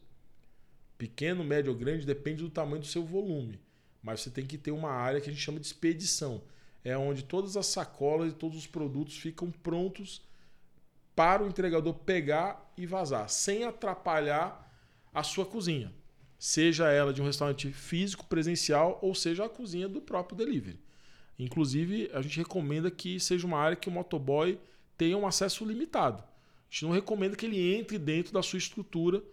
Pequeno, 0.97 1.43
médio 1.43 1.71
ou 1.71 1.77
grande 1.77 2.05
depende 2.05 2.43
do 2.43 2.49
tamanho 2.49 2.81
do 2.81 2.87
seu 2.87 3.03
volume. 3.03 3.59
Mas 4.01 4.21
você 4.21 4.29
tem 4.29 4.45
que 4.45 4.57
ter 4.57 4.71
uma 4.71 4.91
área 4.91 5.21
que 5.21 5.29
a 5.29 5.33
gente 5.33 5.41
chama 5.41 5.59
de 5.59 5.65
expedição. 5.65 6.43
É 6.83 6.97
onde 6.97 7.23
todas 7.23 7.55
as 7.55 7.67
sacolas 7.67 8.31
e 8.31 8.35
todos 8.35 8.57
os 8.57 8.67
produtos 8.67 9.17
ficam 9.17 9.49
prontos 9.49 10.21
para 11.15 11.43
o 11.43 11.47
entregador 11.47 11.93
pegar 11.93 12.73
e 12.77 12.85
vazar, 12.85 13.29
sem 13.29 13.63
atrapalhar 13.63 14.71
a 15.13 15.23
sua 15.23 15.45
cozinha. 15.45 15.93
Seja 16.37 16.91
ela 16.91 17.13
de 17.13 17.21
um 17.21 17.25
restaurante 17.25 17.71
físico, 17.71 18.25
presencial, 18.25 18.99
ou 19.01 19.15
seja 19.15 19.45
a 19.45 19.49
cozinha 19.49 19.87
do 19.87 20.01
próprio 20.01 20.37
delivery. 20.37 20.79
Inclusive, 21.39 22.09
a 22.13 22.21
gente 22.21 22.37
recomenda 22.37 22.91
que 22.91 23.19
seja 23.19 23.47
uma 23.47 23.57
área 23.57 23.77
que 23.77 23.87
o 23.87 23.91
motoboy 23.91 24.59
tenha 24.97 25.17
um 25.17 25.25
acesso 25.25 25.65
limitado. 25.65 26.21
A 26.21 26.25
gente 26.69 26.85
não 26.85 26.91
recomenda 26.91 27.35
que 27.35 27.45
ele 27.45 27.75
entre 27.75 27.97
dentro 27.97 28.33
da 28.33 28.43
sua 28.43 28.57
estrutura 28.57 29.23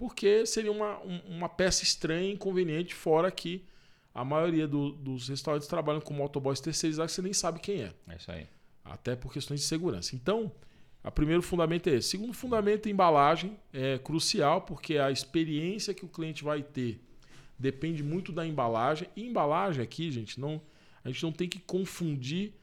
porque 0.00 0.46
seria 0.46 0.72
uma, 0.72 0.96
uma 1.28 1.46
peça 1.46 1.82
estranha, 1.84 2.32
inconveniente, 2.32 2.94
fora 2.94 3.30
que 3.30 3.66
a 4.14 4.24
maioria 4.24 4.66
do, 4.66 4.92
dos 4.92 5.28
restaurantes 5.28 5.68
trabalham 5.68 6.00
com 6.00 6.14
motoboys 6.14 6.58
terceirizados 6.58 7.12
que 7.12 7.16
você 7.16 7.20
nem 7.20 7.34
sabe 7.34 7.60
quem 7.60 7.82
é. 7.82 7.92
É 8.08 8.16
isso 8.16 8.32
aí. 8.32 8.46
Até 8.82 9.14
por 9.14 9.30
questões 9.30 9.60
de 9.60 9.66
segurança. 9.66 10.16
Então, 10.16 10.50
o 11.04 11.10
primeiro 11.10 11.42
fundamento 11.42 11.90
é 11.90 11.96
esse. 11.96 12.08
Segundo 12.08 12.32
fundamento, 12.32 12.88
a 12.88 12.90
embalagem 12.90 13.58
é 13.74 13.98
crucial, 13.98 14.62
porque 14.62 14.96
a 14.96 15.10
experiência 15.10 15.92
que 15.92 16.06
o 16.06 16.08
cliente 16.08 16.42
vai 16.42 16.62
ter 16.62 17.04
depende 17.58 18.02
muito 18.02 18.32
da 18.32 18.46
embalagem. 18.46 19.06
E 19.14 19.26
embalagem 19.26 19.84
aqui, 19.84 20.10
gente, 20.10 20.40
não, 20.40 20.62
a 21.04 21.10
gente 21.10 21.22
não 21.22 21.30
tem 21.30 21.46
que 21.46 21.58
confundir 21.58 22.54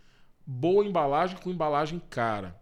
boa 0.43 0.83
embalagem 0.83 1.37
com 1.37 1.51
embalagem 1.51 2.01
cara. 2.09 2.59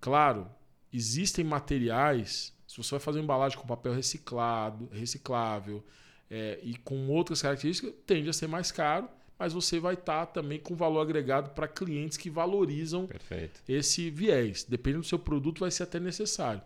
Claro, 0.00 0.48
existem 0.92 1.44
materiais 1.44 2.56
se 2.72 2.78
você 2.78 2.92
vai 2.92 3.00
fazer 3.00 3.18
uma 3.18 3.24
embalagem 3.24 3.58
com 3.58 3.66
papel 3.66 3.92
reciclado, 3.92 4.88
reciclável 4.90 5.84
é, 6.30 6.58
e 6.62 6.74
com 6.78 7.06
outras 7.08 7.42
características, 7.42 7.92
tende 8.06 8.30
a 8.30 8.32
ser 8.32 8.46
mais 8.46 8.72
caro, 8.72 9.10
mas 9.38 9.52
você 9.52 9.78
vai 9.78 9.92
estar 9.92 10.24
tá 10.24 10.32
também 10.32 10.58
com 10.58 10.74
valor 10.74 11.02
agregado 11.02 11.50
para 11.50 11.68
clientes 11.68 12.16
que 12.16 12.30
valorizam 12.30 13.06
Perfeito. 13.06 13.60
esse 13.68 14.08
viés. 14.08 14.64
Dependendo 14.64 15.02
do 15.02 15.06
seu 15.06 15.18
produto, 15.18 15.60
vai 15.60 15.70
ser 15.70 15.82
até 15.82 16.00
necessário. 16.00 16.62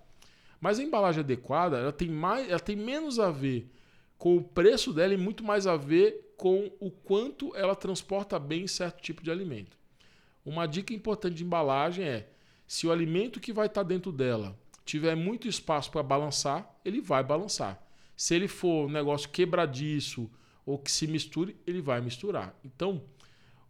Mas 0.61 0.79
a 0.79 0.83
embalagem 0.85 1.25
adequada, 1.25 1.77
ela 1.77 1.93
tem, 1.93 2.09
mais, 2.09 2.49
ela 2.49 2.61
tem 2.61 2.77
menos 2.77 3.19
a 3.19 3.33
ver 3.33 3.69
com 4.17 4.37
o 4.37 4.45
preço 4.45 4.93
dela 4.93 5.13
e 5.13 5.17
muito 5.17 5.43
mais 5.43 5.67
a 5.67 5.77
ver 5.77 6.35
com 6.37 6.71
o 6.79 6.89
quanto 6.89 7.53
ela 7.57 7.75
transporta 7.75 8.39
bem 8.39 8.69
certo 8.69 9.03
tipo 9.03 9.25
de 9.25 9.31
alimento. 9.33 9.77
Uma 10.45 10.67
dica 10.67 10.95
importante 10.95 11.35
de 11.35 11.45
embalagem 11.45 12.05
é: 12.05 12.29
se 12.65 12.87
o 12.87 12.93
alimento 12.93 13.41
que 13.41 13.53
vai 13.53 13.67
estar 13.67 13.83
tá 13.83 13.89
dentro 13.89 14.13
dela 14.13 14.57
tiver 14.87 15.17
muito 15.17 15.49
espaço 15.49 15.91
para 15.91 16.03
balançar, 16.03 16.75
ele 16.85 17.01
vai 17.01 17.23
balançar. 17.23 17.83
Se 18.17 18.35
ele 18.35 18.49
for 18.49 18.87
um 18.87 18.91
negócio 18.91 19.29
quebradiço 19.29 20.31
ou 20.65 20.79
que 20.79 20.91
se 20.91 21.07
misture, 21.07 21.57
ele 21.67 21.83
vai 21.83 22.01
misturar. 22.01 22.59
Então, 22.65 23.03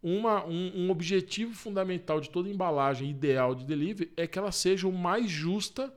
uma, 0.02 0.44
um, 0.44 0.84
um, 0.84 0.90
objetivo 0.90 1.54
fundamental 1.54 2.20
de 2.20 2.30
toda 2.30 2.48
embalagem 2.48 3.10
ideal 3.10 3.54
de 3.54 3.64
delivery 3.64 4.12
é 4.16 4.26
que 4.26 4.38
ela 4.38 4.52
seja 4.52 4.86
o 4.86 4.92
mais 4.92 5.28
justa 5.28 5.92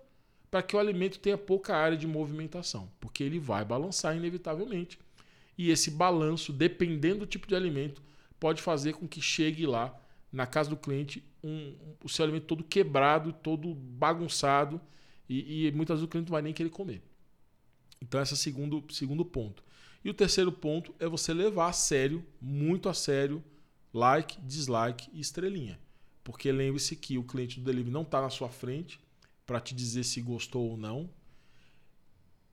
para 0.49 0.63
que 0.63 0.75
o 0.75 0.79
alimento 0.79 1.19
tenha 1.19 1.37
pouca 1.37 1.75
área 1.75 1.97
de 1.97 2.07
movimentação, 2.07 2.89
porque 2.99 3.23
ele 3.23 3.37
vai 3.37 3.63
balançar 3.63 4.15
inevitavelmente. 4.15 4.97
E 5.57 5.69
esse 5.69 5.91
balanço, 5.91 6.51
dependendo 6.51 7.19
do 7.19 7.27
tipo 7.27 7.45
de 7.45 7.55
alimento, 7.55 8.01
pode 8.39 8.61
fazer 8.61 8.93
com 8.93 9.07
que 9.07 9.21
chegue 9.21 9.67
lá 9.67 9.93
na 10.31 10.47
casa 10.47 10.69
do 10.69 10.77
cliente 10.77 11.23
um, 11.43 11.75
o 12.03 12.09
seu 12.09 12.23
alimento 12.23 12.45
todo 12.45 12.63
quebrado, 12.63 13.33
todo 13.33 13.75
bagunçado 13.75 14.81
e, 15.29 15.67
e 15.67 15.71
muitas 15.71 15.97
vezes 15.97 16.05
o 16.05 16.09
cliente 16.09 16.29
não 16.29 16.33
vai 16.33 16.41
nem 16.41 16.53
querer 16.53 16.69
comer. 16.69 17.01
Então, 18.01 18.21
esse 18.21 18.33
é 18.33 18.35
o 18.35 18.37
segundo, 18.37 18.83
segundo 18.89 19.23
ponto. 19.23 19.63
E 20.03 20.09
o 20.09 20.13
terceiro 20.13 20.51
ponto 20.51 20.95
é 20.99 21.07
você 21.07 21.33
levar 21.33 21.69
a 21.69 21.73
sério, 21.73 22.25
muito 22.41 22.89
a 22.89 22.93
sério, 22.93 23.43
like, 23.93 24.39
dislike 24.41 25.09
e 25.13 25.19
estrelinha. 25.19 25.79
Porque 26.23 26.51
lembre-se 26.51 26.95
que 26.95 27.17
o 27.17 27.23
cliente 27.23 27.59
do 27.59 27.65
delivery 27.65 27.91
não 27.91 28.03
está 28.03 28.21
na 28.21 28.29
sua 28.29 28.49
frente 28.49 28.99
para 29.45 29.59
te 29.59 29.75
dizer 29.75 30.03
se 30.03 30.21
gostou 30.21 30.71
ou 30.71 30.77
não. 30.77 31.09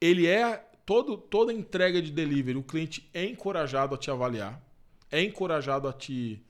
Ele 0.01 0.27
é 0.27 0.57
todo, 0.85 1.17
toda 1.17 1.53
entrega 1.53 2.03
de 2.03 2.11
delivery, 2.11 2.59
o 2.59 2.63
cliente 2.63 3.09
é 3.13 3.25
encorajado 3.25 3.95
a 3.95 3.99
te 3.99 4.11
avaliar, 4.11 4.63
é 5.11 5.23
encorajado 5.23 5.89
a 5.89 5.93
te, 5.93 6.43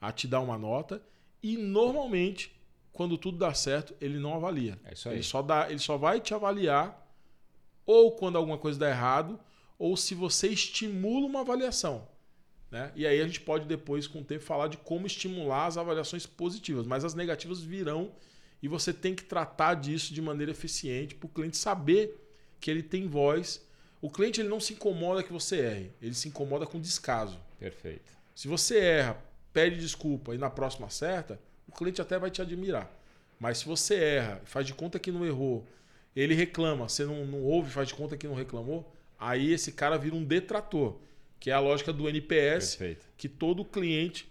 a 0.00 0.12
te 0.12 0.26
dar 0.26 0.40
uma 0.40 0.58
nota 0.58 1.02
e 1.42 1.56
normalmente 1.56 2.52
quando 2.92 3.16
tudo 3.16 3.38
dá 3.38 3.54
certo 3.54 3.94
ele 4.00 4.18
não 4.18 4.34
avalia. 4.34 4.78
É 4.84 4.92
isso 4.92 5.08
aí. 5.08 5.16
Ele 5.16 5.22
só 5.22 5.42
dá, 5.42 5.70
ele 5.70 5.78
só 5.78 5.96
vai 5.96 6.20
te 6.20 6.34
avaliar 6.34 6.98
ou 7.86 8.12
quando 8.12 8.36
alguma 8.36 8.58
coisa 8.58 8.78
dá 8.78 8.88
errado 8.88 9.38
ou 9.78 9.96
se 9.96 10.14
você 10.14 10.48
estimula 10.48 11.26
uma 11.26 11.40
avaliação. 11.40 12.06
Né? 12.70 12.90
E 12.94 13.06
aí 13.06 13.20
a 13.20 13.26
gente 13.26 13.40
pode 13.40 13.66
depois, 13.66 14.06
com 14.06 14.20
o 14.20 14.24
tempo, 14.24 14.42
falar 14.42 14.68
de 14.68 14.78
como 14.78 15.06
estimular 15.06 15.66
as 15.66 15.76
avaliações 15.76 16.24
positivas, 16.24 16.86
mas 16.86 17.04
as 17.04 17.14
negativas 17.14 17.60
virão 17.60 18.12
e 18.62 18.68
você 18.68 18.92
tem 18.92 19.14
que 19.14 19.24
tratar 19.24 19.74
disso 19.74 20.14
de 20.14 20.22
maneira 20.22 20.52
eficiente 20.52 21.14
para 21.14 21.26
o 21.26 21.28
cliente 21.28 21.56
saber 21.56 22.18
que 22.60 22.70
ele 22.70 22.82
tem 22.82 23.08
voz. 23.08 23.66
O 24.00 24.08
cliente 24.08 24.40
ele 24.40 24.48
não 24.48 24.60
se 24.60 24.72
incomoda 24.72 25.22
que 25.22 25.32
você 25.32 25.58
erre, 25.58 25.92
ele 26.00 26.14
se 26.14 26.28
incomoda 26.28 26.64
com 26.64 26.80
descaso. 26.80 27.38
Perfeito. 27.58 28.12
Se 28.34 28.48
você 28.48 28.78
erra, 28.78 29.22
pede 29.52 29.78
desculpa 29.78 30.34
e 30.34 30.38
na 30.38 30.48
próxima 30.48 30.86
acerta, 30.86 31.38
o 31.68 31.72
cliente 31.72 32.00
até 32.00 32.18
vai 32.18 32.30
te 32.30 32.42
admirar. 32.42 32.90
Mas 33.38 33.58
se 33.58 33.66
você 33.66 33.94
erra, 33.96 34.40
faz 34.44 34.66
de 34.66 34.74
conta 34.74 34.98
que 34.98 35.10
não 35.10 35.26
errou, 35.26 35.66
ele 36.14 36.34
reclama, 36.34 36.88
você 36.88 37.04
não, 37.04 37.24
não 37.26 37.42
ouve, 37.42 37.70
faz 37.70 37.88
de 37.88 37.94
conta 37.94 38.16
que 38.16 38.26
não 38.26 38.34
reclamou, 38.34 38.92
Aí 39.22 39.52
esse 39.52 39.70
cara 39.70 39.96
vira 39.96 40.16
um 40.16 40.24
detrator, 40.24 40.96
que 41.38 41.48
é 41.48 41.54
a 41.54 41.60
lógica 41.60 41.92
do 41.92 42.08
NPS, 42.08 42.74
Perfeito. 42.74 43.06
que 43.16 43.28
todo 43.28 43.64
cliente 43.64 44.28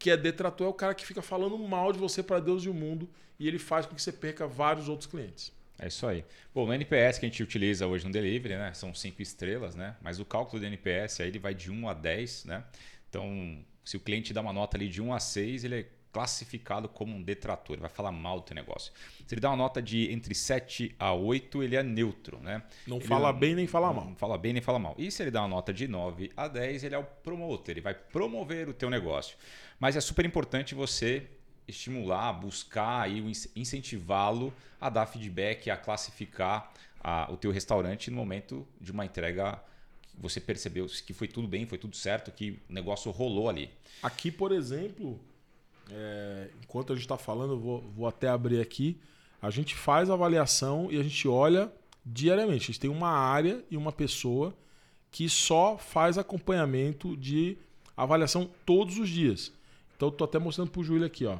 que 0.00 0.10
é 0.10 0.16
detrator 0.16 0.66
é 0.66 0.70
o 0.70 0.74
cara 0.74 0.94
que 0.94 1.06
fica 1.06 1.22
falando 1.22 1.56
mal 1.56 1.92
de 1.92 1.98
você 2.00 2.24
para 2.24 2.40
Deus 2.40 2.64
e 2.64 2.68
o 2.68 2.74
mundo 2.74 3.08
e 3.38 3.46
ele 3.46 3.58
faz 3.60 3.86
com 3.86 3.94
que 3.94 4.02
você 4.02 4.10
perca 4.10 4.44
vários 4.48 4.88
outros 4.88 5.08
clientes. 5.08 5.52
É 5.78 5.86
isso 5.86 6.04
aí. 6.08 6.24
Bom, 6.52 6.66
no 6.66 6.74
NPS 6.74 7.20
que 7.20 7.26
a 7.26 7.28
gente 7.28 7.40
utiliza 7.40 7.86
hoje 7.86 8.04
no 8.04 8.10
delivery, 8.10 8.56
né, 8.56 8.74
são 8.74 8.92
cinco 8.92 9.22
estrelas, 9.22 9.76
né? 9.76 9.94
Mas 10.02 10.18
o 10.18 10.24
cálculo 10.24 10.58
do 10.58 10.66
NPS 10.66 11.20
aí 11.20 11.28
ele 11.28 11.38
vai 11.38 11.54
de 11.54 11.70
1 11.70 11.88
a 11.88 11.94
10, 11.94 12.46
né? 12.46 12.64
Então, 13.08 13.64
se 13.84 13.96
o 13.96 14.00
cliente 14.00 14.32
dá 14.32 14.40
uma 14.40 14.52
nota 14.52 14.76
ali 14.76 14.88
de 14.88 15.00
1 15.00 15.14
a 15.14 15.20
6, 15.20 15.62
ele 15.62 15.80
é 15.82 15.86
classificado 16.12 16.88
como 16.88 17.16
um 17.16 17.22
detrator, 17.22 17.74
ele 17.74 17.80
vai 17.80 17.90
falar 17.90 18.12
mal 18.12 18.40
do 18.40 18.42
teu 18.44 18.54
negócio. 18.54 18.92
Se 19.26 19.34
ele 19.34 19.40
dá 19.40 19.48
uma 19.48 19.56
nota 19.56 19.80
de 19.80 20.12
entre 20.12 20.34
7 20.34 20.94
a 20.98 21.12
8, 21.12 21.62
ele 21.62 21.74
é 21.74 21.82
neutro, 21.82 22.38
né? 22.40 22.62
Não 22.86 22.98
ele 22.98 23.06
fala 23.06 23.32
não, 23.32 23.38
bem 23.38 23.54
nem 23.54 23.66
fala 23.66 23.86
não 23.88 23.94
mal. 23.94 24.14
fala 24.16 24.38
bem 24.38 24.52
nem 24.52 24.62
fala 24.62 24.78
mal. 24.78 24.94
E 24.98 25.10
se 25.10 25.22
ele 25.22 25.30
dá 25.30 25.40
uma 25.40 25.48
nota 25.48 25.72
de 25.72 25.88
9 25.88 26.30
a 26.36 26.46
10, 26.48 26.84
ele 26.84 26.94
é 26.94 26.98
o 26.98 27.04
promotor, 27.04 27.70
ele 27.70 27.80
vai 27.80 27.94
promover 27.94 28.68
o 28.68 28.74
teu 28.74 28.90
negócio. 28.90 29.36
Mas 29.80 29.96
é 29.96 30.00
super 30.00 30.24
importante 30.26 30.74
você 30.74 31.26
estimular, 31.66 32.32
buscar 32.34 33.10
e 33.10 33.24
incentivá-lo 33.56 34.52
a 34.80 34.90
dar 34.90 35.06
feedback, 35.06 35.70
a 35.70 35.76
classificar 35.76 36.72
a, 37.02 37.30
o 37.32 37.36
teu 37.36 37.50
restaurante 37.50 38.10
no 38.10 38.16
momento 38.16 38.66
de 38.80 38.92
uma 38.92 39.04
entrega 39.04 39.60
que 40.12 40.20
você 40.20 40.40
percebeu 40.40 40.86
que 40.86 41.14
foi 41.14 41.26
tudo 41.26 41.48
bem, 41.48 41.66
foi 41.66 41.78
tudo 41.78 41.96
certo, 41.96 42.30
que 42.30 42.60
o 42.68 42.72
negócio 42.72 43.10
rolou 43.10 43.48
ali. 43.48 43.70
Aqui, 44.02 44.30
por 44.30 44.52
exemplo, 44.52 45.18
é, 45.94 46.48
enquanto 46.62 46.92
a 46.92 46.96
gente 46.96 47.04
está 47.04 47.18
falando, 47.18 47.52
eu 47.52 47.58
vou, 47.58 47.80
vou 47.94 48.06
até 48.06 48.28
abrir 48.28 48.60
aqui. 48.60 48.98
A 49.40 49.50
gente 49.50 49.74
faz 49.74 50.08
a 50.08 50.14
avaliação 50.14 50.88
e 50.90 50.98
a 50.98 51.02
gente 51.02 51.28
olha 51.28 51.70
diariamente. 52.04 52.64
A 52.64 52.66
gente 52.66 52.80
tem 52.80 52.90
uma 52.90 53.10
área 53.10 53.62
e 53.70 53.76
uma 53.76 53.92
pessoa 53.92 54.54
que 55.10 55.28
só 55.28 55.76
faz 55.76 56.16
acompanhamento 56.16 57.16
de 57.16 57.58
avaliação 57.96 58.48
todos 58.64 58.98
os 58.98 59.08
dias. 59.08 59.52
Então, 59.94 60.08
estou 60.08 60.24
até 60.24 60.38
mostrando 60.38 60.70
para 60.70 60.80
o 60.80 60.84
Júlio 60.84 61.06
aqui. 61.06 61.26
Ó. 61.26 61.38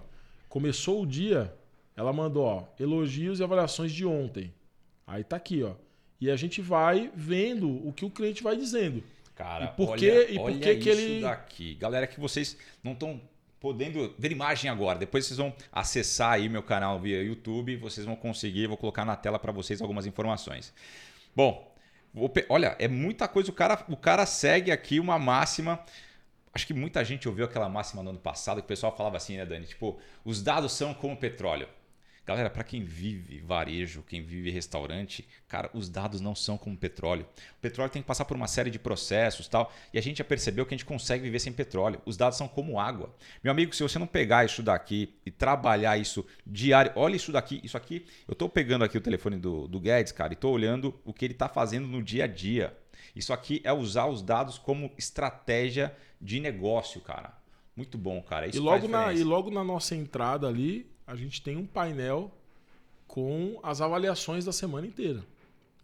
Começou 0.48 1.03
o 1.03 1.07
dia, 1.07 1.55
ela 1.96 2.12
mandou 2.12 2.44
ó, 2.44 2.64
elogios 2.78 3.40
e 3.40 3.42
avaliações 3.42 3.92
de 3.92 4.05
ontem. 4.05 4.53
Aí 5.07 5.24
tá 5.24 5.36
aqui, 5.36 5.62
ó. 5.62 5.72
E 6.20 6.30
a 6.30 6.36
gente 6.36 6.61
vai 6.61 7.11
vendo 7.14 7.68
o 7.86 7.92
que 7.92 8.05
o 8.05 8.11
cliente 8.11 8.42
vai 8.42 8.57
dizendo. 8.57 9.03
Cara, 9.34 9.64
e 9.64 9.68
por 9.76 9.88
olha, 9.88 9.98
que, 9.98 10.32
e 10.32 10.38
olha 10.38 10.55
por 10.55 10.62
que, 10.62 10.76
que 10.76 10.90
isso 10.90 11.00
ele. 11.00 11.20
daqui. 11.22 11.74
Galera, 11.74 12.07
que 12.07 12.20
vocês 12.20 12.57
não 12.84 12.92
estão 12.92 13.20
podendo 13.62 14.12
ver 14.18 14.32
imagem 14.32 14.68
agora. 14.68 14.98
Depois 14.98 15.24
vocês 15.24 15.38
vão 15.38 15.54
acessar 15.70 16.32
aí 16.32 16.48
meu 16.48 16.64
canal 16.64 16.98
via 16.98 17.22
YouTube, 17.22 17.76
vocês 17.76 18.04
vão 18.04 18.16
conseguir, 18.16 18.66
vou 18.66 18.76
colocar 18.76 19.04
na 19.04 19.14
tela 19.14 19.38
para 19.38 19.52
vocês 19.52 19.80
algumas 19.80 20.04
informações. 20.04 20.74
Bom, 21.34 21.72
olha, 22.48 22.74
é 22.80 22.88
muita 22.88 23.28
coisa. 23.28 23.52
O 23.52 23.54
cara, 23.54 23.84
o 23.88 23.96
cara 23.96 24.26
segue 24.26 24.72
aqui 24.72 24.98
uma 24.98 25.16
máxima. 25.16 25.78
Acho 26.52 26.66
que 26.66 26.74
muita 26.74 27.04
gente 27.04 27.28
ouviu 27.28 27.44
aquela 27.44 27.68
máxima 27.68 28.02
no 28.02 28.10
ano 28.10 28.18
passado 28.18 28.56
que 28.56 28.64
o 28.64 28.68
pessoal 28.68 28.96
falava 28.96 29.16
assim, 29.16 29.36
né, 29.36 29.46
Dani? 29.46 29.64
Tipo, 29.64 29.96
os 30.24 30.42
dados 30.42 30.72
são 30.72 30.92
como 30.92 31.16
petróleo. 31.16 31.68
Galera, 32.25 32.49
para 32.49 32.62
quem 32.62 32.85
vive 32.85 33.41
varejo, 33.41 34.05
quem 34.07 34.23
vive 34.23 34.49
restaurante, 34.49 35.27
cara, 35.49 35.68
os 35.75 35.89
dados 35.89 36.20
não 36.20 36.37
são 36.37 36.57
como 36.57 36.77
petróleo. 36.77 37.27
O 37.59 37.61
petróleo 37.61 37.91
tem 37.91 38.01
que 38.01 38.07
passar 38.07 38.25
por 38.25 38.37
uma 38.37 38.47
série 38.47 38.70
de 38.70 38.79
processos 38.79 39.49
tal, 39.49 39.73
e 39.93 39.99
a 39.99 40.03
gente 40.03 40.18
já 40.18 40.25
percebeu 40.25 40.64
que 40.64 40.73
a 40.73 40.77
gente 40.77 40.85
consegue 40.85 41.25
viver 41.25 41.41
sem 41.41 41.53
petróleo. 41.53 42.01
Os 42.07 42.16
dados 42.16 42.39
são 42.39 42.47
como 42.47 42.79
água. 42.79 43.12
Meu 43.43 43.51
amigo, 43.51 43.75
se 43.75 43.83
você 43.83 43.99
não 43.99 44.07
pegar 44.07 44.45
isso 44.45 44.62
daqui 44.62 45.14
e 45.27 45.33
trabalhar 45.33 45.99
isso 45.99 46.25
diário, 46.47 46.93
olha 46.95 47.16
isso 47.16 47.33
daqui, 47.33 47.61
isso 47.64 47.77
aqui, 47.77 48.07
eu 48.29 48.35
estou 48.35 48.49
pegando 48.49 48.85
aqui 48.85 48.97
o 48.97 49.01
telefone 49.01 49.37
do, 49.37 49.66
do 49.66 49.81
Guedes, 49.81 50.12
cara, 50.12 50.33
e 50.33 50.35
estou 50.35 50.53
olhando 50.53 50.95
o 51.05 51.12
que 51.12 51.25
ele 51.25 51.35
está 51.35 51.49
fazendo 51.49 51.89
no 51.89 52.01
dia 52.01 52.25
a 52.25 52.29
dia. 52.29 52.77
Isso 53.16 53.33
aqui 53.33 53.61
é 53.64 53.73
usar 53.73 54.07
os 54.07 54.23
dados 54.23 54.59
como 54.59 54.93
estratégia 54.97 55.93
de 56.20 56.39
negócio, 56.39 57.01
cara. 57.01 57.37
Muito 57.75 57.99
bom, 57.99 58.23
cara. 58.23 58.47
Isso 58.47 58.59
e, 58.59 58.61
logo 58.61 58.87
na, 58.87 59.12
e 59.12 59.25
logo 59.25 59.51
na 59.51 59.64
nossa 59.64 59.97
entrada 59.97 60.47
ali, 60.47 60.91
a 61.12 61.16
gente 61.16 61.42
tem 61.42 61.58
um 61.58 61.66
painel 61.66 62.32
com 63.06 63.60
as 63.62 63.82
avaliações 63.82 64.46
da 64.46 64.52
semana 64.52 64.86
inteira. 64.86 65.22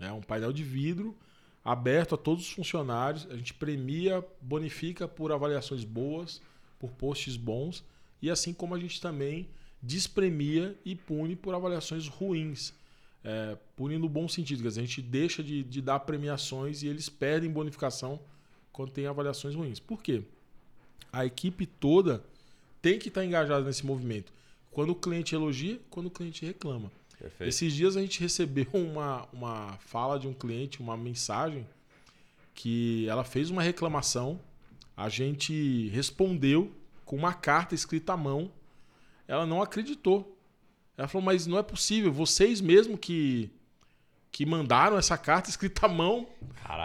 É 0.00 0.10
um 0.10 0.22
painel 0.22 0.54
de 0.54 0.64
vidro 0.64 1.14
aberto 1.62 2.14
a 2.14 2.18
todos 2.18 2.44
os 2.44 2.50
funcionários. 2.50 3.28
A 3.30 3.36
gente 3.36 3.52
premia, 3.52 4.26
bonifica 4.40 5.06
por 5.06 5.30
avaliações 5.30 5.84
boas, 5.84 6.40
por 6.78 6.92
posts 6.92 7.36
bons, 7.36 7.84
e 8.22 8.30
assim 8.30 8.54
como 8.54 8.74
a 8.74 8.80
gente 8.80 9.02
também 9.02 9.50
despremia 9.82 10.74
e 10.82 10.96
pune 10.96 11.36
por 11.36 11.54
avaliações 11.54 12.08
ruins. 12.08 12.72
É, 13.22 13.58
pune 13.76 13.98
no 13.98 14.08
bom 14.08 14.26
sentido, 14.28 14.62
quer 14.62 14.68
dizer, 14.68 14.80
a 14.80 14.86
gente 14.86 15.02
deixa 15.02 15.42
de, 15.42 15.62
de 15.62 15.82
dar 15.82 16.00
premiações 16.00 16.82
e 16.82 16.88
eles 16.88 17.10
perdem 17.10 17.50
bonificação 17.50 18.18
quando 18.72 18.92
tem 18.92 19.06
avaliações 19.06 19.54
ruins. 19.54 19.78
Por 19.78 20.02
quê? 20.02 20.22
A 21.12 21.26
equipe 21.26 21.66
toda 21.66 22.24
tem 22.80 22.98
que 22.98 23.08
estar 23.08 23.26
engajada 23.26 23.62
nesse 23.66 23.84
movimento. 23.84 24.37
Quando 24.78 24.90
o 24.90 24.94
cliente 24.94 25.34
elogia, 25.34 25.80
quando 25.90 26.06
o 26.06 26.10
cliente 26.10 26.46
reclama. 26.46 26.92
Perfeito. 27.18 27.48
Esses 27.48 27.72
dias 27.72 27.96
a 27.96 28.00
gente 28.00 28.20
recebeu 28.22 28.68
uma, 28.72 29.26
uma 29.32 29.76
fala 29.80 30.20
de 30.20 30.28
um 30.28 30.32
cliente, 30.32 30.78
uma 30.78 30.96
mensagem, 30.96 31.66
que 32.54 33.04
ela 33.08 33.24
fez 33.24 33.50
uma 33.50 33.60
reclamação, 33.60 34.38
a 34.96 35.08
gente 35.08 35.88
respondeu 35.88 36.72
com 37.04 37.16
uma 37.16 37.34
carta 37.34 37.74
escrita 37.74 38.12
à 38.12 38.16
mão. 38.16 38.52
Ela 39.26 39.44
não 39.44 39.60
acreditou. 39.60 40.38
Ela 40.96 41.08
falou, 41.08 41.24
mas 41.24 41.44
não 41.44 41.58
é 41.58 41.62
possível, 41.64 42.12
vocês 42.12 42.60
mesmo 42.60 42.96
que, 42.96 43.50
que 44.30 44.46
mandaram 44.46 44.96
essa 44.96 45.18
carta 45.18 45.50
escrita 45.50 45.86
à 45.86 45.88
mão 45.88 46.28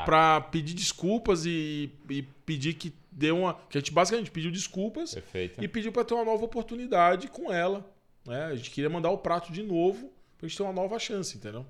para 0.03 0.41
pedir 0.41 0.73
desculpas 0.73 1.45
e, 1.45 1.91
e 2.09 2.23
pedir 2.23 2.73
que 2.73 2.91
deu 3.15 3.37
uma. 3.37 3.53
Que 3.69 3.77
a 3.77 3.81
gente 3.81 3.91
basicamente 3.91 4.31
pediu 4.31 4.51
desculpas 4.51 5.13
Perfeito. 5.13 5.63
e 5.63 5.67
pediu 5.67 5.91
para 5.91 6.03
ter 6.03 6.13
uma 6.13 6.25
nova 6.25 6.45
oportunidade 6.45 7.27
com 7.27 7.51
ela. 7.51 7.85
Né? 8.25 8.45
A 8.45 8.55
gente 8.55 8.71
queria 8.71 8.89
mandar 8.89 9.09
o 9.09 9.17
prato 9.17 9.51
de 9.51 9.63
novo 9.63 10.11
para 10.37 10.45
a 10.45 10.47
gente 10.47 10.57
ter 10.57 10.63
uma 10.63 10.73
nova 10.73 10.97
chance, 10.99 11.37
entendeu? 11.37 11.65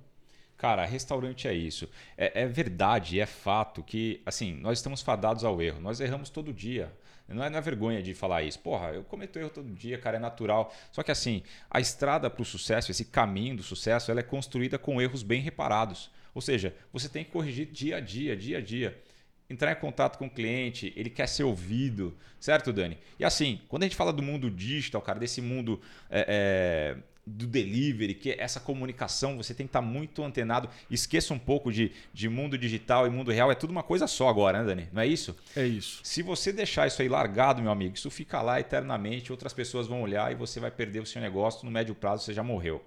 Cara, 0.58 0.86
restaurante 0.86 1.48
é 1.48 1.54
isso. 1.54 1.90
É, 2.18 2.44
é, 2.44 2.48
verdade, 2.48 3.20
é 3.20 3.26
fato 3.26 3.84
que, 3.84 4.22
assim, 4.26 4.54
nós 4.54 4.78
estamos 4.78 5.02
fadados 5.02 5.44
ao 5.44 5.62
erro. 5.62 5.82
Nós 5.82 6.00
erramos 6.00 6.30
todo 6.30 6.54
dia. 6.54 6.92
Não 7.28 7.44
é, 7.44 7.50
não 7.50 7.58
é 7.58 7.62
vergonha 7.62 8.02
de 8.02 8.14
falar 8.14 8.44
isso. 8.44 8.60
Porra, 8.60 8.92
eu 8.92 9.04
cometo 9.04 9.38
erro 9.40 9.50
todo 9.50 9.70
dia, 9.74 9.98
cara, 9.98 10.18
é 10.18 10.20
natural. 10.20 10.74
Só 10.92 11.04
que, 11.04 11.12
assim, 11.12 11.44
a 11.70 11.80
estrada 11.80 12.30
para 12.30 12.42
o 12.42 12.46
sucesso, 12.46 12.92
esse 12.92 13.06
caminho 13.06 13.58
do 13.58 13.64
sucesso, 13.64 14.12
ela 14.12 14.20
é 14.20 14.24
construída 14.24 14.78
com 14.78 15.02
erros 15.02 15.24
bem 15.24 15.42
reparados. 15.42 16.12
Ou 16.34 16.42
seja, 16.42 16.74
você 16.92 17.10
tem 17.10 17.24
que 17.24 17.32
corrigir 17.32 17.68
dia 17.68 17.98
a 17.98 18.00
dia, 18.00 18.36
dia 18.36 18.60
a 18.60 18.62
dia 18.62 19.04
entrar 19.50 19.72
em 19.72 19.76
contato 19.76 20.18
com 20.18 20.26
o 20.26 20.30
cliente, 20.30 20.94
ele 20.96 21.10
quer 21.10 21.28
ser 21.28 21.44
ouvido, 21.44 22.16
certo, 22.40 22.74
Dani? 22.74 22.98
E 23.20 23.26
assim, 23.26 23.62
quando 23.68 23.84
a 23.84 23.86
gente 23.86 23.96
fala 23.96 24.12
do 24.12 24.22
mundo 24.22 24.50
digital, 24.50 25.02
cara, 25.02 25.20
desse 25.20 25.42
mundo 25.42 25.80
é, 26.10 26.96
é, 26.98 27.04
do 27.26 27.48
delivery, 27.48 28.14
que 28.14 28.32
essa 28.38 28.60
comunicação, 28.60 29.38
você 29.38 29.54
tem 29.54 29.66
que 29.66 29.70
estar 29.70 29.82
muito 29.82 30.24
antenado. 30.24 30.70
Esqueça 30.90 31.34
um 31.34 31.40
pouco 31.40 31.72
de, 31.72 31.92
de 32.14 32.28
mundo 32.28 32.58
digital 32.58 33.08
e 33.08 33.10
mundo 33.10 33.32
real, 33.32 33.52
é 33.52 33.56
tudo 33.56 33.72
uma 33.72 33.84
coisa 33.84 34.08
só 34.08 34.28
agora, 34.28 34.60
né, 34.60 34.66
Dani? 34.66 34.90
Não 34.92 35.02
é 35.02 35.08
isso? 35.08 35.36
É 35.56 35.66
isso. 35.66 36.02
Se 36.04 36.22
você 36.22 36.52
deixar 36.52 36.88
isso 36.88 37.02
aí 37.02 37.08
largado, 37.08 37.62
meu 37.62 37.72
amigo, 37.72 37.96
isso 37.96 38.10
fica 38.10 38.42
lá 38.42 38.60
eternamente, 38.60 39.32
outras 39.32 39.54
pessoas 39.54 39.88
vão 39.88 40.02
olhar 40.02 40.32
e 40.32 40.36
você 40.36 40.60
vai 40.60 40.72
perder 40.72 41.02
o 41.02 41.06
seu 41.06 41.22
negócio, 41.22 41.66
no 41.66 41.72
médio 41.72 41.96
prazo 41.96 42.26
você 42.26 42.34
já 42.34 42.44
morreu. 42.44 42.84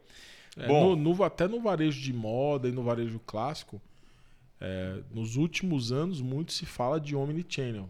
É, 0.57 0.67
Bom, 0.67 0.97
no, 0.97 1.15
no, 1.15 1.25
até 1.25 1.49
no 1.49 1.61
varejo 1.61 2.01
de 2.01 2.13
moda 2.13 2.69
e 2.69 2.73
no 2.73 2.83
varejo 2.83 3.21
clássico, 3.27 3.81
é, 4.61 5.01
nos 5.13 5.37
últimos 5.37 5.93
anos 5.93 6.21
muito 6.21 6.53
se 6.53 6.65
fala 6.65 7.01
de 7.01 7.15
omnichannel, 7.15 7.89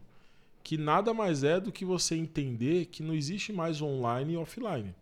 que 0.62 0.76
nada 0.76 1.14
mais 1.14 1.44
é 1.44 1.60
do 1.60 1.70
que 1.70 1.84
você 1.84 2.16
entender 2.16 2.86
que 2.86 3.02
não 3.02 3.14
existe 3.14 3.52
mais 3.52 3.80
online 3.80 4.34
e 4.34 4.36
offline. 4.36 4.94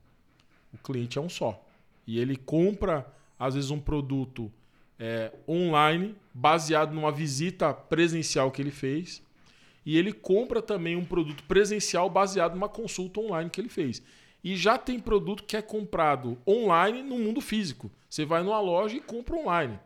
O 0.72 0.78
cliente 0.78 1.18
é 1.18 1.20
um 1.20 1.28
só. 1.28 1.64
E 2.06 2.18
ele 2.18 2.36
compra, 2.36 3.06
às 3.38 3.54
vezes, 3.54 3.70
um 3.70 3.80
produto 3.80 4.52
é, 4.98 5.32
online, 5.48 6.14
baseado 6.34 6.92
numa 6.92 7.10
visita 7.10 7.72
presencial 7.72 8.50
que 8.50 8.60
ele 8.60 8.70
fez. 8.70 9.22
E 9.86 9.96
ele 9.96 10.12
compra 10.12 10.60
também 10.60 10.96
um 10.96 11.04
produto 11.04 11.42
presencial 11.44 12.10
baseado 12.10 12.54
numa 12.54 12.68
consulta 12.68 13.20
online 13.20 13.50
que 13.50 13.60
ele 13.60 13.68
fez. 13.68 14.02
E 14.42 14.56
já 14.56 14.76
tem 14.76 15.00
produto 15.00 15.44
que 15.44 15.56
é 15.56 15.62
comprado 15.62 16.36
online 16.46 17.02
no 17.02 17.18
mundo 17.18 17.40
físico. 17.40 17.90
Você 18.08 18.26
vai 18.26 18.42
numa 18.42 18.60
loja 18.60 18.96
e 18.96 19.00
compra 19.00 19.36
online. 19.36 19.78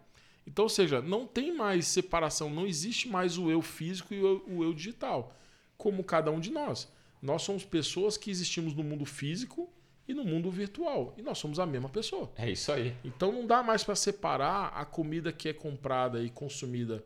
Então, 0.48 0.64
ou 0.64 0.68
seja, 0.70 1.02
não 1.02 1.26
tem 1.26 1.54
mais 1.54 1.86
separação, 1.86 2.48
não 2.48 2.66
existe 2.66 3.06
mais 3.06 3.36
o 3.36 3.50
eu 3.50 3.60
físico 3.60 4.14
e 4.14 4.22
o, 4.22 4.42
o 4.48 4.64
eu 4.64 4.72
digital, 4.72 5.36
como 5.76 6.02
cada 6.02 6.30
um 6.30 6.40
de 6.40 6.50
nós. 6.50 6.90
Nós 7.20 7.42
somos 7.42 7.66
pessoas 7.66 8.16
que 8.16 8.30
existimos 8.30 8.72
no 8.72 8.82
mundo 8.82 9.04
físico 9.04 9.70
e 10.08 10.14
no 10.14 10.24
mundo 10.24 10.50
virtual. 10.50 11.14
E 11.18 11.22
nós 11.22 11.36
somos 11.36 11.60
a 11.60 11.66
mesma 11.66 11.90
pessoa. 11.90 12.32
É 12.34 12.50
isso 12.50 12.72
aí. 12.72 12.96
Então 13.04 13.30
não 13.30 13.46
dá 13.46 13.62
mais 13.62 13.84
para 13.84 13.94
separar 13.94 14.68
a 14.68 14.86
comida 14.86 15.30
que 15.30 15.50
é 15.50 15.52
comprada 15.52 16.22
e 16.22 16.30
consumida 16.30 17.04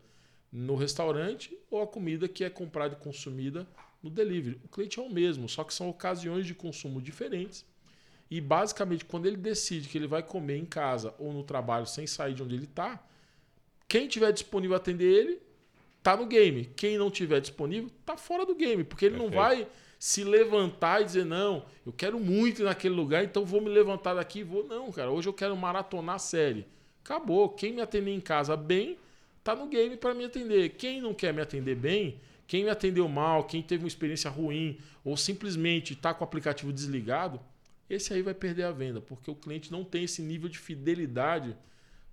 no 0.49 0.75
restaurante 0.75 1.57
ou 1.69 1.81
a 1.81 1.87
comida 1.87 2.29
que 2.29 2.45
é 2.45 2.49
comprada 2.49 2.93
e 2.93 3.03
consumida 3.03 3.67
no 4.01 4.09
delivery. 4.09 4.57
O 4.63 4.69
cliente 4.69 5.01
é 5.01 5.03
o 5.03 5.09
mesmo, 5.09 5.49
só 5.49 5.65
que 5.65 5.73
são 5.73 5.89
ocasiões 5.89 6.47
de 6.47 6.55
consumo 6.55 7.01
diferentes. 7.01 7.65
E 8.31 8.39
basicamente, 8.39 9.03
quando 9.03 9.25
ele 9.25 9.35
decide 9.35 9.89
que 9.89 9.97
ele 9.97 10.07
vai 10.07 10.23
comer 10.23 10.55
em 10.55 10.65
casa 10.65 11.13
ou 11.19 11.33
no 11.33 11.43
trabalho 11.43 11.85
sem 11.85 12.07
sair 12.07 12.33
de 12.33 12.41
onde 12.41 12.55
ele 12.55 12.63
está, 12.63 13.03
quem 13.87 14.07
tiver 14.07 14.31
disponível 14.31 14.75
a 14.75 14.77
atender 14.77 15.05
ele, 15.05 15.39
tá 16.01 16.17
no 16.17 16.25
game. 16.25 16.65
Quem 16.75 16.97
não 16.97 17.09
tiver 17.09 17.39
disponível, 17.39 17.89
tá 18.05 18.17
fora 18.17 18.45
do 18.45 18.55
game, 18.55 18.83
porque 18.83 19.05
ele 19.05 19.15
Perfeito. 19.15 19.33
não 19.33 19.41
vai 19.41 19.67
se 19.97 20.23
levantar 20.23 21.01
e 21.01 21.05
dizer, 21.05 21.25
não, 21.25 21.65
eu 21.85 21.93
quero 21.93 22.19
muito 22.19 22.61
ir 22.61 22.65
naquele 22.65 22.93
lugar, 22.93 23.23
então 23.23 23.45
vou 23.45 23.61
me 23.61 23.69
levantar 23.69 24.13
daqui 24.13 24.39
e 24.39 24.43
vou. 24.43 24.67
Não, 24.67 24.91
cara, 24.91 25.09
hoje 25.09 25.29
eu 25.29 25.33
quero 25.33 25.55
maratonar 25.55 26.15
a 26.15 26.19
série. 26.19 26.65
Acabou. 27.03 27.49
Quem 27.49 27.71
me 27.71 27.81
atender 27.81 28.11
em 28.11 28.19
casa 28.19 28.57
bem, 28.57 28.97
tá 29.43 29.55
no 29.55 29.67
game 29.67 29.95
para 29.95 30.13
me 30.13 30.25
atender. 30.25 30.69
Quem 30.71 30.99
não 30.99 31.13
quer 31.13 31.33
me 31.33 31.41
atender 31.41 31.75
bem, 31.75 32.19
quem 32.45 32.65
me 32.65 32.69
atendeu 32.69 33.07
mal, 33.07 33.45
quem 33.45 33.61
teve 33.61 33.83
uma 33.83 33.87
experiência 33.87 34.29
ruim, 34.29 34.77
ou 35.05 35.15
simplesmente 35.15 35.93
está 35.93 36.13
com 36.13 36.23
o 36.23 36.27
aplicativo 36.27 36.73
desligado, 36.73 37.39
esse 37.89 38.13
aí 38.13 38.21
vai 38.21 38.33
perder 38.33 38.63
a 38.63 38.71
venda, 38.71 38.99
porque 38.99 39.29
o 39.29 39.35
cliente 39.35 39.71
não 39.71 39.83
tem 39.83 40.03
esse 40.03 40.21
nível 40.21 40.49
de 40.49 40.57
fidelidade 40.57 41.55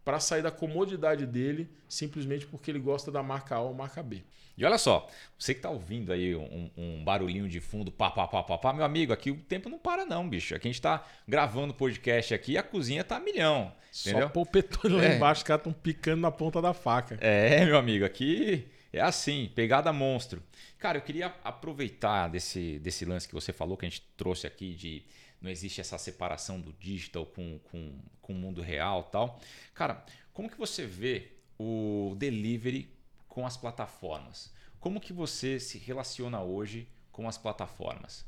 para 0.04 0.18
sair 0.20 0.42
da 0.42 0.50
comodidade 0.50 1.26
dele 1.26 1.70
simplesmente 1.88 2.46
porque 2.46 2.70
ele 2.70 2.78
gosta 2.78 3.10
da 3.10 3.22
marca 3.22 3.56
A 3.56 3.60
ou 3.60 3.74
marca 3.74 4.02
B. 4.02 4.22
E 4.56 4.64
olha 4.64 4.76
só, 4.76 5.08
você 5.38 5.54
que 5.54 5.58
está 5.58 5.70
ouvindo 5.70 6.12
aí 6.12 6.34
um, 6.36 6.70
um, 6.76 7.02
barulhinho 7.02 7.48
de 7.48 7.60
fundo, 7.60 7.90
pá, 7.90 8.10
pá, 8.10 8.28
pá, 8.28 8.42
pá, 8.42 8.58
pá, 8.58 8.72
meu 8.72 8.84
amigo, 8.84 9.12
aqui 9.12 9.30
o 9.30 9.36
tempo 9.36 9.70
não 9.70 9.78
para 9.78 10.04
não, 10.04 10.28
bicho. 10.28 10.54
Aqui 10.54 10.68
a 10.68 10.70
gente 10.70 10.78
está 10.78 11.02
gravando 11.26 11.72
podcast 11.72 12.34
aqui 12.34 12.52
e 12.52 12.58
a 12.58 12.62
cozinha 12.62 13.02
tá 13.02 13.16
a 13.16 13.20
milhão, 13.20 13.72
entendeu? 13.98 14.24
Só 14.24 14.28
polpetone 14.28 14.96
lá 14.96 15.04
é. 15.04 15.16
embaixo, 15.16 15.40
os 15.40 15.44
caras 15.44 15.60
estão 15.60 15.72
picando 15.72 16.20
na 16.20 16.30
ponta 16.30 16.60
da 16.60 16.74
faca. 16.74 17.16
É, 17.22 17.64
meu 17.64 17.78
amigo, 17.78 18.04
aqui 18.04 18.68
é 18.92 19.00
assim, 19.00 19.50
pegada 19.54 19.92
monstro. 19.92 20.42
Cara, 20.78 20.98
eu 20.98 21.02
queria 21.02 21.34
aproveitar 21.44 22.28
desse, 22.28 22.78
desse 22.80 23.04
lance 23.04 23.26
que 23.26 23.34
você 23.34 23.52
falou, 23.52 23.76
que 23.76 23.86
a 23.86 23.88
gente 23.88 24.02
trouxe 24.16 24.46
aqui 24.46 24.74
de 24.74 25.02
não 25.40 25.50
existe 25.50 25.80
essa 25.80 25.96
separação 25.96 26.60
do 26.60 26.72
digital 26.74 27.24
com, 27.24 27.58
com, 27.70 27.98
com 28.20 28.32
o 28.32 28.36
mundo 28.36 28.60
real 28.60 29.04
tal. 29.04 29.40
Cara, 29.74 30.04
como 30.32 30.50
que 30.50 30.58
você 30.58 30.86
vê 30.86 31.32
o 31.58 32.14
delivery 32.18 32.92
com 33.28 33.46
as 33.46 33.56
plataformas? 33.56 34.52
Como 34.78 35.00
que 35.00 35.12
você 35.12 35.58
se 35.58 35.78
relaciona 35.78 36.42
hoje 36.42 36.88
com 37.12 37.28
as 37.28 37.38
plataformas? 37.38 38.24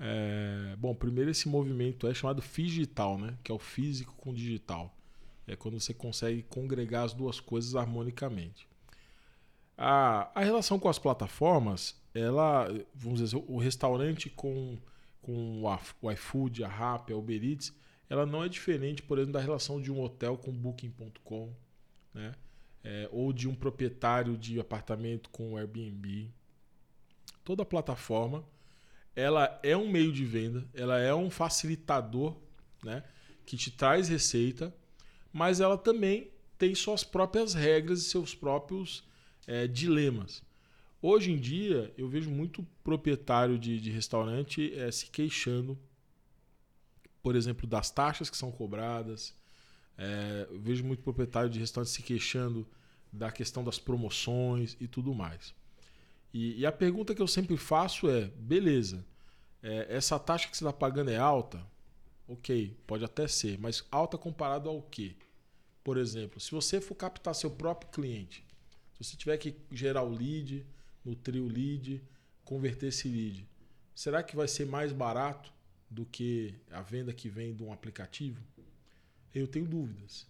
É, 0.00 0.76
bom, 0.76 0.94
primeiro 0.94 1.30
esse 1.30 1.48
movimento 1.48 2.06
é 2.06 2.14
chamado 2.14 2.42
digital, 2.42 3.18
né? 3.18 3.36
Que 3.42 3.50
é 3.50 3.54
o 3.54 3.58
físico 3.58 4.14
com 4.16 4.32
digital. 4.32 4.94
É 5.46 5.56
quando 5.56 5.80
você 5.80 5.94
consegue 5.94 6.42
congregar 6.42 7.04
as 7.04 7.12
duas 7.12 7.40
coisas 7.40 7.74
harmonicamente. 7.74 8.68
A, 9.76 10.30
a 10.34 10.44
relação 10.44 10.78
com 10.78 10.88
as 10.88 10.98
plataformas, 10.98 11.96
ela, 12.14 12.68
vamos 12.94 13.20
dizer, 13.20 13.42
o 13.46 13.58
restaurante 13.58 14.28
com 14.28 14.78
com 15.28 15.62
o 16.00 16.10
iFood, 16.10 16.64
a 16.64 16.68
Rappi, 16.68 17.12
a 17.12 17.16
Uber 17.16 17.44
Eats, 17.44 17.74
ela 18.08 18.24
não 18.24 18.42
é 18.42 18.48
diferente, 18.48 19.02
por 19.02 19.18
exemplo, 19.18 19.34
da 19.34 19.40
relação 19.40 19.78
de 19.78 19.92
um 19.92 20.00
hotel 20.00 20.38
com 20.38 20.50
Booking.com, 20.50 21.54
né? 22.14 22.34
É, 22.82 23.06
ou 23.12 23.30
de 23.30 23.46
um 23.46 23.54
proprietário 23.54 24.38
de 24.38 24.58
apartamento 24.58 25.28
com 25.28 25.52
o 25.52 25.58
Airbnb. 25.58 26.32
Toda 27.44 27.62
plataforma, 27.62 28.42
ela 29.14 29.60
é 29.62 29.76
um 29.76 29.90
meio 29.90 30.10
de 30.10 30.24
venda, 30.24 30.66
ela 30.72 30.98
é 30.98 31.14
um 31.14 31.28
facilitador, 31.28 32.34
né? 32.82 33.04
Que 33.44 33.58
te 33.58 33.70
traz 33.70 34.08
receita, 34.08 34.74
mas 35.30 35.60
ela 35.60 35.76
também 35.76 36.30
tem 36.56 36.74
suas 36.74 37.04
próprias 37.04 37.52
regras 37.52 38.00
e 38.00 38.04
seus 38.04 38.34
próprios 38.34 39.06
é, 39.46 39.66
dilemas. 39.66 40.42
Hoje 41.00 41.30
em 41.30 41.38
dia, 41.38 41.92
eu 41.96 42.08
vejo 42.08 42.28
muito 42.28 42.66
proprietário 42.82 43.56
de, 43.56 43.80
de 43.80 43.90
restaurante 43.90 44.74
é, 44.74 44.90
se 44.90 45.06
queixando, 45.06 45.78
por 47.22 47.36
exemplo, 47.36 47.68
das 47.68 47.88
taxas 47.88 48.28
que 48.28 48.36
são 48.36 48.50
cobradas. 48.50 49.32
É, 49.96 50.48
eu 50.50 50.58
vejo 50.58 50.84
muito 50.84 51.02
proprietário 51.02 51.48
de 51.48 51.60
restaurante 51.60 51.90
se 51.90 52.02
queixando 52.02 52.66
da 53.12 53.30
questão 53.30 53.62
das 53.62 53.78
promoções 53.78 54.76
e 54.80 54.88
tudo 54.88 55.14
mais. 55.14 55.54
E, 56.34 56.60
e 56.60 56.66
a 56.66 56.72
pergunta 56.72 57.14
que 57.14 57.22
eu 57.22 57.28
sempre 57.28 57.56
faço 57.56 58.10
é: 58.10 58.26
beleza, 58.36 59.06
é, 59.62 59.86
essa 59.88 60.18
taxa 60.18 60.48
que 60.48 60.56
você 60.56 60.64
está 60.64 60.72
pagando 60.72 61.10
é 61.10 61.16
alta? 61.16 61.64
Ok, 62.26 62.76
pode 62.86 63.04
até 63.04 63.26
ser, 63.28 63.56
mas 63.58 63.84
alta 63.90 64.18
comparado 64.18 64.68
ao 64.68 64.82
quê? 64.82 65.14
Por 65.82 65.96
exemplo, 65.96 66.40
se 66.40 66.50
você 66.50 66.80
for 66.80 66.96
captar 66.96 67.34
seu 67.34 67.50
próprio 67.50 67.90
cliente, 67.90 68.44
se 68.94 69.04
você 69.04 69.16
tiver 69.16 69.38
que 69.38 69.56
gerar 69.70 70.02
o 70.02 70.10
lead, 70.10 70.66
nutrir 71.04 71.42
o 71.42 71.48
lead, 71.48 72.02
converter 72.44 72.88
esse 72.88 73.08
lead. 73.08 73.46
Será 73.94 74.22
que 74.22 74.36
vai 74.36 74.46
ser 74.48 74.66
mais 74.66 74.92
barato 74.92 75.52
do 75.90 76.04
que 76.04 76.54
a 76.70 76.82
venda 76.82 77.12
que 77.12 77.28
vem 77.28 77.54
de 77.54 77.62
um 77.62 77.72
aplicativo? 77.72 78.40
Eu 79.34 79.46
tenho 79.46 79.66
dúvidas. 79.66 80.26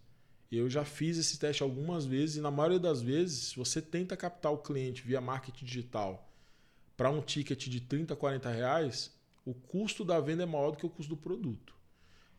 Eu 0.51 0.71
já 0.71 0.85
fiz 0.85 1.19
esse 1.19 1.39
teste 1.39 1.62
algumas 1.62 2.07
vezes 2.07 2.37
e 2.37 2.41
na 2.41 2.51
maioria 2.51 2.79
das 2.79 3.03
vezes, 3.03 3.49
se 3.49 3.57
você 3.57 3.83
tenta 3.83 4.16
captar 4.16 4.53
o 4.53 4.59
cliente 4.59 5.03
via 5.03 5.21
marketing 5.21 5.64
digital 5.64 6.27
para 6.97 7.11
um 7.11 7.21
ticket 7.21 7.69
de 7.69 7.81
30, 7.81 8.16
40 8.16 8.51
reais, 8.51 9.14
o 9.45 9.53
custo 9.53 10.05
da 10.05 10.19
venda 10.21 10.43
é 10.43 10.47
maior 10.47 10.71
do 10.71 10.79
que 10.79 10.87
o 10.87 10.91
custo 10.91 11.14
do 11.14 11.21
produto. 11.21 11.75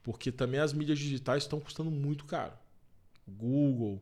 Porque 0.01 0.31
também 0.31 0.59
as 0.59 0.73
mídias 0.73 0.97
digitais 0.97 1.43
estão 1.43 1.59
custando 1.59 1.91
muito 1.91 2.25
caro. 2.25 2.53
Google, 3.27 4.01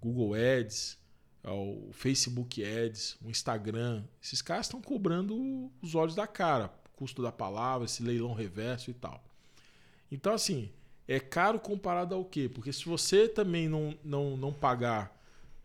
Google 0.00 0.34
Ads, 0.34 0.98
o 1.52 1.90
Facebook 1.92 2.64
Ads, 2.64 3.16
o 3.24 3.30
Instagram, 3.30 4.04
esses 4.22 4.42
caras 4.42 4.66
estão 4.66 4.80
cobrando 4.80 5.70
os 5.80 5.94
olhos 5.94 6.14
da 6.14 6.26
cara, 6.26 6.72
custo 6.96 7.22
da 7.22 7.30
palavra, 7.30 7.84
esse 7.84 8.02
leilão 8.02 8.34
reverso 8.34 8.90
e 8.90 8.94
tal. 8.94 9.22
Então, 10.10 10.32
assim, 10.32 10.70
é 11.06 11.20
caro 11.20 11.60
comparado 11.60 12.14
ao 12.14 12.24
quê? 12.24 12.48
Porque 12.52 12.72
se 12.72 12.84
você 12.84 13.28
também 13.28 13.68
não, 13.68 13.96
não, 14.02 14.36
não 14.36 14.52
pagar 14.52 15.16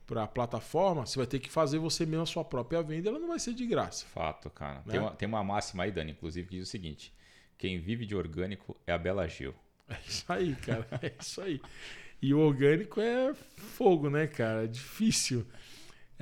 para 0.06 0.24
a 0.24 0.28
plataforma, 0.28 1.06
você 1.06 1.18
vai 1.18 1.26
ter 1.26 1.40
que 1.40 1.50
fazer 1.50 1.80
você 1.80 2.06
mesmo 2.06 2.24
a 2.24 2.26
sua 2.26 2.44
própria 2.44 2.84
venda, 2.84 3.10
ela 3.10 3.20
não 3.20 3.30
vai 3.30 3.40
ser 3.40 3.54
de 3.54 3.66
graça. 3.66 4.06
Fato, 4.06 4.50
cara. 4.50 4.84
Né? 4.86 4.92
Tem, 4.92 5.00
uma, 5.00 5.12
tem 5.12 5.28
uma 5.28 5.44
máxima 5.44 5.84
aí, 5.84 5.92
Dani, 5.92 6.12
inclusive, 6.12 6.48
que 6.48 6.56
diz 6.58 6.68
o 6.68 6.72
seguinte: 6.72 7.14
quem 7.58 7.80
vive 7.80 8.06
de 8.06 8.16
orgânico 8.16 8.76
é 8.86 8.92
a 8.92 8.98
Bela 8.98 9.28
Gil. 9.28 9.56
É 9.90 9.98
isso 10.08 10.26
aí, 10.32 10.56
cara. 10.56 10.88
É 11.02 11.12
isso 11.20 11.42
aí. 11.42 11.62
E 12.22 12.34
o 12.34 12.40
orgânico 12.40 13.02
é 13.02 13.34
fogo, 13.34 14.10
né, 14.10 14.28
cara? 14.28 14.64
É 14.64 14.68
difícil. 14.68 15.46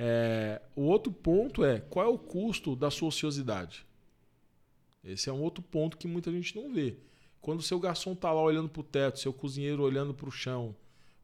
É, 0.02 0.62
o 0.74 0.82
outro 0.82 1.12
ponto 1.12 1.62
é 1.62 1.78
qual 1.78 2.06
é 2.06 2.08
o 2.08 2.16
custo 2.16 2.74
da 2.74 2.90
sua 2.90 3.08
ociosidade? 3.08 3.84
Esse 5.04 5.28
é 5.28 5.32
um 5.32 5.42
outro 5.42 5.62
ponto 5.62 5.98
que 5.98 6.08
muita 6.08 6.32
gente 6.32 6.56
não 6.56 6.72
vê. 6.72 6.96
Quando 7.40 7.60
o 7.60 7.62
seu 7.62 7.78
garçom 7.78 8.12
está 8.12 8.32
lá 8.32 8.40
olhando 8.40 8.68
para 8.68 8.80
o 8.80 8.84
teto, 8.84 9.18
seu 9.18 9.32
cozinheiro 9.32 9.82
olhando 9.82 10.14
para 10.14 10.28
o 10.28 10.32
chão 10.32 10.74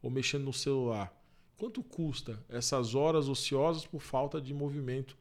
ou 0.03 0.11
mexendo 0.11 0.45
no 0.45 0.53
celular, 0.53 1.11
quanto 1.57 1.83
custa 1.83 2.39
essas 2.51 2.95
horas 2.95 3.29
ociosas 3.29 3.87
por 3.87 4.01
falta 4.01 4.41
de 4.41 4.53
movimento 4.53 5.17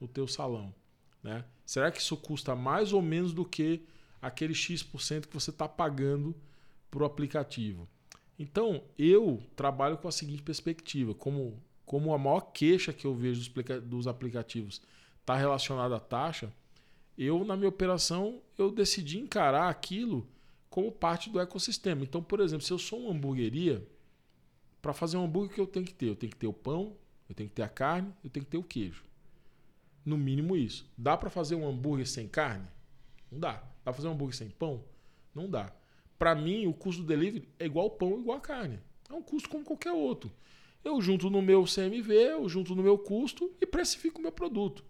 no 0.00 0.08
teu 0.08 0.26
salão? 0.26 0.74
Né? 1.22 1.44
Será 1.64 1.92
que 1.92 2.00
isso 2.00 2.16
custa 2.16 2.56
mais 2.56 2.92
ou 2.92 3.02
menos 3.02 3.32
do 3.32 3.44
que 3.44 3.84
aquele 4.20 4.54
X% 4.54 5.28
que 5.28 5.34
você 5.34 5.50
está 5.50 5.68
pagando 5.68 6.34
para 6.90 7.02
o 7.02 7.06
aplicativo. 7.06 7.88
Então, 8.38 8.82
eu 8.98 9.42
trabalho 9.54 9.98
com 9.98 10.08
a 10.08 10.12
seguinte 10.12 10.42
perspectiva: 10.42 11.14
como, 11.14 11.62
como 11.86 12.12
a 12.12 12.18
maior 12.18 12.40
queixa 12.52 12.92
que 12.92 13.06
eu 13.06 13.14
vejo 13.14 13.50
dos, 13.82 14.08
aplicativos 14.08 14.82
está 15.20 15.36
relacionada 15.36 15.96
à 15.96 16.00
taxa, 16.00 16.52
eu, 17.16 17.44
na 17.44 17.56
minha 17.56 17.68
operação, 17.68 18.42
eu 18.58 18.70
decidi 18.70 19.18
encarar 19.18 19.70
aquilo 19.70 20.28
como 20.68 20.92
parte 20.92 21.30
do 21.30 21.40
ecossistema. 21.40 22.02
Então, 22.02 22.22
por 22.22 22.40
exemplo, 22.40 22.66
se 22.66 22.72
eu 22.72 22.78
sou 22.78 23.00
uma 23.00 23.12
hamburgueria, 23.12 23.86
para 24.82 24.92
fazer 24.92 25.16
um 25.16 25.24
hambúrguer, 25.24 25.50
o 25.50 25.54
que 25.54 25.60
eu 25.60 25.66
tenho 25.66 25.86
que 25.86 25.94
ter? 25.94 26.08
Eu 26.08 26.16
tenho 26.16 26.30
que 26.30 26.36
ter 26.36 26.46
o 26.46 26.52
pão, 26.52 26.96
eu 27.28 27.34
tenho 27.34 27.48
que 27.48 27.54
ter 27.54 27.62
a 27.62 27.68
carne, 27.68 28.12
eu 28.22 28.28
tenho 28.28 28.44
que 28.44 28.50
ter 28.50 28.58
o 28.58 28.62
queijo. 28.62 29.04
No 30.04 30.18
mínimo 30.18 30.56
isso. 30.56 30.88
Dá 30.96 31.16
para 31.16 31.30
fazer 31.30 31.54
um 31.54 31.66
hambúrguer 31.66 32.06
sem 32.06 32.28
carne? 32.28 32.66
Não 33.30 33.40
dá. 33.40 33.54
Dá 33.54 33.62
para 33.84 33.94
fazer 33.94 34.08
um 34.08 34.12
hambúrguer 34.12 34.36
sem 34.36 34.50
pão? 34.50 34.84
Não 35.34 35.48
dá. 35.48 35.72
Para 36.18 36.34
mim, 36.34 36.66
o 36.66 36.74
custo 36.74 37.02
do 37.02 37.08
delivery 37.08 37.48
é 37.58 37.66
igual 37.66 37.90
pão, 37.90 38.20
igual 38.20 38.40
carne. 38.40 38.78
É 39.08 39.12
um 39.12 39.22
custo 39.22 39.48
como 39.48 39.64
qualquer 39.64 39.92
outro. 39.92 40.30
Eu 40.86 41.02
junto 41.02 41.28
no 41.28 41.42
meu 41.42 41.64
CMV, 41.64 42.14
eu 42.14 42.48
junto 42.48 42.72
no 42.72 42.80
meu 42.80 42.96
custo 42.96 43.52
e 43.60 43.66
precifico 43.66 44.20
o 44.20 44.22
meu 44.22 44.30
produto. 44.30 44.84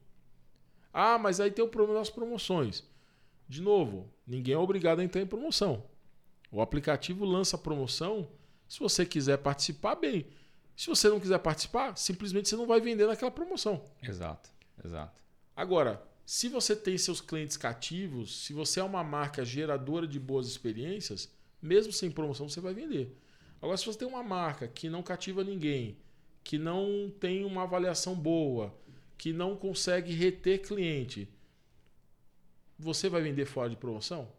Ah, 0.92 1.16
mas 1.16 1.40
aí 1.40 1.50
tem 1.50 1.64
o 1.64 1.68
problema 1.68 1.98
das 1.98 2.10
promoções. 2.10 2.84
De 3.48 3.62
novo, 3.62 4.12
ninguém 4.26 4.52
é 4.52 4.58
obrigado 4.58 5.00
a 5.00 5.04
entrar 5.04 5.22
em 5.22 5.26
promoção. 5.26 5.84
O 6.52 6.60
aplicativo 6.60 7.24
lança 7.24 7.56
promoção. 7.56 8.28
Se 8.68 8.78
você 8.78 9.06
quiser 9.06 9.38
participar, 9.38 9.94
bem. 9.94 10.26
Se 10.76 10.86
você 10.88 11.08
não 11.08 11.18
quiser 11.18 11.38
participar, 11.38 11.96
simplesmente 11.96 12.50
você 12.50 12.56
não 12.56 12.66
vai 12.66 12.78
vender 12.78 13.06
naquela 13.06 13.30
promoção. 13.30 13.82
Exato, 14.02 14.50
exato. 14.84 15.18
Agora, 15.56 16.06
se 16.26 16.50
você 16.50 16.76
tem 16.76 16.98
seus 16.98 17.22
clientes 17.22 17.56
cativos, 17.56 18.44
se 18.44 18.52
você 18.52 18.80
é 18.80 18.84
uma 18.84 19.02
marca 19.02 19.46
geradora 19.46 20.06
de 20.06 20.20
boas 20.20 20.46
experiências, 20.46 21.32
mesmo 21.62 21.90
sem 21.90 22.10
promoção 22.10 22.50
você 22.50 22.60
vai 22.60 22.74
vender. 22.74 23.16
Agora, 23.66 23.76
se 23.76 23.86
você 23.86 23.98
tem 23.98 24.06
uma 24.06 24.22
marca 24.22 24.68
que 24.68 24.88
não 24.88 25.02
cativa 25.02 25.42
ninguém, 25.42 25.96
que 26.44 26.56
não 26.56 27.12
tem 27.18 27.44
uma 27.44 27.64
avaliação 27.64 28.14
boa, 28.14 28.72
que 29.18 29.32
não 29.32 29.56
consegue 29.56 30.12
reter 30.12 30.60
cliente, 30.60 31.28
você 32.78 33.08
vai 33.08 33.22
vender 33.22 33.44
fora 33.44 33.68
de 33.68 33.74
promoção? 33.74 34.30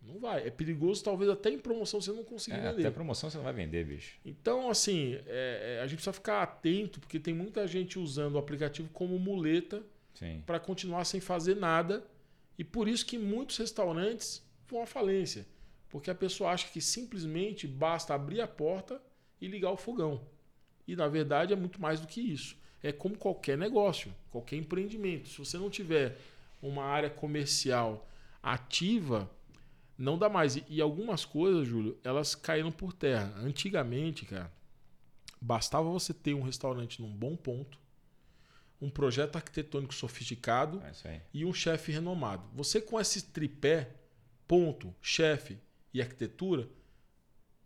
Não 0.00 0.18
vai. 0.18 0.46
É 0.46 0.50
perigoso, 0.50 1.04
talvez 1.04 1.30
até 1.30 1.50
em 1.50 1.58
promoção 1.58 2.00
você 2.00 2.10
não 2.10 2.24
consiga 2.24 2.56
é, 2.56 2.70
vender. 2.70 2.86
Até 2.86 2.90
promoção 2.90 3.28
você 3.28 3.36
não 3.36 3.44
vai 3.44 3.52
vender, 3.52 3.84
bicho. 3.84 4.18
Então, 4.24 4.70
assim, 4.70 5.18
é, 5.26 5.76
é 5.76 5.80
a 5.82 5.86
gente 5.86 5.96
precisa 5.96 6.14
ficar 6.14 6.42
atento, 6.42 7.00
porque 7.00 7.20
tem 7.20 7.34
muita 7.34 7.66
gente 7.66 7.98
usando 7.98 8.36
o 8.36 8.38
aplicativo 8.38 8.88
como 8.94 9.18
muleta 9.18 9.82
para 10.46 10.58
continuar 10.58 11.04
sem 11.04 11.20
fazer 11.20 11.56
nada. 11.56 12.02
E 12.58 12.64
por 12.64 12.88
isso 12.88 13.04
que 13.04 13.18
muitos 13.18 13.58
restaurantes 13.58 14.42
vão 14.66 14.82
à 14.82 14.86
falência. 14.86 15.46
Porque 15.94 16.10
a 16.10 16.14
pessoa 16.14 16.50
acha 16.50 16.66
que 16.72 16.80
simplesmente 16.80 17.68
basta 17.68 18.12
abrir 18.12 18.40
a 18.40 18.48
porta 18.48 19.00
e 19.40 19.46
ligar 19.46 19.70
o 19.70 19.76
fogão. 19.76 20.26
E 20.88 20.96
na 20.96 21.06
verdade 21.06 21.52
é 21.52 21.56
muito 21.56 21.80
mais 21.80 22.00
do 22.00 22.08
que 22.08 22.20
isso. 22.20 22.56
É 22.82 22.90
como 22.90 23.16
qualquer 23.16 23.56
negócio, 23.56 24.12
qualquer 24.28 24.56
empreendimento. 24.56 25.28
Se 25.28 25.38
você 25.38 25.56
não 25.56 25.70
tiver 25.70 26.18
uma 26.60 26.82
área 26.82 27.08
comercial 27.08 28.08
ativa, 28.42 29.30
não 29.96 30.18
dá 30.18 30.28
mais. 30.28 30.58
E, 30.68 30.80
algumas 30.80 31.24
coisas, 31.24 31.68
Júlio, 31.68 31.96
elas 32.02 32.34
caíram 32.34 32.72
por 32.72 32.92
terra. 32.92 33.32
Antigamente, 33.36 34.26
cara, 34.26 34.52
bastava 35.40 35.88
você 35.88 36.12
ter 36.12 36.34
um 36.34 36.42
restaurante 36.42 37.00
num 37.00 37.14
bom 37.14 37.36
ponto, 37.36 37.78
um 38.82 38.90
projeto 38.90 39.36
arquitetônico 39.36 39.94
sofisticado 39.94 40.82
é 41.04 41.20
e 41.32 41.44
um 41.44 41.54
chefe 41.54 41.92
renomado. 41.92 42.42
Você 42.52 42.80
com 42.80 43.00
esse 43.00 43.26
tripé, 43.26 43.94
ponto, 44.48 44.92
chefe 45.00 45.56
e 45.94 46.02
arquitetura, 46.02 46.68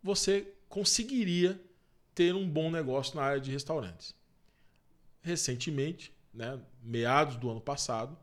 você 0.03 0.53
conseguiria 0.69 1.61
ter 2.15 2.35
um 2.35 2.49
bom 2.49 2.71
negócio 2.71 3.17
na 3.17 3.23
área 3.23 3.41
de 3.41 3.51
restaurantes. 3.51 4.15
Recentemente, 5.23 6.13
né, 6.33 6.61
meados 6.83 7.37
do 7.37 7.51
ano 7.51 7.61
passado, 7.61 8.17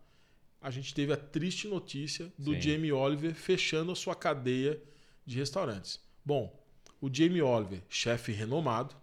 a 0.61 0.69
gente 0.69 0.93
teve 0.93 1.11
a 1.11 1.17
triste 1.17 1.67
notícia 1.67 2.31
do 2.37 2.53
Sim. 2.53 2.61
Jamie 2.61 2.91
Oliver 2.91 3.33
fechando 3.33 3.91
a 3.91 3.95
sua 3.95 4.15
cadeia 4.15 4.81
de 5.25 5.37
restaurantes. 5.37 5.99
Bom, 6.23 6.57
o 7.01 7.09
Jamie 7.11 7.41
Oliver, 7.41 7.81
chefe 7.89 8.31
renomado, 8.31 8.95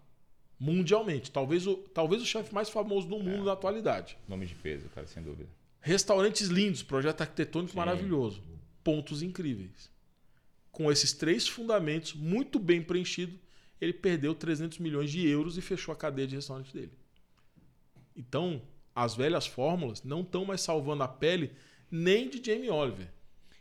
mundialmente. 0.59 1.31
Talvez 1.31 1.67
o, 1.67 1.77
talvez 1.77 2.23
o 2.23 2.27
chefe 2.27 2.55
mais 2.55 2.69
famoso 2.69 3.09
do 3.09 3.19
mundo 3.19 3.43
é. 3.43 3.47
na 3.47 3.53
atualidade. 3.53 4.17
Nome 4.29 4.47
de 4.47 4.55
peso, 4.55 4.89
cara, 4.89 5.07
sem 5.07 5.23
dúvida. 5.23 5.49
Restaurantes 5.81 6.49
lindos, 6.49 6.83
projeto 6.83 7.21
arquitetônico 7.21 7.73
Sim. 7.73 7.79
maravilhoso. 7.79 8.43
Pontos 8.85 9.23
incríveis. 9.23 9.91
Com 10.73 10.91
esses 10.91 11.13
três 11.13 11.47
fundamentos 11.47 12.15
muito 12.15 12.59
bem 12.59 12.83
preenchidos, 12.83 13.39
ele 13.81 13.93
perdeu 13.93 14.35
300 14.35 14.79
milhões 14.79 15.11
de 15.11 15.25
euros 15.29 15.57
e 15.57 15.63
fechou 15.63 15.93
a 15.93 15.97
cadeia 15.97 16.27
de 16.27 16.35
restaurante 16.35 16.73
dele. 16.73 16.93
Então, 18.17 18.61
as 18.93 19.15
velhas 19.15 19.47
fórmulas 19.47 20.03
não 20.03 20.23
estão 20.23 20.45
mais 20.45 20.61
salvando 20.61 21.05
a 21.05 21.09
pele 21.09 21.53
nem 21.91 22.29
de 22.29 22.43
Jamie 22.45 22.71
Oliver. 22.71 23.07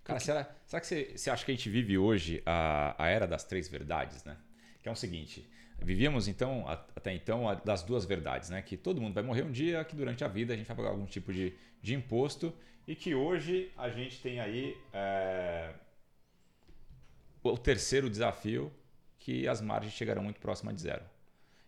Cara, 0.03 0.19
Porque... 0.19 0.25
será, 0.25 0.55
será 0.65 0.79
que 0.79 0.87
você, 0.87 1.13
você 1.15 1.29
acha 1.29 1.45
que 1.45 1.51
a 1.51 1.55
gente 1.55 1.69
vive 1.69 1.97
hoje 1.97 2.41
a, 2.45 2.95
a 2.97 3.07
era 3.07 3.27
das 3.27 3.43
três 3.43 3.67
verdades, 3.67 4.23
né? 4.23 4.37
Que 4.81 4.89
é 4.89 4.91
o 4.91 4.95
seguinte, 4.95 5.47
Vivíamos 5.83 6.27
então, 6.27 6.67
até 6.67 7.11
então, 7.11 7.43
das 7.65 7.81
duas 7.81 8.05
verdades, 8.05 8.51
né? 8.51 8.61
Que 8.61 8.77
todo 8.77 9.01
mundo 9.01 9.15
vai 9.15 9.23
morrer 9.23 9.41
um 9.41 9.51
dia, 9.51 9.83
que 9.83 9.95
durante 9.95 10.23
a 10.23 10.27
vida 10.27 10.53
a 10.53 10.57
gente 10.57 10.67
vai 10.67 10.77
pagar 10.77 10.89
algum 10.89 11.07
tipo 11.07 11.33
de, 11.33 11.53
de 11.81 11.95
imposto 11.95 12.53
e 12.87 12.95
que 12.95 13.15
hoje 13.15 13.71
a 13.75 13.89
gente 13.89 14.21
tem 14.21 14.39
aí 14.39 14.77
é, 14.93 15.73
o 17.43 17.57
terceiro 17.57 18.09
desafio, 18.09 18.71
que 19.19 19.47
as 19.47 19.61
margens 19.61 19.93
chegarão 19.93 20.23
muito 20.23 20.39
próximas 20.39 20.75
de 20.75 20.81
zero. 20.81 21.03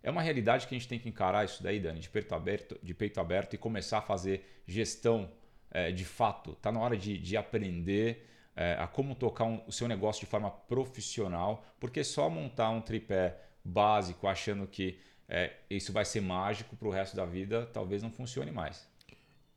É 0.02 0.12
uma 0.12 0.22
realidade 0.22 0.68
que 0.68 0.76
a 0.76 0.78
gente 0.78 0.88
tem 0.88 1.00
que 1.00 1.08
encarar 1.08 1.46
isso 1.46 1.64
daí, 1.64 1.80
Dani, 1.80 2.00
de 2.00 2.10
peito 2.10 2.36
aberto, 2.36 2.78
de 2.84 2.94
peito 2.94 3.20
aberto 3.20 3.54
e 3.54 3.58
começar 3.58 4.00
a 4.00 4.02
fazer 4.02 4.62
gestão 4.68 5.32
é, 5.72 5.92
de 5.92 6.04
fato. 6.04 6.52
Está 6.52 6.72
na 6.72 6.80
hora 6.80 6.98
de, 6.98 7.18
de 7.18 7.38
aprender 7.38 8.28
é, 8.56 8.74
a 8.74 8.88
como 8.88 9.16
tocar 9.16 9.46
um, 9.46 9.64
o 9.66 9.72
seu 9.72 9.88
negócio 9.88 10.20
de 10.20 10.26
forma 10.26 10.52
profissional, 10.52 11.66
porque 11.80 12.04
só 12.04 12.30
montar 12.30 12.70
um 12.70 12.82
tripé 12.82 13.40
básico, 13.64 14.28
achando 14.28 14.68
que 14.68 15.00
é, 15.28 15.54
isso 15.70 15.94
vai 15.94 16.06
ser 16.06 16.22
mágico 16.22 16.76
para 16.76 16.88
o 16.88 16.92
resto 16.92 17.16
da 17.16 17.26
vida, 17.26 17.66
talvez 17.68 18.04
não 18.04 18.12
funcione 18.12 18.52
mais. 18.52 18.88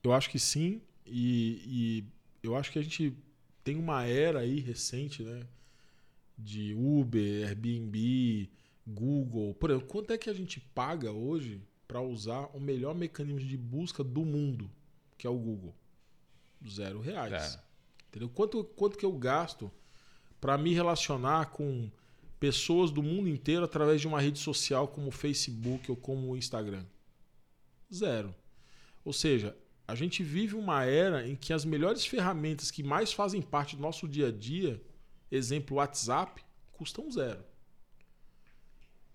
Eu 0.03 0.13
acho 0.13 0.31
que 0.31 0.39
sim, 0.39 0.81
e, 1.05 1.61
e, 1.67 2.05
eu 2.43 2.57
acho 2.57 2.71
que 2.71 2.79
a 2.79 2.83
gente 2.83 3.13
tem 3.65 3.77
uma 3.77 4.05
era 4.05 4.41
aí 4.41 4.61
recente, 4.61 5.23
né? 5.25 5.41
De 6.39 6.75
Uber, 6.75 7.49
Airbnb, 7.49 8.51
Google. 8.87 9.55
Por 9.55 9.71
exemplo, 9.71 9.89
quanto 9.89 10.13
é 10.13 10.19
que 10.19 10.31
a 10.31 10.35
gente 10.35 10.61
paga 10.61 11.11
hoje 11.11 11.63
para 11.89 12.01
usar 12.01 12.51
o 12.55 12.61
melhor 12.61 12.95
mecanismo 12.95 13.41
de 13.41 13.57
busca 13.57 14.05
do 14.05 14.25
mundo, 14.25 14.71
que 15.17 15.27
é 15.27 15.31
o 15.31 15.39
Google? 15.39 15.75
Zero 16.69 17.01
reais. 17.01 17.55
É. 17.55 17.61
Entendeu? 18.09 18.29
Quanto, 18.29 18.65
quanto 18.65 18.97
que 18.97 19.05
eu 19.05 19.13
gasto 19.13 19.71
para 20.41 20.57
me 20.57 20.73
relacionar 20.73 21.47
com 21.51 21.91
pessoas 22.39 22.91
do 22.91 23.03
mundo 23.03 23.29
inteiro 23.29 23.65
através 23.65 24.01
de 24.01 24.07
uma 24.07 24.21
rede 24.21 24.39
social 24.39 24.89
como 24.89 25.09
o 25.09 25.13
Facebook 25.13 25.91
ou 25.91 25.97
como 25.97 26.31
o 26.31 26.37
Instagram? 26.37 26.85
Zero. 27.93 28.35
Ou 29.05 29.13
seja, 29.13 29.57
a 29.87 29.95
gente 29.95 30.23
vive 30.23 30.55
uma 30.55 30.85
era 30.85 31.27
em 31.29 31.37
que 31.37 31.53
as 31.53 31.65
melhores 31.65 32.05
ferramentas 32.05 32.71
que 32.71 32.83
mais 32.83 33.13
fazem 33.13 33.41
parte 33.41 33.77
do 33.77 33.83
nosso 33.83 34.09
dia 34.09 34.29
a 34.29 34.33
dia, 34.33 34.83
exemplo 35.31 35.77
WhatsApp, 35.77 36.43
custam 36.73 37.11
zero. 37.11 37.43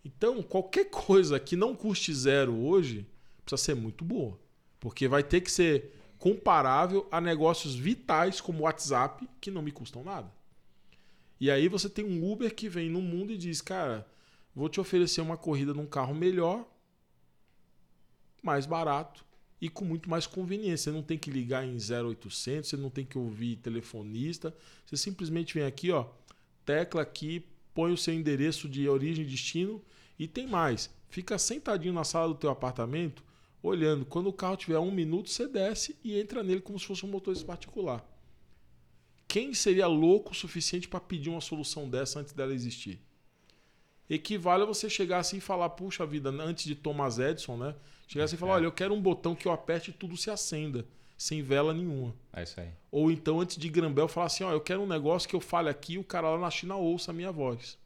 Então, 0.03 0.41
qualquer 0.41 0.85
coisa 0.91 1.39
que 1.39 1.55
não 1.55 1.75
custe 1.75 2.13
zero 2.13 2.55
hoje 2.55 3.07
precisa 3.43 3.61
ser 3.61 3.75
muito 3.75 4.03
boa. 4.03 4.39
Porque 4.79 5.07
vai 5.07 5.23
ter 5.23 5.41
que 5.41 5.51
ser 5.51 5.95
comparável 6.17 7.07
a 7.11 7.19
negócios 7.21 7.75
vitais 7.75 8.41
como 8.41 8.63
WhatsApp 8.63 9.27
que 9.39 9.51
não 9.51 9.61
me 9.61 9.71
custam 9.71 10.03
nada. 10.03 10.31
E 11.39 11.49
aí 11.49 11.67
você 11.67 11.89
tem 11.89 12.05
um 12.05 12.31
Uber 12.31 12.53
que 12.53 12.69
vem 12.69 12.89
no 12.89 13.01
mundo 13.01 13.31
e 13.31 13.37
diz, 13.37 13.61
cara, 13.61 14.07
vou 14.55 14.69
te 14.69 14.79
oferecer 14.79 15.21
uma 15.21 15.37
corrida 15.37 15.73
num 15.73 15.87
carro 15.87 16.13
melhor, 16.13 16.65
mais 18.43 18.65
barato 18.65 19.25
e 19.61 19.69
com 19.69 19.85
muito 19.85 20.09
mais 20.09 20.25
conveniência. 20.25 20.91
Você 20.91 20.97
não 20.97 21.03
tem 21.03 21.17
que 21.17 21.29
ligar 21.29 21.63
em 21.63 21.77
0800, 21.77 22.67
você 22.67 22.75
não 22.75 22.89
tem 22.89 23.05
que 23.05 23.17
ouvir 23.17 23.57
telefonista. 23.57 24.53
Você 24.85 24.97
simplesmente 24.97 25.53
vem 25.53 25.63
aqui, 25.63 25.91
ó, 25.91 26.07
tecla 26.65 27.03
aqui, 27.03 27.45
põe 27.73 27.93
o 27.93 27.97
seu 27.97 28.13
endereço 28.13 28.67
de 28.67 28.89
origem 28.89 29.23
e 29.23 29.27
destino 29.27 29.81
e 30.17 30.27
tem 30.27 30.47
mais. 30.47 30.89
Fica 31.09 31.37
sentadinho 31.37 31.93
na 31.93 32.03
sala 32.03 32.29
do 32.29 32.35
teu 32.35 32.49
apartamento, 32.49 33.23
olhando. 33.61 34.05
Quando 34.05 34.27
o 34.27 34.33
carro 34.33 34.57
tiver 34.57 34.79
um 34.79 34.91
minuto, 34.91 35.29
você 35.29 35.47
desce 35.47 35.95
e 36.03 36.19
entra 36.19 36.41
nele 36.41 36.61
como 36.61 36.79
se 36.79 36.87
fosse 36.87 37.05
um 37.05 37.09
motorista 37.09 37.45
particular. 37.45 38.03
Quem 39.27 39.53
seria 39.53 39.87
louco 39.87 40.31
o 40.31 40.35
suficiente 40.35 40.89
para 40.89 40.99
pedir 40.99 41.29
uma 41.29 41.39
solução 41.39 41.87
dessa 41.87 42.19
antes 42.19 42.33
dela 42.33 42.53
existir? 42.53 42.99
Equivale 44.09 44.63
a 44.63 44.65
você 44.65 44.89
chegar 44.89 45.19
assim 45.19 45.37
e 45.37 45.41
falar, 45.41 45.69
puxa 45.69 46.05
vida, 46.05 46.29
antes 46.29 46.65
de 46.65 46.75
Thomas 46.75 47.17
Edison, 47.17 47.55
né? 47.55 47.75
Chegar 48.11 48.25
assim 48.25 48.35
e 48.35 48.37
falar, 48.37 48.51
é. 48.51 48.55
olha, 48.55 48.65
eu 48.65 48.73
quero 48.73 48.93
um 48.93 49.01
botão 49.01 49.33
que 49.33 49.47
eu 49.47 49.53
aperte 49.53 49.89
e 49.89 49.93
tudo 49.93 50.17
se 50.17 50.29
acenda, 50.29 50.85
sem 51.17 51.41
vela 51.41 51.73
nenhuma. 51.73 52.13
É 52.33 52.43
isso 52.43 52.59
aí. 52.59 52.69
Ou 52.91 53.09
então, 53.09 53.39
antes 53.39 53.55
de 53.55 53.69
Grambel, 53.69 54.09
falar 54.09 54.25
assim, 54.25 54.43
ó, 54.43 54.51
eu 54.51 54.59
quero 54.59 54.81
um 54.81 54.85
negócio 54.85 55.29
que 55.29 55.35
eu 55.35 55.39
fale 55.39 55.69
aqui 55.69 55.93
e 55.93 55.97
o 55.97 56.03
cara 56.03 56.29
lá 56.29 56.37
na 56.37 56.51
China 56.51 56.75
ouça 56.75 57.11
a 57.11 57.13
minha 57.13 57.31
voz. 57.31 57.79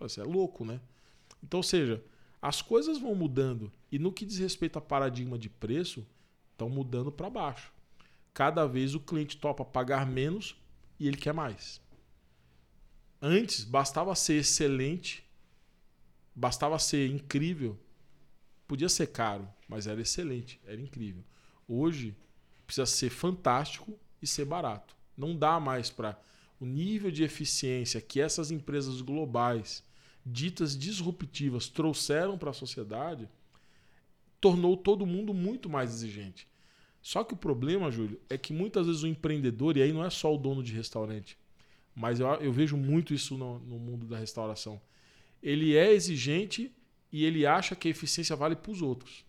Você 0.00 0.20
é 0.20 0.24
louco, 0.24 0.64
né? 0.64 0.80
Então, 1.44 1.58
ou 1.58 1.62
seja, 1.62 2.02
as 2.42 2.60
coisas 2.60 2.98
vão 2.98 3.14
mudando. 3.14 3.70
E 3.90 4.00
no 4.00 4.12
que 4.12 4.26
diz 4.26 4.38
respeito 4.38 4.80
a 4.80 4.82
paradigma 4.82 5.38
de 5.38 5.48
preço, 5.48 6.04
estão 6.50 6.68
mudando 6.68 7.12
para 7.12 7.30
baixo. 7.30 7.72
Cada 8.34 8.66
vez 8.66 8.96
o 8.96 9.00
cliente 9.00 9.36
topa 9.36 9.64
pagar 9.64 10.04
menos 10.04 10.56
e 10.98 11.06
ele 11.06 11.16
quer 11.16 11.32
mais. 11.32 11.80
Antes, 13.22 13.62
bastava 13.62 14.12
ser 14.16 14.40
excelente, 14.40 15.24
bastava 16.34 16.80
ser 16.80 17.08
incrível. 17.08 17.78
Podia 18.68 18.90
ser 18.90 19.06
caro, 19.06 19.48
mas 19.66 19.86
era 19.86 20.00
excelente, 20.00 20.60
era 20.66 20.78
incrível. 20.78 21.24
Hoje, 21.66 22.14
precisa 22.66 22.84
ser 22.84 23.08
fantástico 23.08 23.98
e 24.20 24.26
ser 24.26 24.44
barato. 24.44 24.94
Não 25.16 25.34
dá 25.34 25.58
mais 25.58 25.88
para 25.88 26.20
o 26.60 26.66
nível 26.66 27.10
de 27.10 27.24
eficiência 27.24 27.98
que 27.98 28.20
essas 28.20 28.50
empresas 28.50 29.00
globais, 29.00 29.82
ditas 30.24 30.76
disruptivas, 30.78 31.68
trouxeram 31.68 32.36
para 32.36 32.50
a 32.50 32.54
sociedade, 32.54 33.26
tornou 34.38 34.76
todo 34.76 35.06
mundo 35.06 35.32
muito 35.32 35.70
mais 35.70 35.90
exigente. 35.90 36.46
Só 37.00 37.24
que 37.24 37.32
o 37.32 37.38
problema, 37.38 37.90
Júlio, 37.90 38.20
é 38.28 38.36
que 38.36 38.52
muitas 38.52 38.86
vezes 38.86 39.02
o 39.02 39.06
empreendedor, 39.06 39.78
e 39.78 39.82
aí 39.82 39.94
não 39.94 40.04
é 40.04 40.10
só 40.10 40.34
o 40.34 40.36
dono 40.36 40.62
de 40.62 40.74
restaurante, 40.74 41.38
mas 41.94 42.20
eu, 42.20 42.26
eu 42.34 42.52
vejo 42.52 42.76
muito 42.76 43.14
isso 43.14 43.34
no, 43.38 43.60
no 43.60 43.78
mundo 43.78 44.04
da 44.06 44.18
restauração. 44.18 44.78
Ele 45.42 45.74
é 45.74 45.90
exigente 45.90 46.70
e 47.12 47.24
ele 47.24 47.46
acha 47.46 47.74
que 47.74 47.88
a 47.88 47.90
eficiência 47.90 48.36
vale 48.36 48.56
para 48.56 48.70
os 48.70 48.82
outros. 48.82 49.24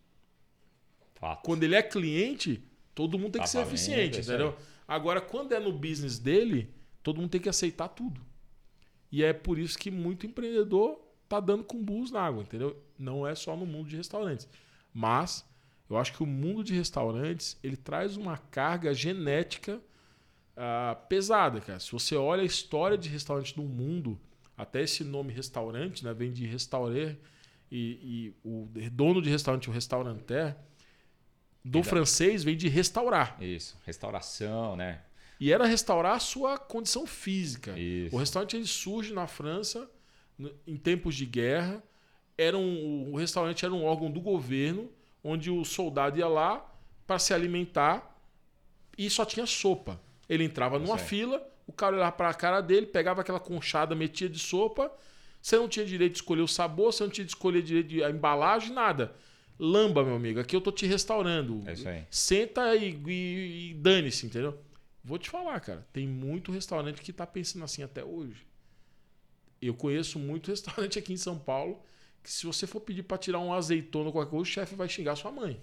Fato. 1.15 1.43
Quando 1.43 1.63
ele 1.63 1.75
é 1.75 1.81
cliente, 1.81 2.63
todo 2.95 3.17
mundo 3.17 3.33
tem 3.33 3.41
Tá 3.41 3.45
que 3.45 3.49
ser 3.49 3.61
eficiente, 3.61 4.17
é 4.17 4.21
entendeu? 4.21 4.55
Agora, 4.87 5.21
quando 5.21 5.53
é 5.53 5.59
no 5.59 5.71
business 5.71 6.17
dele, 6.17 6.73
todo 7.03 7.19
mundo 7.19 7.29
tem 7.29 7.41
que 7.41 7.49
aceitar 7.49 7.89
tudo. 7.89 8.21
E 9.11 9.23
é 9.23 9.33
por 9.33 9.57
isso 9.57 9.77
que 9.77 9.91
muito 9.91 10.25
empreendedor 10.25 10.99
tá 11.27 11.39
dando 11.39 11.63
com 11.63 11.83
burros 11.83 12.11
na 12.11 12.21
água, 12.21 12.43
entendeu? 12.43 12.81
Não 12.97 13.25
é 13.25 13.35
só 13.35 13.55
no 13.55 13.65
mundo 13.65 13.89
de 13.89 13.95
restaurantes. 13.95 14.47
Mas 14.93 15.45
eu 15.89 15.97
acho 15.97 16.13
que 16.13 16.23
o 16.23 16.25
mundo 16.25 16.63
de 16.63 16.73
restaurantes, 16.73 17.57
ele 17.63 17.77
traz 17.77 18.17
uma 18.17 18.37
carga 18.37 18.93
genética 18.93 19.81
ah, 20.55 20.95
pesada, 21.07 21.61
cara. 21.61 21.79
Se 21.79 21.91
você 21.91 22.15
olha 22.15 22.41
a 22.41 22.45
história 22.45 22.97
de 22.97 23.09
restaurante 23.09 23.57
no 23.57 23.63
mundo, 23.63 24.19
até 24.57 24.83
esse 24.83 25.03
nome 25.03 25.33
restaurante, 25.33 26.03
né, 26.03 26.13
vem 26.13 26.31
de 26.31 26.45
restaurer 26.45 27.19
e, 27.71 27.99
e 28.01 28.35
o 28.43 28.67
dono 28.91 29.21
de 29.21 29.29
restaurante, 29.29 29.69
o 29.69 29.73
restauranteur, 29.73 30.55
do 31.63 31.79
Exato. 31.79 31.89
francês 31.89 32.43
vem 32.43 32.55
de 32.55 32.67
restaurar. 32.67 33.37
Isso. 33.41 33.77
Restauração, 33.85 34.75
né? 34.75 35.01
E 35.39 35.53
era 35.53 35.65
restaurar 35.65 36.15
a 36.15 36.19
sua 36.19 36.57
condição 36.57 37.05
física. 37.05 37.77
Isso. 37.77 38.15
O 38.15 38.19
restaurante 38.19 38.55
ele 38.55 38.65
surge 38.65 39.13
na 39.13 39.27
França 39.27 39.89
em 40.67 40.75
tempos 40.75 41.15
de 41.15 41.25
guerra. 41.25 41.81
Era 42.37 42.57
um, 42.57 43.11
o 43.13 43.17
restaurante 43.17 43.63
era 43.63 43.73
um 43.73 43.83
órgão 43.83 44.09
do 44.09 44.19
governo, 44.19 44.89
onde 45.23 45.49
o 45.49 45.63
soldado 45.63 46.17
ia 46.17 46.27
lá 46.27 46.65
para 47.05 47.19
se 47.19 47.33
alimentar 47.33 48.17
e 48.97 49.09
só 49.09 49.25
tinha 49.25 49.45
sopa. 49.45 49.99
Ele 50.27 50.43
entrava 50.43 50.77
numa 50.77 50.95
aí. 50.95 51.01
fila, 51.01 51.45
o 51.65 51.71
cara 51.71 51.95
olhava 51.95 52.11
para 52.11 52.29
a 52.29 52.33
cara 52.33 52.61
dele, 52.61 52.85
pegava 52.85 53.21
aquela 53.21 53.39
conchada, 53.39 53.95
metia 53.95 54.29
de 54.29 54.39
sopa. 54.39 54.91
Você 55.49 55.57
não 55.57 55.67
tinha 55.67 55.83
direito 55.83 56.11
de 56.11 56.17
escolher 56.19 56.43
o 56.43 56.47
sabor, 56.47 56.93
você 56.93 57.01
não 57.03 57.09
tinha 57.09 57.25
de 57.25 57.31
escolher 57.31 57.63
direito 57.63 57.87
de 57.87 58.03
a 58.03 58.11
embalagem, 58.11 58.71
nada. 58.71 59.15
Lamba, 59.57 60.03
meu 60.03 60.13
amigo, 60.15 60.39
aqui 60.39 60.55
eu 60.55 60.61
tô 60.61 60.71
te 60.71 60.85
restaurando. 60.85 61.63
É 61.67 61.73
isso 61.73 61.89
aí. 61.89 62.05
Senta 62.11 62.75
e, 62.75 62.91
e- 63.07 63.71
e 63.71 63.73
dane-se, 63.73 64.27
entendeu? 64.27 64.55
Vou 65.03 65.17
te 65.17 65.27
falar, 65.27 65.59
cara. 65.59 65.87
Tem 65.91 66.07
muito 66.07 66.51
restaurante 66.51 67.01
que 67.01 67.11
tá 67.11 67.25
pensando 67.25 67.65
assim 67.65 67.81
até 67.81 68.03
hoje. 68.05 68.45
Eu 69.59 69.73
conheço 69.73 70.19
muito 70.19 70.51
restaurante 70.53 70.99
aqui 70.99 71.13
em 71.13 71.17
São 71.17 71.39
Paulo 71.39 71.81
que 72.21 72.31
se 72.31 72.45
você 72.45 72.67
for 72.67 72.81
pedir 72.81 73.01
para 73.01 73.17
tirar 73.17 73.39
um 73.39 73.51
azeitona 73.51 74.05
ou 74.05 74.11
qualquer 74.11 74.29
coisa, 74.29 74.43
o 74.43 74.45
chefe 74.45 74.75
vai 74.75 74.87
xingar 74.87 75.15
sua 75.15 75.31
mãe. 75.31 75.59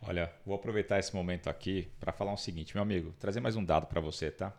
Olha, 0.00 0.32
vou 0.46 0.54
aproveitar 0.54 0.98
esse 0.98 1.14
momento 1.14 1.48
aqui 1.50 1.86
para 2.00 2.12
falar 2.14 2.32
o 2.32 2.36
seguinte, 2.38 2.74
meu 2.74 2.82
amigo, 2.82 3.12
trazer 3.20 3.40
mais 3.40 3.56
um 3.56 3.64
dado 3.64 3.86
para 3.88 4.00
você, 4.00 4.30
tá? 4.30 4.56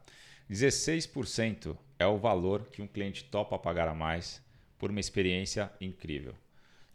16% 0.48 1.76
é 1.98 2.06
o 2.06 2.20
valor 2.20 2.68
que 2.72 2.84
um 2.84 2.88
cliente 2.88 3.24
topa 3.24 3.58
pagar 3.58 3.88
a 3.88 3.96
mais 3.96 4.48
por 4.80 4.90
uma 4.90 5.00
experiência 5.00 5.72
incrível. 5.80 6.34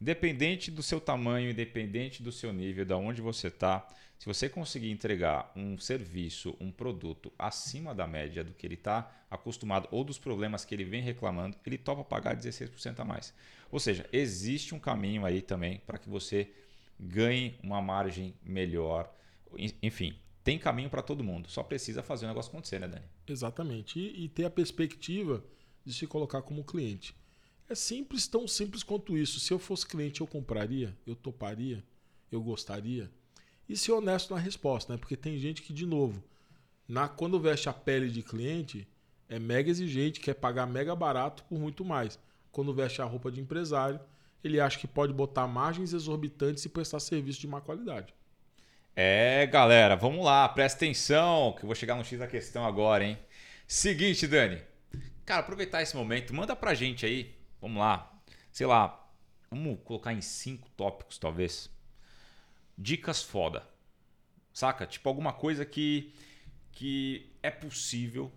Independente 0.00 0.70
do 0.70 0.82
seu 0.82 1.00
tamanho, 1.00 1.50
independente 1.50 2.22
do 2.22 2.32
seu 2.32 2.52
nível, 2.52 2.84
da 2.84 2.96
onde 2.96 3.22
você 3.22 3.46
está, 3.48 3.86
se 4.18 4.26
você 4.26 4.48
conseguir 4.48 4.90
entregar 4.90 5.52
um 5.54 5.78
serviço, 5.78 6.56
um 6.60 6.70
produto 6.70 7.32
acima 7.38 7.94
da 7.94 8.06
média 8.06 8.42
do 8.42 8.52
que 8.52 8.66
ele 8.66 8.74
está 8.74 9.10
acostumado 9.30 9.88
ou 9.90 10.02
dos 10.04 10.18
problemas 10.18 10.64
que 10.64 10.74
ele 10.74 10.84
vem 10.84 11.02
reclamando, 11.02 11.56
ele 11.64 11.78
topa 11.78 12.02
pagar 12.04 12.36
16% 12.36 13.00
a 13.00 13.04
mais. 13.04 13.32
Ou 13.70 13.78
seja, 13.78 14.06
existe 14.12 14.74
um 14.74 14.78
caminho 14.78 15.24
aí 15.24 15.40
também 15.40 15.80
para 15.86 15.98
que 15.98 16.08
você 16.08 16.50
ganhe 16.98 17.54
uma 17.62 17.80
margem 17.82 18.34
melhor. 18.42 19.12
En- 19.56 19.72
Enfim, 19.82 20.16
tem 20.42 20.58
caminho 20.58 20.90
para 20.90 21.02
todo 21.02 21.24
mundo. 21.24 21.48
Só 21.50 21.62
precisa 21.62 22.02
fazer 22.02 22.26
o 22.26 22.28
negócio 22.28 22.50
acontecer, 22.50 22.78
né, 22.78 22.88
Dani? 22.88 23.04
Exatamente. 23.26 23.98
E, 23.98 24.24
e 24.24 24.28
ter 24.28 24.44
a 24.44 24.50
perspectiva 24.50 25.42
de 25.84 25.92
se 25.92 26.06
colocar 26.06 26.42
como 26.42 26.64
cliente. 26.64 27.14
É 27.74 27.76
simples, 27.76 28.28
tão 28.28 28.46
simples 28.46 28.84
quanto 28.84 29.18
isso. 29.18 29.40
Se 29.40 29.52
eu 29.52 29.58
fosse 29.58 29.84
cliente, 29.84 30.20
eu 30.20 30.28
compraria, 30.28 30.96
eu 31.04 31.16
toparia, 31.16 31.82
eu 32.30 32.40
gostaria. 32.40 33.10
E 33.68 33.76
ser 33.76 33.90
honesto 33.90 34.32
na 34.32 34.38
resposta, 34.38 34.92
né? 34.92 34.96
Porque 34.96 35.16
tem 35.16 35.36
gente 35.40 35.60
que, 35.60 35.72
de 35.72 35.84
novo, 35.84 36.22
na, 36.86 37.08
quando 37.08 37.40
veste 37.40 37.68
a 37.68 37.72
pele 37.72 38.08
de 38.08 38.22
cliente, 38.22 38.86
é 39.28 39.40
mega 39.40 39.68
exigente, 39.68 40.20
quer 40.20 40.34
pagar 40.34 40.66
mega 40.66 40.94
barato 40.94 41.42
por 41.48 41.58
muito 41.58 41.84
mais. 41.84 42.16
Quando 42.52 42.72
veste 42.72 43.02
a 43.02 43.04
roupa 43.04 43.28
de 43.28 43.40
empresário, 43.40 43.98
ele 44.44 44.60
acha 44.60 44.78
que 44.78 44.86
pode 44.86 45.12
botar 45.12 45.48
margens 45.48 45.92
exorbitantes 45.92 46.64
e 46.64 46.68
prestar 46.68 47.00
serviço 47.00 47.40
de 47.40 47.48
má 47.48 47.60
qualidade. 47.60 48.14
É, 48.94 49.48
galera, 49.48 49.96
vamos 49.96 50.24
lá, 50.24 50.48
presta 50.48 50.78
atenção, 50.78 51.56
que 51.58 51.64
eu 51.64 51.66
vou 51.66 51.74
chegar 51.74 51.96
no 51.96 52.04
X 52.04 52.20
da 52.20 52.28
questão 52.28 52.64
agora, 52.64 53.04
hein? 53.04 53.18
Seguinte, 53.66 54.28
Dani. 54.28 54.62
Cara, 55.24 55.40
aproveitar 55.40 55.82
esse 55.82 55.96
momento, 55.96 56.32
manda 56.32 56.54
pra 56.54 56.72
gente 56.72 57.04
aí, 57.04 57.34
vamos 57.64 57.80
lá, 57.80 58.12
sei 58.52 58.66
lá, 58.66 59.10
vamos 59.50 59.78
colocar 59.84 60.12
em 60.12 60.20
cinco 60.20 60.68
tópicos, 60.76 61.16
talvez. 61.16 61.70
Dicas 62.76 63.22
foda. 63.22 63.66
Saca? 64.52 64.86
Tipo, 64.86 65.08
alguma 65.08 65.32
coisa 65.32 65.64
que, 65.64 66.12
que 66.70 67.32
é 67.42 67.50
possível 67.50 68.30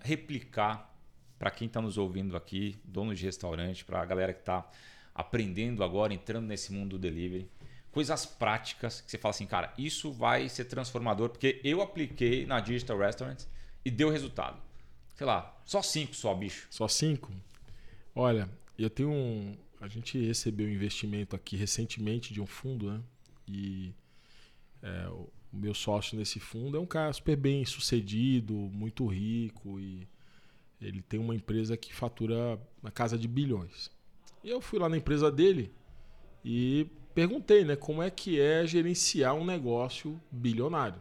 replicar 0.00 0.94
para 1.40 1.50
quem 1.50 1.66
está 1.66 1.82
nos 1.82 1.98
ouvindo 1.98 2.36
aqui, 2.36 2.80
dono 2.84 3.12
de 3.12 3.24
restaurante, 3.24 3.84
para 3.84 4.00
a 4.00 4.04
galera 4.04 4.32
que 4.32 4.40
está 4.40 4.70
aprendendo 5.12 5.82
agora, 5.82 6.14
entrando 6.14 6.46
nesse 6.46 6.72
mundo 6.72 6.90
do 6.90 6.98
delivery. 7.00 7.50
Coisas 7.90 8.24
práticas 8.24 9.00
que 9.00 9.10
você 9.10 9.18
fala 9.18 9.30
assim, 9.30 9.46
cara, 9.46 9.74
isso 9.76 10.12
vai 10.12 10.48
ser 10.48 10.66
transformador, 10.66 11.30
porque 11.30 11.60
eu 11.64 11.82
apliquei 11.82 12.46
na 12.46 12.60
Digital 12.60 12.96
Restaurants 12.96 13.48
e 13.84 13.90
deu 13.90 14.08
resultado. 14.08 14.62
Sei 15.16 15.26
lá, 15.26 15.60
só 15.64 15.82
cinco 15.82 16.14
só, 16.14 16.32
bicho. 16.32 16.68
Só 16.70 16.86
cinco? 16.86 17.32
Olha, 18.14 18.48
eu 18.78 18.90
tenho 18.90 19.10
um. 19.10 19.56
A 19.80 19.88
gente 19.88 20.18
recebeu 20.24 20.66
um 20.66 20.70
investimento 20.70 21.34
aqui 21.34 21.56
recentemente 21.56 22.32
de 22.32 22.40
um 22.40 22.46
fundo, 22.46 22.90
né? 22.90 23.00
E 23.48 23.94
é, 24.82 25.08
o 25.08 25.28
meu 25.52 25.74
sócio 25.74 26.16
nesse 26.16 26.38
fundo 26.38 26.76
é 26.76 26.80
um 26.80 26.86
cara 26.86 27.12
super 27.12 27.36
bem 27.36 27.64
sucedido, 27.64 28.54
muito 28.54 29.06
rico 29.06 29.80
e 29.80 30.06
ele 30.80 31.02
tem 31.02 31.20
uma 31.20 31.34
empresa 31.34 31.76
que 31.76 31.94
fatura 31.94 32.60
na 32.82 32.90
casa 32.90 33.18
de 33.18 33.28
bilhões. 33.28 33.90
E 34.42 34.50
eu 34.50 34.60
fui 34.60 34.78
lá 34.78 34.88
na 34.88 34.96
empresa 34.96 35.30
dele 35.30 35.72
e 36.44 36.88
perguntei, 37.14 37.64
né, 37.64 37.76
como 37.76 38.02
é 38.02 38.10
que 38.10 38.40
é 38.40 38.66
gerenciar 38.66 39.34
um 39.34 39.44
negócio 39.44 40.20
bilionário. 40.30 41.00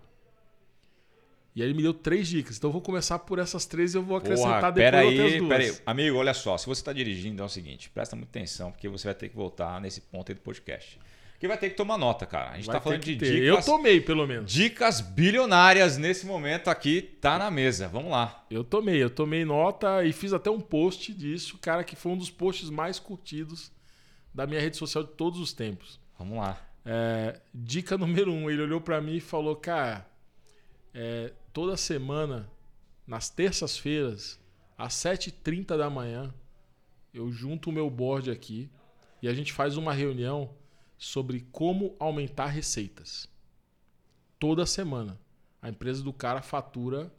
E 1.55 1.61
aí 1.61 1.67
ele 1.67 1.75
me 1.75 1.83
deu 1.83 1.93
três 1.93 2.27
dicas. 2.27 2.57
Então 2.57 2.69
eu 2.69 2.71
vou 2.73 2.81
começar 2.81 3.19
por 3.19 3.37
essas 3.39 3.65
três 3.65 3.93
e 3.93 3.97
eu 3.97 4.03
vou 4.03 4.15
acrescentar 4.17 4.59
Porra, 4.59 4.71
depois 4.71 4.91
pera 4.91 5.05
outras 5.05 5.37
duas. 5.37 5.49
pera 5.49 5.63
aí. 5.63 5.77
Amigo, 5.85 6.17
olha 6.17 6.33
só, 6.33 6.57
se 6.57 6.65
você 6.65 6.81
está 6.81 6.93
dirigindo, 6.93 7.41
é 7.41 7.45
o 7.45 7.49
seguinte, 7.49 7.89
presta 7.89 8.15
muita 8.15 8.29
atenção, 8.39 8.71
porque 8.71 8.87
você 8.87 9.07
vai 9.07 9.15
ter 9.15 9.27
que 9.29 9.35
voltar 9.35 9.79
nesse 9.81 9.99
ponto 10.01 10.31
aí 10.31 10.35
do 10.35 10.41
podcast. 10.41 10.97
Que 11.39 11.47
vai 11.47 11.57
ter 11.57 11.71
que 11.71 11.75
tomar 11.75 11.97
nota, 11.97 12.25
cara. 12.25 12.51
A 12.51 12.55
gente 12.55 12.67
Vai 12.67 12.75
está 12.77 12.79
falando 12.81 13.01
de 13.01 13.15
ter. 13.15 13.25
dicas, 13.33 13.67
Eu 13.67 13.73
tomei, 13.75 13.99
pelo 13.99 14.27
menos. 14.27 14.51
dicas 14.51 15.01
bilionárias 15.01 15.97
nesse 15.97 16.23
momento 16.25 16.69
aqui, 16.69 17.01
tá 17.01 17.39
na 17.39 17.49
mesa. 17.49 17.87
Vamos 17.87 18.11
lá. 18.11 18.45
Eu 18.49 18.63
tomei, 18.63 19.01
eu 19.01 19.09
tomei 19.09 19.43
nota 19.43 20.05
e 20.05 20.13
fiz 20.13 20.33
até 20.33 20.51
um 20.51 20.59
post 20.61 21.11
disso, 21.13 21.57
cara, 21.57 21.83
que 21.83 21.95
foi 21.95 22.11
um 22.11 22.17
dos 22.17 22.29
posts 22.29 22.69
mais 22.69 22.99
curtidos 22.99 23.71
da 24.31 24.45
minha 24.45 24.61
rede 24.61 24.77
social 24.77 25.03
de 25.03 25.09
todos 25.13 25.39
os 25.39 25.51
tempos. 25.51 25.99
Vamos 26.17 26.37
lá. 26.37 26.61
É, 26.85 27.39
dica 27.53 27.97
número 27.97 28.31
um, 28.31 28.47
ele 28.47 28.61
olhou 28.61 28.79
pra 28.79 29.01
mim 29.01 29.15
e 29.15 29.19
falou, 29.19 29.55
cara, 29.55 30.05
é, 30.93 31.33
toda 31.53 31.75
semana, 31.77 32.49
nas 33.05 33.29
terças-feiras, 33.29 34.39
às 34.77 34.93
7h30 34.93 35.77
da 35.77 35.89
manhã, 35.89 36.33
eu 37.13 37.31
junto 37.31 37.69
o 37.69 37.73
meu 37.73 37.89
board 37.89 38.31
aqui 38.31 38.69
e 39.21 39.27
a 39.27 39.33
gente 39.33 39.53
faz 39.53 39.77
uma 39.77 39.93
reunião 39.93 40.53
sobre 40.97 41.41
como 41.51 41.95
aumentar 41.99 42.47
receitas. 42.47 43.27
Toda 44.39 44.65
semana. 44.65 45.19
A 45.61 45.69
empresa 45.69 46.01
do 46.01 46.11
cara 46.11 46.41
fatura 46.41 47.13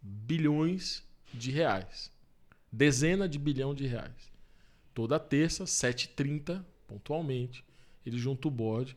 bilhões 0.00 1.04
de 1.34 1.50
reais. 1.50 2.12
Dezena 2.70 3.28
de 3.28 3.38
bilhão 3.38 3.74
de 3.74 3.86
reais. 3.86 4.32
Toda 4.94 5.18
terça, 5.18 5.64
7h30, 5.64 6.64
pontualmente, 6.86 7.64
ele 8.04 8.18
junta 8.18 8.46
o 8.46 8.50
board 8.50 8.96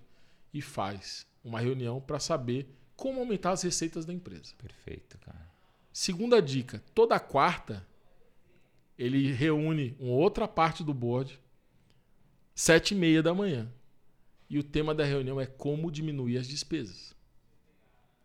e 0.53 0.61
faz 0.61 1.25
uma 1.43 1.59
reunião 1.59 1.99
para 1.99 2.19
saber 2.19 2.69
como 3.01 3.19
aumentar 3.19 3.49
as 3.49 3.63
receitas 3.63 4.05
da 4.05 4.13
empresa. 4.13 4.53
Perfeito, 4.59 5.17
cara. 5.17 5.49
Segunda 5.91 6.39
dica: 6.39 6.83
toda 6.93 7.19
quarta 7.19 7.83
ele 8.95 9.31
reúne 9.31 9.95
uma 9.99 10.13
outra 10.13 10.47
parte 10.47 10.83
do 10.83 10.93
board, 10.93 11.39
sete 12.53 12.93
e 12.93 12.95
meia 12.95 13.23
da 13.23 13.33
manhã. 13.33 13.67
E 14.47 14.59
o 14.59 14.63
tema 14.63 14.93
da 14.93 15.03
reunião 15.03 15.41
é 15.41 15.47
como 15.47 15.89
diminuir 15.89 16.37
as 16.37 16.47
despesas. 16.47 17.15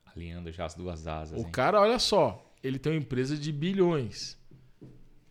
Alinhando 0.04 0.52
já 0.52 0.66
as 0.66 0.74
duas 0.74 1.06
asas. 1.06 1.40
O 1.40 1.46
hein? 1.46 1.50
cara, 1.50 1.80
olha 1.80 1.98
só, 1.98 2.52
ele 2.62 2.78
tem 2.78 2.92
uma 2.92 2.98
empresa 2.98 3.34
de 3.34 3.50
bilhões. 3.50 4.36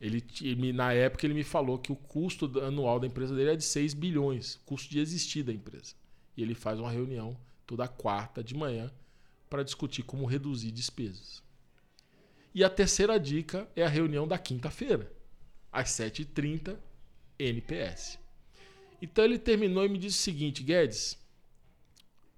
Ele, 0.02 0.24
ele- 0.42 0.74
na 0.74 0.92
época 0.92 1.26
ele 1.28 1.34
me 1.36 1.44
falou 1.44 1.78
que 1.78 1.92
o 1.92 1.96
custo 1.96 2.46
anual 2.62 3.00
da 3.00 3.06
empresa 3.06 3.36
dele 3.36 3.52
é 3.52 3.56
de 3.56 3.64
6 3.64 3.94
bilhões, 3.94 4.60
custo 4.66 4.90
de 4.90 5.00
existir 5.00 5.44
da 5.44 5.54
empresa. 5.54 5.94
E 6.36 6.42
ele 6.42 6.56
faz 6.56 6.80
uma 6.80 6.90
reunião 6.90 7.38
toda 7.68 7.88
quarta 7.88 8.44
de 8.44 8.56
manhã 8.56 8.92
para 9.56 9.64
discutir 9.64 10.04
como 10.04 10.26
reduzir 10.26 10.70
despesas. 10.70 11.42
E 12.54 12.62
a 12.62 12.70
terceira 12.70 13.18
dica 13.18 13.66
é 13.74 13.86
a 13.86 13.88
reunião 13.88 14.28
da 14.28 14.38
quinta-feira, 14.38 15.10
às 15.72 15.92
7h30, 15.92 16.78
NPS. 17.40 18.20
Então 19.02 19.24
ele 19.24 19.40
terminou 19.40 19.86
e 19.86 19.88
me 19.88 19.98
disse 19.98 20.20
o 20.20 20.24
seguinte, 20.24 20.62
Guedes, 20.62 21.18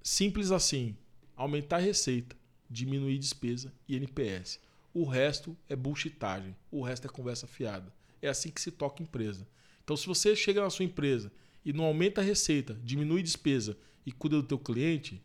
simples 0.04 0.52
assim, 0.52 0.96
aumentar 1.36 1.78
a 1.78 1.80
receita, 1.80 2.36
diminuir 2.70 3.18
despesa 3.18 3.74
e 3.88 3.96
NPS. 3.96 4.60
O 4.94 5.04
resto 5.04 5.58
é 5.68 5.76
bullshitagem, 5.76 6.56
o 6.70 6.84
resto 6.84 7.08
é 7.08 7.10
conversa 7.10 7.48
fiada. 7.48 7.92
É 8.22 8.28
assim 8.28 8.52
que 8.52 8.62
se 8.62 8.70
toca 8.70 9.02
empresa. 9.02 9.48
Então 9.84 9.98
se 9.98 10.06
você 10.06 10.36
chega 10.36 10.62
na 10.62 10.70
sua 10.70 10.86
empresa 10.86 11.32
e 11.66 11.74
não 11.74 11.86
aumenta 11.86 12.22
a 12.22 12.24
receita, 12.24 12.80
diminui 12.84 13.24
despesa 13.24 13.76
e 14.06 14.12
cuida 14.12 14.36
do 14.36 14.48
teu 14.48 14.60
cliente, 14.60 15.20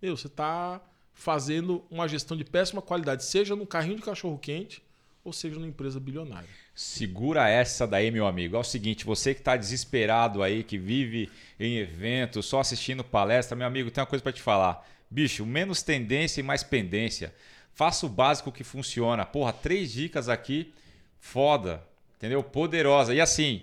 meu, 0.00 0.16
você 0.16 0.28
está 0.28 0.80
fazendo 1.14 1.84
uma 1.90 2.08
gestão 2.08 2.36
de 2.36 2.44
péssima 2.44 2.82
qualidade, 2.82 3.24
seja 3.24 3.54
no 3.54 3.66
carrinho 3.66 3.96
de 3.96 4.02
cachorro 4.02 4.38
quente 4.38 4.82
ou 5.24 5.32
seja 5.32 5.56
numa 5.56 5.68
empresa 5.68 6.00
bilionária. 6.00 6.48
Segura 6.74 7.48
essa 7.48 7.86
daí, 7.86 8.10
meu 8.10 8.26
amigo. 8.26 8.56
É 8.56 8.58
o 8.58 8.64
seguinte, 8.64 9.04
você 9.04 9.34
que 9.34 9.40
está 9.40 9.56
desesperado 9.56 10.42
aí, 10.42 10.64
que 10.64 10.78
vive 10.78 11.30
em 11.60 11.76
evento, 11.76 12.42
só 12.42 12.60
assistindo 12.60 13.04
palestra, 13.04 13.56
meu 13.56 13.66
amigo, 13.66 13.90
tem 13.90 14.02
uma 14.02 14.06
coisa 14.06 14.22
para 14.22 14.32
te 14.32 14.42
falar. 14.42 14.88
Bicho, 15.08 15.44
menos 15.46 15.82
tendência 15.82 16.40
e 16.40 16.42
mais 16.42 16.62
pendência. 16.62 17.32
Faça 17.72 18.06
o 18.06 18.08
básico 18.08 18.50
que 18.50 18.64
funciona. 18.64 19.24
Porra, 19.24 19.52
três 19.52 19.92
dicas 19.92 20.28
aqui, 20.28 20.72
foda, 21.20 21.86
entendeu? 22.16 22.42
Poderosa. 22.42 23.14
E 23.14 23.20
assim, 23.20 23.62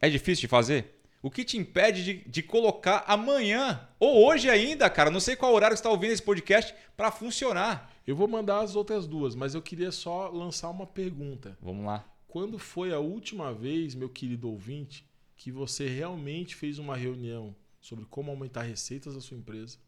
é 0.00 0.10
difícil 0.10 0.42
de 0.42 0.48
fazer? 0.48 0.97
O 1.20 1.30
que 1.30 1.44
te 1.44 1.56
impede 1.56 2.04
de, 2.04 2.28
de 2.28 2.42
colocar 2.42 3.04
amanhã 3.06 3.88
ou 3.98 4.24
hoje 4.24 4.48
ainda, 4.48 4.88
cara? 4.88 5.10
Não 5.10 5.18
sei 5.18 5.34
qual 5.34 5.52
horário 5.52 5.76
você 5.76 5.80
está 5.80 5.90
ouvindo 5.90 6.12
esse 6.12 6.22
podcast 6.22 6.72
para 6.96 7.10
funcionar. 7.10 7.92
Eu 8.06 8.14
vou 8.14 8.28
mandar 8.28 8.60
as 8.60 8.76
outras 8.76 9.06
duas, 9.06 9.34
mas 9.34 9.54
eu 9.54 9.60
queria 9.60 9.90
só 9.90 10.28
lançar 10.28 10.70
uma 10.70 10.86
pergunta. 10.86 11.58
Vamos 11.60 11.84
lá. 11.84 12.08
Quando 12.28 12.58
foi 12.58 12.92
a 12.92 13.00
última 13.00 13.52
vez, 13.52 13.94
meu 13.94 14.08
querido 14.08 14.48
ouvinte, 14.48 15.04
que 15.36 15.50
você 15.50 15.88
realmente 15.88 16.54
fez 16.54 16.78
uma 16.78 16.96
reunião 16.96 17.54
sobre 17.80 18.04
como 18.04 18.30
aumentar 18.30 18.62
receitas 18.62 19.14
da 19.14 19.20
sua 19.20 19.36
empresa, 19.36 19.78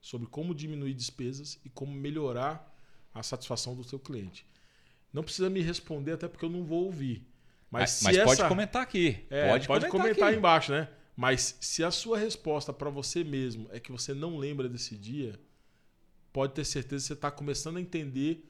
sobre 0.00 0.28
como 0.28 0.54
diminuir 0.54 0.94
despesas 0.94 1.58
e 1.64 1.68
como 1.68 1.92
melhorar 1.92 2.76
a 3.12 3.22
satisfação 3.22 3.74
do 3.74 3.82
seu 3.82 3.98
cliente? 3.98 4.46
Não 5.12 5.24
precisa 5.24 5.50
me 5.50 5.60
responder, 5.62 6.12
até 6.12 6.28
porque 6.28 6.44
eu 6.44 6.50
não 6.50 6.64
vou 6.64 6.84
ouvir. 6.84 7.26
Mas, 7.70 7.82
Mas, 7.82 7.90
se 7.90 8.04
mas 8.04 8.16
pode 8.18 8.30
essa- 8.40 8.48
comentar 8.48 8.82
aqui. 8.82 9.24
É, 9.30 9.48
pode, 9.48 9.66
comentar, 9.66 9.90
comentar 9.90 10.12
aqui. 10.24 10.32
aí 10.34 10.36
embaixo, 10.36 10.72
né? 10.72 10.88
Mas 11.16 11.56
se 11.60 11.84
a 11.84 11.90
sua 11.90 12.18
resposta 12.18 12.72
para 12.72 12.90
você 12.90 13.22
mesmo 13.22 13.68
é 13.72 13.78
que 13.78 13.92
você 13.92 14.12
não 14.14 14.36
lembra 14.38 14.68
desse 14.68 14.96
dia, 14.96 15.38
pode 16.32 16.52
ter 16.54 16.64
certeza 16.64 17.02
que 17.02 17.06
você 17.08 17.12
está 17.12 17.30
começando 17.30 17.76
a 17.76 17.80
entender 17.80 18.44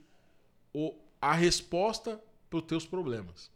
o, 0.73 0.95
a 1.21 1.35
resposta 1.35 2.21
para 2.49 2.59
os 2.59 2.65
teus 2.65 2.87
problemas. 2.87 3.51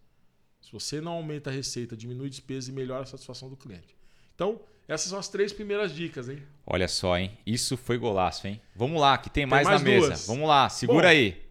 Se 0.61 0.73
você 0.73 1.01
não 1.01 1.13
aumenta 1.13 1.51
a 1.51 1.53
receita, 1.53 1.97
diminui 1.97 2.29
despesa 2.29 2.71
e 2.71 2.75
melhora 2.75 3.03
a 3.03 3.07
satisfação 3.07 3.49
do 3.49 3.57
cliente. 3.57 3.95
Então, 4.35 4.61
essas 4.89 5.09
são 5.11 5.19
as 5.19 5.29
três 5.29 5.53
primeiras 5.53 5.95
dicas, 5.95 6.29
hein? 6.29 6.43
Olha 6.67 6.89
só, 6.89 7.17
hein? 7.19 7.37
Isso 7.47 7.77
foi 7.77 7.97
golaço, 7.99 8.47
hein? 8.47 8.61
Vamos 8.75 9.01
lá, 9.01 9.17
que 9.19 9.31
tem 9.31 9.47
mais, 9.47 9.67
mais 9.67 9.81
na 9.83 9.89
mesa. 9.89 10.07
duas. 10.09 10.27
Vamos 10.27 10.49
lá, 10.49 10.69
segura 10.69 11.07
Bom. 11.07 11.11
aí. 11.11 11.44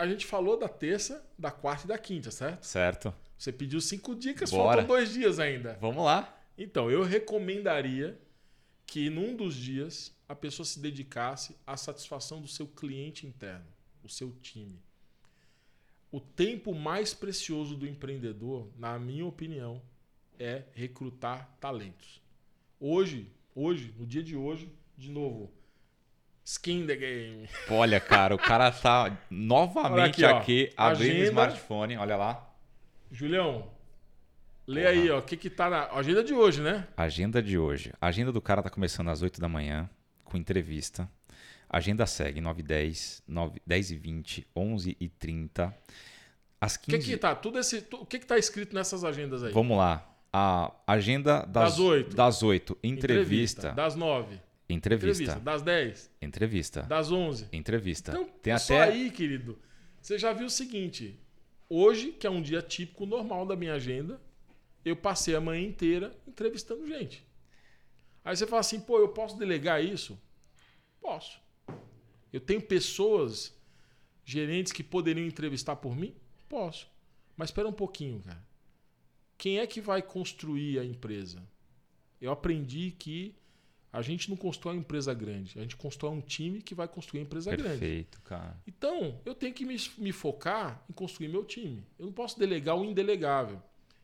A 0.00 0.06
gente 0.06 0.24
falou 0.24 0.58
da 0.58 0.66
terça, 0.66 1.22
da 1.38 1.50
quarta 1.50 1.84
e 1.84 1.88
da 1.88 1.98
quinta, 1.98 2.30
certo? 2.30 2.64
Certo. 2.64 3.14
Você 3.36 3.52
pediu 3.52 3.82
cinco 3.82 4.14
dicas, 4.14 4.50
Bora. 4.50 4.78
faltam 4.78 4.86
dois 4.86 5.12
dias 5.12 5.38
ainda. 5.38 5.76
Vamos 5.78 6.02
lá. 6.02 6.42
Então, 6.56 6.90
eu 6.90 7.02
recomendaria 7.02 8.18
que 8.86 9.10
num 9.10 9.36
dos 9.36 9.54
dias 9.54 10.10
a 10.26 10.34
pessoa 10.34 10.64
se 10.64 10.80
dedicasse 10.80 11.54
à 11.66 11.76
satisfação 11.76 12.40
do 12.40 12.48
seu 12.48 12.66
cliente 12.66 13.26
interno, 13.26 13.66
o 14.02 14.08
seu 14.08 14.32
time. 14.40 14.80
O 16.10 16.18
tempo 16.18 16.74
mais 16.74 17.12
precioso 17.12 17.76
do 17.76 17.86
empreendedor, 17.86 18.70
na 18.78 18.98
minha 18.98 19.26
opinião, 19.26 19.82
é 20.38 20.62
recrutar 20.72 21.54
talentos. 21.60 22.22
Hoje, 22.80 23.30
hoje, 23.54 23.94
no 23.98 24.06
dia 24.06 24.22
de 24.22 24.34
hoje, 24.34 24.72
de 24.96 25.10
novo, 25.10 25.52
skin 26.44 26.86
the 26.86 26.96
game. 26.96 27.48
Olha, 27.68 28.00
cara, 28.00 28.34
o 28.34 28.38
cara 28.38 28.70
tá 28.70 29.16
novamente 29.30 30.24
Olha 30.24 30.36
aqui, 30.38 30.64
aqui, 30.66 30.74
ó. 30.76 30.82
abrindo 30.82 31.08
o 31.10 31.12
Agenda. 31.12 31.24
smartphone. 31.28 31.96
Olha 31.96 32.16
lá. 32.16 32.46
Julião, 33.12 33.68
lê 34.66 34.82
Porra. 34.82 34.92
aí, 34.92 35.10
ó, 35.10 35.18
o 35.18 35.22
que 35.22 35.36
que 35.36 35.50
tá 35.50 35.68
na 35.68 35.86
agenda 35.92 36.22
de 36.22 36.32
hoje, 36.32 36.60
né? 36.60 36.86
Agenda 36.96 37.42
de 37.42 37.58
hoje. 37.58 37.92
A 38.00 38.06
agenda 38.08 38.30
do 38.32 38.40
cara 38.40 38.62
tá 38.62 38.70
começando 38.70 39.08
às 39.08 39.22
8 39.22 39.40
da 39.40 39.48
manhã, 39.48 39.88
com 40.24 40.36
entrevista. 40.36 41.08
A 41.68 41.78
agenda 41.78 42.04
segue 42.06 42.40
9 42.40 42.60
e 42.60 42.62
10, 42.64 43.22
9, 43.28 43.62
10 43.66 43.90
e 43.92 43.96
20, 43.96 44.46
11 44.56 44.96
e 45.00 45.08
30. 45.08 45.74
Às 46.60 46.74
O 46.74 46.80
que 46.80 46.90
15... 46.92 47.06
que 47.06 47.16
tá? 47.16 47.34
Tudo 47.34 47.58
esse, 47.58 47.86
o 47.92 48.04
que 48.04 48.18
que 48.18 48.26
tá 48.26 48.36
escrito 48.36 48.74
nessas 48.74 49.04
agendas 49.04 49.42
aí? 49.42 49.52
Vamos 49.52 49.76
lá. 49.78 50.06
A 50.32 50.72
agenda 50.86 51.44
das, 51.46 51.70
Das 51.72 51.78
oito. 51.80 52.16
Das 52.16 52.42
8. 52.42 52.78
Entrevista. 52.82 53.72
Das 53.72 53.94
nove. 53.96 54.40
Entrevista. 54.72 55.40
Das 55.40 55.62
10. 55.62 56.10
Entrevista. 56.22 56.82
Das 56.82 57.10
11. 57.10 57.48
Entrevista. 57.52 58.12
Então, 58.12 58.24
Tem 58.42 58.58
só 58.58 58.74
até. 58.74 58.92
aí, 58.92 59.10
querido. 59.10 59.58
Você 60.00 60.18
já 60.18 60.32
viu 60.32 60.46
o 60.46 60.50
seguinte. 60.50 61.18
Hoje, 61.68 62.12
que 62.12 62.26
é 62.26 62.30
um 62.30 62.42
dia 62.42 62.62
típico, 62.62 63.06
normal 63.06 63.46
da 63.46 63.54
minha 63.54 63.74
agenda, 63.74 64.20
eu 64.84 64.96
passei 64.96 65.34
a 65.34 65.40
manhã 65.40 65.62
inteira 65.66 66.16
entrevistando 66.26 66.86
gente. 66.86 67.24
Aí 68.24 68.36
você 68.36 68.46
fala 68.46 68.60
assim, 68.60 68.80
pô, 68.80 68.98
eu 68.98 69.08
posso 69.08 69.38
delegar 69.38 69.82
isso? 69.84 70.18
Posso. 71.00 71.40
Eu 72.32 72.40
tenho 72.40 72.60
pessoas, 72.60 73.54
gerentes 74.24 74.72
que 74.72 74.82
poderiam 74.82 75.26
entrevistar 75.26 75.76
por 75.76 75.96
mim? 75.96 76.14
Posso. 76.48 76.88
Mas 77.36 77.48
espera 77.48 77.68
um 77.68 77.72
pouquinho, 77.72 78.20
cara. 78.20 78.44
Quem 79.38 79.58
é 79.58 79.66
que 79.66 79.80
vai 79.80 80.02
construir 80.02 80.78
a 80.78 80.84
empresa? 80.84 81.42
Eu 82.20 82.30
aprendi 82.30 82.90
que 82.98 83.34
a 83.92 84.02
gente 84.02 84.30
não 84.30 84.36
constrói 84.36 84.74
uma 84.74 84.80
empresa 84.80 85.12
grande, 85.12 85.58
a 85.58 85.62
gente 85.62 85.76
constrói 85.76 86.12
um 86.12 86.20
time 86.20 86.62
que 86.62 86.74
vai 86.74 86.86
construir 86.86 87.20
uma 87.20 87.26
empresa 87.26 87.50
grande. 87.50 87.78
Perfeito, 87.78 88.20
cara. 88.22 88.56
Então, 88.66 89.20
eu 89.24 89.34
tenho 89.34 89.52
que 89.52 89.64
me, 89.64 89.76
me 89.98 90.12
focar 90.12 90.84
em 90.88 90.92
construir 90.92 91.28
meu 91.28 91.44
time. 91.44 91.84
Eu 91.98 92.06
não 92.06 92.12
posso 92.12 92.38
delegar 92.38 92.76
o 92.76 92.84
indelegável. 92.84 93.60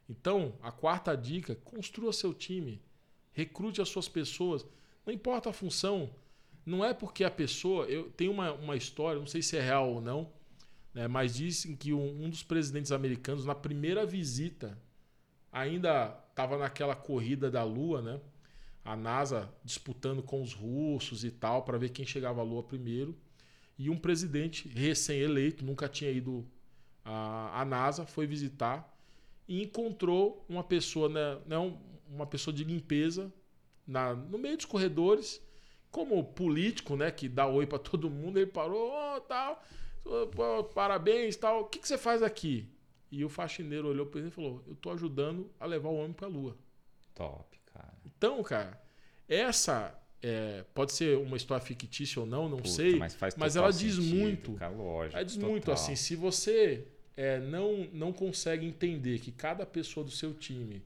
Então, 0.08 0.54
a 0.60 0.72
quarta 0.72 1.16
dica, 1.16 1.54
construa 1.54 2.12
seu 2.12 2.34
time. 2.34 2.82
Recrute 3.32 3.80
as 3.80 3.88
suas 3.88 4.08
pessoas. 4.08 4.66
Não 5.04 5.12
importa 5.12 5.50
a 5.50 5.52
função. 5.52 6.10
Não 6.64 6.84
é 6.84 6.92
porque 6.92 7.22
a 7.22 7.30
pessoa... 7.30 7.86
Eu 7.86 8.10
tenho 8.10 8.32
uma, 8.32 8.52
uma 8.52 8.76
história, 8.76 9.20
não 9.20 9.26
sei 9.26 9.42
se 9.42 9.56
é 9.56 9.60
real 9.60 9.94
ou 9.94 10.00
não, 10.00 10.32
né, 10.92 11.06
mas 11.06 11.36
dizem 11.36 11.76
que 11.76 11.92
um, 11.92 12.24
um 12.24 12.30
dos 12.30 12.42
presidentes 12.42 12.90
americanos, 12.90 13.44
na 13.44 13.54
primeira 13.54 14.04
visita, 14.04 14.76
ainda 15.52 16.18
estava 16.30 16.58
naquela 16.58 16.96
corrida 16.96 17.50
da 17.50 17.62
Lua, 17.62 18.02
né? 18.02 18.20
A 18.86 18.96
NASA 18.96 19.52
disputando 19.64 20.22
com 20.22 20.42
os 20.42 20.52
russos 20.54 21.24
e 21.24 21.30
tal, 21.30 21.62
para 21.64 21.78
ver 21.78 21.90
quem 21.90 22.06
chegava 22.06 22.40
à 22.40 22.44
Lua 22.44 22.62
primeiro. 22.62 23.16
E 23.78 23.90
um 23.90 23.98
presidente 23.98 24.68
recém-eleito, 24.68 25.64
nunca 25.64 25.88
tinha 25.88 26.10
ido 26.10 26.46
à, 27.04 27.60
à 27.60 27.64
NASA, 27.64 28.06
foi 28.06 28.26
visitar 28.26 28.96
e 29.48 29.62
encontrou 29.62 30.44
uma 30.48 30.64
pessoa, 30.64 31.08
né, 31.08 31.38
né, 31.46 31.58
um- 31.58 31.78
uma 32.08 32.26
pessoa 32.26 32.54
de 32.54 32.64
limpeza 32.64 33.32
na, 33.86 34.14
no 34.14 34.38
meio 34.38 34.56
dos 34.56 34.66
corredores, 34.66 35.40
como 35.90 36.22
político, 36.24 36.96
né, 36.96 37.10
que 37.10 37.28
dá 37.28 37.46
oi 37.46 37.66
para 37.66 37.78
todo 37.78 38.10
mundo, 38.10 38.38
ele 38.38 38.46
parou, 38.50 38.90
"Ô, 38.92 39.20
tal, 39.22 39.62
parabéns, 40.74 41.36
tal. 41.36 41.62
O 41.62 41.64
que, 41.66 41.78
que 41.78 41.88
você 41.88 41.98
faz 41.98 42.22
aqui? 42.22 42.68
E 43.10 43.24
o 43.24 43.28
faxineiro 43.28 43.88
olhou 43.88 44.06
para 44.06 44.20
ele 44.20 44.28
e 44.28 44.32
falou: 44.32 44.62
"Eu 44.66 44.74
tô 44.76 44.90
ajudando 44.90 45.50
a 45.60 45.66
levar 45.66 45.88
o 45.88 45.96
homem 45.96 46.12
para 46.12 46.26
a 46.26 46.30
Lua". 46.30 46.56
Top. 47.14 47.55
Então, 48.16 48.42
cara, 48.42 48.80
essa 49.28 49.94
é, 50.22 50.64
pode 50.74 50.92
ser 50.92 51.16
uma 51.18 51.36
história 51.36 51.64
fictícia 51.64 52.20
ou 52.20 52.26
não, 52.26 52.48
não 52.48 52.58
Puta, 52.58 52.70
sei. 52.70 52.96
mas 52.96 53.16
mas 53.36 53.56
ela 53.56 53.70
diz 53.70 53.96
sentido, 53.96 54.14
muito. 54.16 54.52
Cara, 54.54 54.72
lógico, 54.72 55.16
Ela 55.16 55.24
diz 55.24 55.34
total. 55.34 55.50
muito 55.50 55.72
assim, 55.72 55.94
se 55.94 56.16
você 56.16 56.86
é, 57.16 57.38
não, 57.38 57.88
não 57.92 58.12
consegue 58.12 58.66
entender 58.66 59.18
que 59.20 59.30
cada 59.32 59.64
pessoa 59.66 60.04
do 60.04 60.10
seu 60.10 60.34
time 60.34 60.82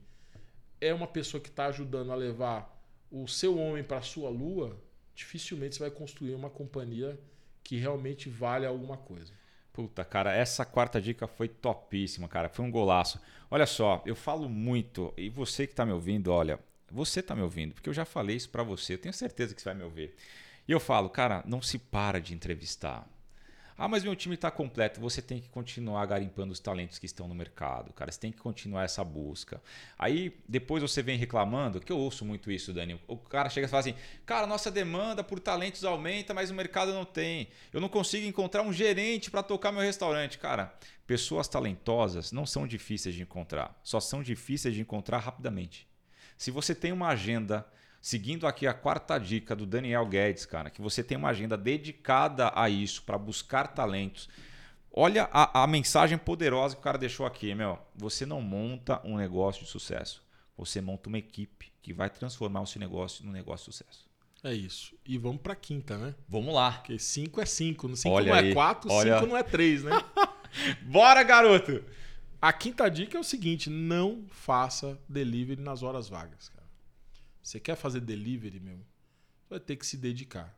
é 0.79 0.93
uma 0.93 1.07
pessoa 1.07 1.41
que 1.41 1.49
está 1.49 1.67
ajudando 1.67 2.11
a 2.11 2.15
levar 2.15 2.79
o 3.11 3.27
seu 3.27 3.57
homem 3.57 3.83
para 3.83 3.97
a 3.97 4.01
sua 4.01 4.29
lua, 4.29 4.77
dificilmente 5.15 5.75
você 5.75 5.81
vai 5.81 5.91
construir 5.91 6.33
uma 6.33 6.49
companhia 6.49 7.19
que 7.63 7.77
realmente 7.77 8.29
vale 8.29 8.65
alguma 8.65 8.97
coisa. 8.97 9.33
Puta, 9.73 10.03
cara, 10.03 10.33
essa 10.33 10.65
quarta 10.65 10.99
dica 11.01 11.27
foi 11.27 11.47
topíssima, 11.47 12.27
cara. 12.27 12.49
Foi 12.49 12.65
um 12.65 12.71
golaço. 12.71 13.21
Olha 13.49 13.65
só, 13.65 14.01
eu 14.05 14.15
falo 14.15 14.49
muito, 14.49 15.13
e 15.15 15.29
você 15.29 15.65
que 15.65 15.73
está 15.73 15.85
me 15.85 15.93
ouvindo, 15.93 16.31
olha, 16.31 16.59
você 16.91 17.19
está 17.21 17.35
me 17.35 17.41
ouvindo, 17.41 17.73
porque 17.73 17.89
eu 17.89 17.93
já 17.93 18.05
falei 18.05 18.35
isso 18.35 18.49
para 18.49 18.63
você, 18.63 18.93
eu 18.93 18.97
tenho 18.97 19.13
certeza 19.13 19.55
que 19.55 19.61
você 19.61 19.69
vai 19.69 19.75
me 19.75 19.83
ouvir. 19.83 20.13
E 20.67 20.71
eu 20.71 20.79
falo, 20.79 21.09
cara, 21.09 21.43
não 21.45 21.61
se 21.61 21.77
para 21.77 22.19
de 22.19 22.33
entrevistar. 22.33 23.07
Ah, 23.77 23.87
mas 23.87 24.03
meu 24.03 24.15
time 24.15 24.35
está 24.35 24.51
completo. 24.51 25.01
Você 25.01 25.23
tem 25.23 25.41
que 25.41 25.49
continuar 25.49 26.05
garimpando 26.05 26.53
os 26.53 26.59
talentos 26.59 26.99
que 26.99 27.07
estão 27.07 27.27
no 27.27 27.33
mercado, 27.33 27.91
cara. 27.93 28.11
Você 28.11 28.19
tem 28.19 28.31
que 28.31 28.37
continuar 28.37 28.83
essa 28.83 29.03
busca. 29.03 29.59
Aí 29.97 30.37
depois 30.47 30.83
você 30.83 31.01
vem 31.01 31.17
reclamando, 31.17 31.79
que 31.79 31.91
eu 31.91 31.97
ouço 31.97 32.23
muito 32.23 32.51
isso, 32.51 32.71
Dani. 32.71 33.01
O 33.07 33.17
cara 33.17 33.49
chega 33.49 33.65
e 33.65 33.69
fala 33.69 33.79
assim: 33.79 33.95
cara, 34.23 34.45
nossa 34.45 34.69
demanda 34.69 35.23
por 35.23 35.39
talentos 35.39 35.83
aumenta, 35.83 36.31
mas 36.31 36.51
o 36.51 36.53
mercado 36.53 36.93
não 36.93 37.05
tem. 37.05 37.47
Eu 37.73 37.81
não 37.81 37.89
consigo 37.89 38.27
encontrar 38.27 38.61
um 38.61 38.71
gerente 38.71 39.31
para 39.31 39.41
tocar 39.41 39.71
meu 39.71 39.81
restaurante. 39.81 40.37
Cara, 40.37 40.75
pessoas 41.07 41.47
talentosas 41.47 42.31
não 42.31 42.45
são 42.45 42.67
difíceis 42.67 43.15
de 43.15 43.23
encontrar, 43.23 43.79
só 43.83 43.99
são 43.99 44.21
difíceis 44.21 44.75
de 44.75 44.81
encontrar 44.81 45.17
rapidamente. 45.17 45.90
Se 46.41 46.49
você 46.49 46.73
tem 46.73 46.91
uma 46.91 47.09
agenda 47.09 47.67
Seguindo 48.01 48.47
aqui 48.47 48.65
a 48.65 48.73
quarta 48.73 49.19
dica 49.19 49.55
do 49.55 49.63
Daniel 49.63 50.03
Guedes, 50.07 50.43
cara, 50.43 50.71
que 50.71 50.81
você 50.81 51.03
tem 51.03 51.15
uma 51.15 51.29
agenda 51.29 51.55
dedicada 51.55 52.51
a 52.55 52.67
isso, 52.67 53.03
para 53.03 53.15
buscar 53.15 53.67
talentos. 53.67 54.27
Olha 54.91 55.29
a, 55.31 55.61
a 55.61 55.67
mensagem 55.67 56.17
poderosa 56.17 56.73
que 56.73 56.81
o 56.81 56.83
cara 56.83 56.97
deixou 56.97 57.27
aqui, 57.27 57.53
meu. 57.53 57.77
Você 57.95 58.25
não 58.25 58.41
monta 58.41 58.99
um 59.05 59.17
negócio 59.17 59.63
de 59.63 59.69
sucesso. 59.69 60.23
Você 60.57 60.81
monta 60.81 61.09
uma 61.09 61.19
equipe 61.19 61.71
que 61.79 61.93
vai 61.93 62.09
transformar 62.09 62.61
o 62.61 62.65
seu 62.65 62.79
negócio 62.79 63.23
num 63.23 63.31
negócio 63.31 63.69
de 63.69 63.77
sucesso. 63.77 64.09
É 64.43 64.51
isso. 64.51 64.95
E 65.05 65.19
vamos 65.19 65.43
para 65.43 65.55
quinta, 65.55 65.95
né? 65.95 66.15
Vamos 66.27 66.55
lá. 66.55 66.71
Porque 66.71 66.97
5 66.97 67.39
é 67.39 67.45
5. 67.45 67.95
5 67.97 68.19
não 68.19 68.35
é 68.35 68.51
4, 68.51 68.89
5 68.89 69.25
não 69.27 69.37
é 69.37 69.43
3, 69.43 69.83
né? 69.83 69.91
Bora, 70.81 71.21
garoto! 71.21 71.85
A 72.41 72.51
quinta 72.51 72.89
dica 72.89 73.17
é 73.17 73.21
o 73.21 73.23
seguinte: 73.23 73.69
não 73.69 74.25
faça 74.29 74.99
delivery 75.07 75.61
nas 75.61 75.83
horas 75.83 76.09
vagas. 76.09 76.49
Cara. 76.49 76.67
Você 77.43 77.59
quer 77.59 77.75
fazer 77.75 77.99
delivery, 77.99 78.59
meu? 78.59 78.79
Vai 79.47 79.59
ter 79.59 79.75
que 79.75 79.85
se 79.85 79.95
dedicar. 79.95 80.57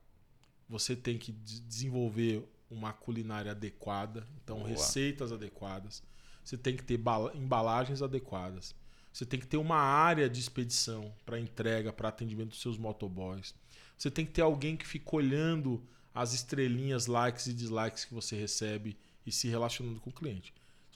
Você 0.70 0.96
tem 0.96 1.18
que 1.18 1.32
desenvolver 1.32 2.48
uma 2.70 2.94
culinária 2.94 3.52
adequada, 3.52 4.26
então 4.42 4.60
Boa. 4.60 4.70
receitas 4.70 5.32
adequadas. 5.32 6.02
Você 6.44 6.58
tem 6.58 6.76
que 6.76 6.84
ter 6.84 7.00
embalagens 7.36 8.02
adequadas. 8.02 8.74
Você 9.12 9.26
tem 9.26 9.40
que 9.40 9.46
ter 9.46 9.58
uma 9.58 9.78
área 9.78 10.30
de 10.30 10.40
expedição 10.40 11.14
para 11.26 11.40
entrega, 11.40 11.94
para 11.94 12.10
atendimento 12.10 12.50
dos 12.50 12.62
seus 12.62 12.78
motoboys. 12.78 13.54
Você 13.98 14.10
tem 14.10 14.26
que 14.26 14.32
ter 14.32 14.42
alguém 14.42 14.76
que 14.76 14.88
fique 14.88 15.16
olhando 15.16 15.86
as 16.14 16.34
estrelinhas, 16.34 17.08
likes 17.08 17.48
e 17.48 17.54
dislikes 17.54 18.06
que 18.06 18.14
você 18.14 18.36
recebe 18.36 18.98
e 19.26 19.32
se 19.32 19.48
relacionando 19.48 20.00
com 20.00 20.10
o 20.10 20.14
cliente. 20.14 20.54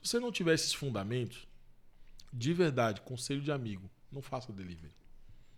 Se 0.07 0.11
você 0.11 0.19
não 0.21 0.31
tiver 0.31 0.53
esses 0.53 0.71
fundamentos, 0.71 1.45
de 2.31 2.53
verdade, 2.53 3.01
conselho 3.01 3.41
de 3.41 3.51
amigo, 3.51 3.91
não 4.09 4.21
faça 4.21 4.53
delivery. 4.53 4.93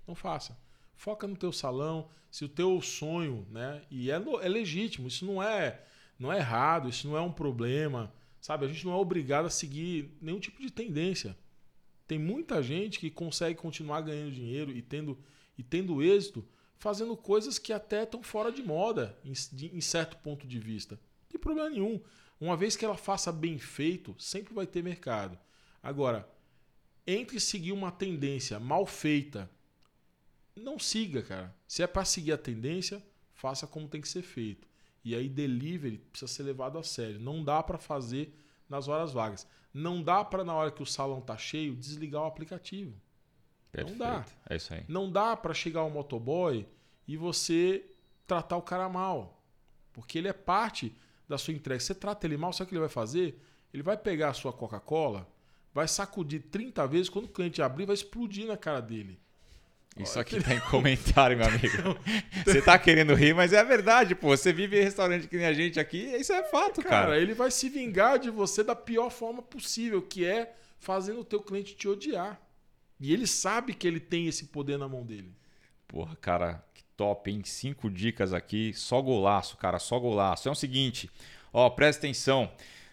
Não 0.08 0.16
faça. 0.16 0.58
Foca 0.96 1.28
no 1.28 1.38
teu 1.38 1.52
salão. 1.52 2.10
Se 2.32 2.46
o 2.46 2.50
teu 2.50 2.82
sonho, 2.82 3.46
né? 3.52 3.84
E 3.92 4.10
é, 4.10 4.16
é 4.16 4.50
legítimo, 4.50 5.08
isso 5.08 5.24
não 5.24 5.42
é, 5.44 5.86
não 6.18 6.34
é 6.34 6.38
errado, 6.38 6.90
isso 6.90 7.08
não 7.08 7.16
é 7.16 7.22
um 7.22 7.32
problema. 7.32 8.12
Sabe? 8.42 8.66
A 8.66 8.68
gente 8.68 8.84
não 8.88 8.94
é 8.94 8.96
obrigado 8.96 9.46
a 9.46 9.52
seguir 9.52 10.18
nenhum 10.20 10.40
tipo 10.40 10.60
de 10.60 10.72
tendência. 10.72 11.38
Tem 12.08 12.18
muita 12.18 12.64
gente 12.64 12.98
que 12.98 13.12
consegue 13.12 13.54
continuar 13.54 14.02
ganhando 14.02 14.32
dinheiro 14.32 14.72
e 14.72 14.82
tendo, 14.82 15.16
e 15.60 15.62
tendo 15.62 16.02
êxito 16.02 16.44
fazendo 16.80 17.16
coisas 17.16 17.60
que 17.60 17.72
até 17.72 18.02
estão 18.02 18.24
fora 18.24 18.52
de 18.52 18.64
moda, 18.64 19.16
em, 19.24 19.34
de, 19.52 19.68
em 19.68 19.82
certo 19.82 20.18
ponto 20.18 20.48
de 20.48 20.58
vista. 20.58 20.96
Não 20.96 21.30
tem 21.30 21.40
problema 21.40 21.70
nenhum. 21.70 22.02
Uma 22.40 22.56
vez 22.56 22.76
que 22.76 22.86
ela 22.86 22.98
faça 22.98 23.32
bem 23.32 23.58
feito, 23.58 24.16
sempre 24.18 24.54
vai 24.54 24.66
ter 24.66 24.84
mercado. 24.84 25.38
Agora, 25.84 26.30
entre 27.06 27.40
seguir 27.40 27.72
uma 27.72 27.92
tendência 27.92 28.60
mal 28.60 28.86
feita 28.86 29.50
não 30.56 30.78
siga, 30.78 31.22
cara. 31.22 31.56
Se 31.68 31.82
é 31.82 31.88
para 31.88 32.06
seguir 32.06 32.34
a 32.34 32.38
tendência, 32.38 33.04
faça 33.34 33.66
como 33.66 33.88
tem 33.88 34.02
que 34.02 34.08
ser 34.08 34.22
feito. 34.22 34.68
E 35.04 35.16
aí 35.16 35.30
delivery 35.30 35.98
precisa 35.98 36.32
ser 36.32 36.44
levado 36.44 36.78
a 36.78 36.84
sério. 36.84 37.20
Não 37.20 37.44
dá 37.44 37.64
para 37.64 37.78
fazer 37.78 38.38
nas 38.68 38.88
horas 38.88 39.14
vagas. 39.14 39.48
Não 39.74 40.04
dá 40.04 40.24
para 40.24 40.44
na 40.44 40.54
hora 40.54 40.72
que 40.72 40.84
o 40.84 40.86
salão 40.86 41.22
tá 41.22 41.38
cheio 41.38 41.76
desligar 41.76 42.24
o 42.24 42.26
aplicativo. 42.26 42.94
Perfeito. 43.72 43.98
Não 43.98 44.06
dá. 44.06 44.26
É 44.50 44.56
isso 44.56 44.74
aí. 44.74 44.84
Não 44.88 45.12
dá 45.12 45.38
para 45.38 45.54
chegar 45.54 45.84
o 45.84 45.90
motoboy 45.90 46.68
e 47.08 47.16
você 47.16 47.86
tratar 48.28 48.58
o 48.58 48.62
cara 48.62 48.90
mal, 48.90 49.44
porque 49.92 50.18
ele 50.18 50.28
é 50.28 50.34
parte 50.34 50.96
da 51.30 51.38
sua 51.38 51.54
entrega. 51.54 51.80
Você 51.80 51.94
trata 51.94 52.26
ele 52.26 52.36
mal, 52.36 52.52
sabe 52.52 52.66
o 52.66 52.68
que 52.70 52.74
ele 52.74 52.82
vai 52.82 52.90
fazer? 52.90 53.40
Ele 53.72 53.84
vai 53.84 53.96
pegar 53.96 54.30
a 54.30 54.34
sua 54.34 54.52
Coca-Cola, 54.52 55.32
vai 55.72 55.88
sacudir 55.88 56.42
30 56.50 56.88
vezes, 56.88 57.08
quando 57.08 57.26
o 57.26 57.30
cliente 57.30 57.62
abrir, 57.62 57.86
vai 57.86 57.94
explodir 57.94 58.48
na 58.48 58.58
cara 58.58 58.82
dele. 58.82 59.20
Isso 59.98 60.20
aqui 60.20 60.42
tá 60.42 60.54
em 60.54 60.60
comentário, 60.72 61.38
meu 61.38 61.46
amigo. 61.46 61.98
Você 62.46 62.62
tá 62.62 62.80
querendo 62.80 63.14
rir, 63.14 63.34
mas 63.34 63.54
é 63.54 63.60
a 63.60 63.64
verdade, 63.64 64.16
pô. 64.16 64.30
Você 64.30 64.52
vive 64.52 64.80
em 64.80 64.84
restaurante 64.84 65.28
que 65.28 65.38
nem 65.38 65.46
a 65.46 65.54
gente 65.54 65.80
aqui, 65.80 65.98
isso 66.16 66.34
é 66.34 66.44
fato, 66.44 66.82
cara. 66.82 67.08
Cara, 67.08 67.20
ele 67.20 67.34
vai 67.34 67.52
se 67.52 67.70
vingar 67.70 68.18
de 68.18 68.30
você 68.30 68.64
da 68.64 68.76
pior 68.76 69.10
forma 69.10 69.42
possível, 69.42 70.02
que 70.02 70.26
é 70.26 70.54
fazendo 70.80 71.20
o 71.20 71.26
teu 71.26 71.42
cliente 71.42 71.76
te 71.76 71.88
odiar. 71.88 72.40
E 73.00 73.14
ele 73.14 73.28
sabe 73.28 73.74
que 73.74 73.88
ele 73.88 74.00
tem 74.00 74.28
esse 74.28 74.46
poder 74.46 74.78
na 74.78 74.88
mão 74.88 75.06
dele. 75.06 75.34
Porra, 75.88 76.16
cara, 76.16 76.64
top, 77.00 77.32
hein? 77.32 77.42
Cinco 77.46 77.90
dicas 77.90 78.34
aqui, 78.34 78.74
só 78.74 79.02
golaço, 79.02 79.56
cara, 79.56 79.80
só 79.80 79.98
golaço. 79.98 80.50
É 80.50 80.52
o 80.52 80.56
seguinte, 80.56 81.10
ó, 81.54 81.70
presta 81.70 82.02
atenção. 82.02 82.52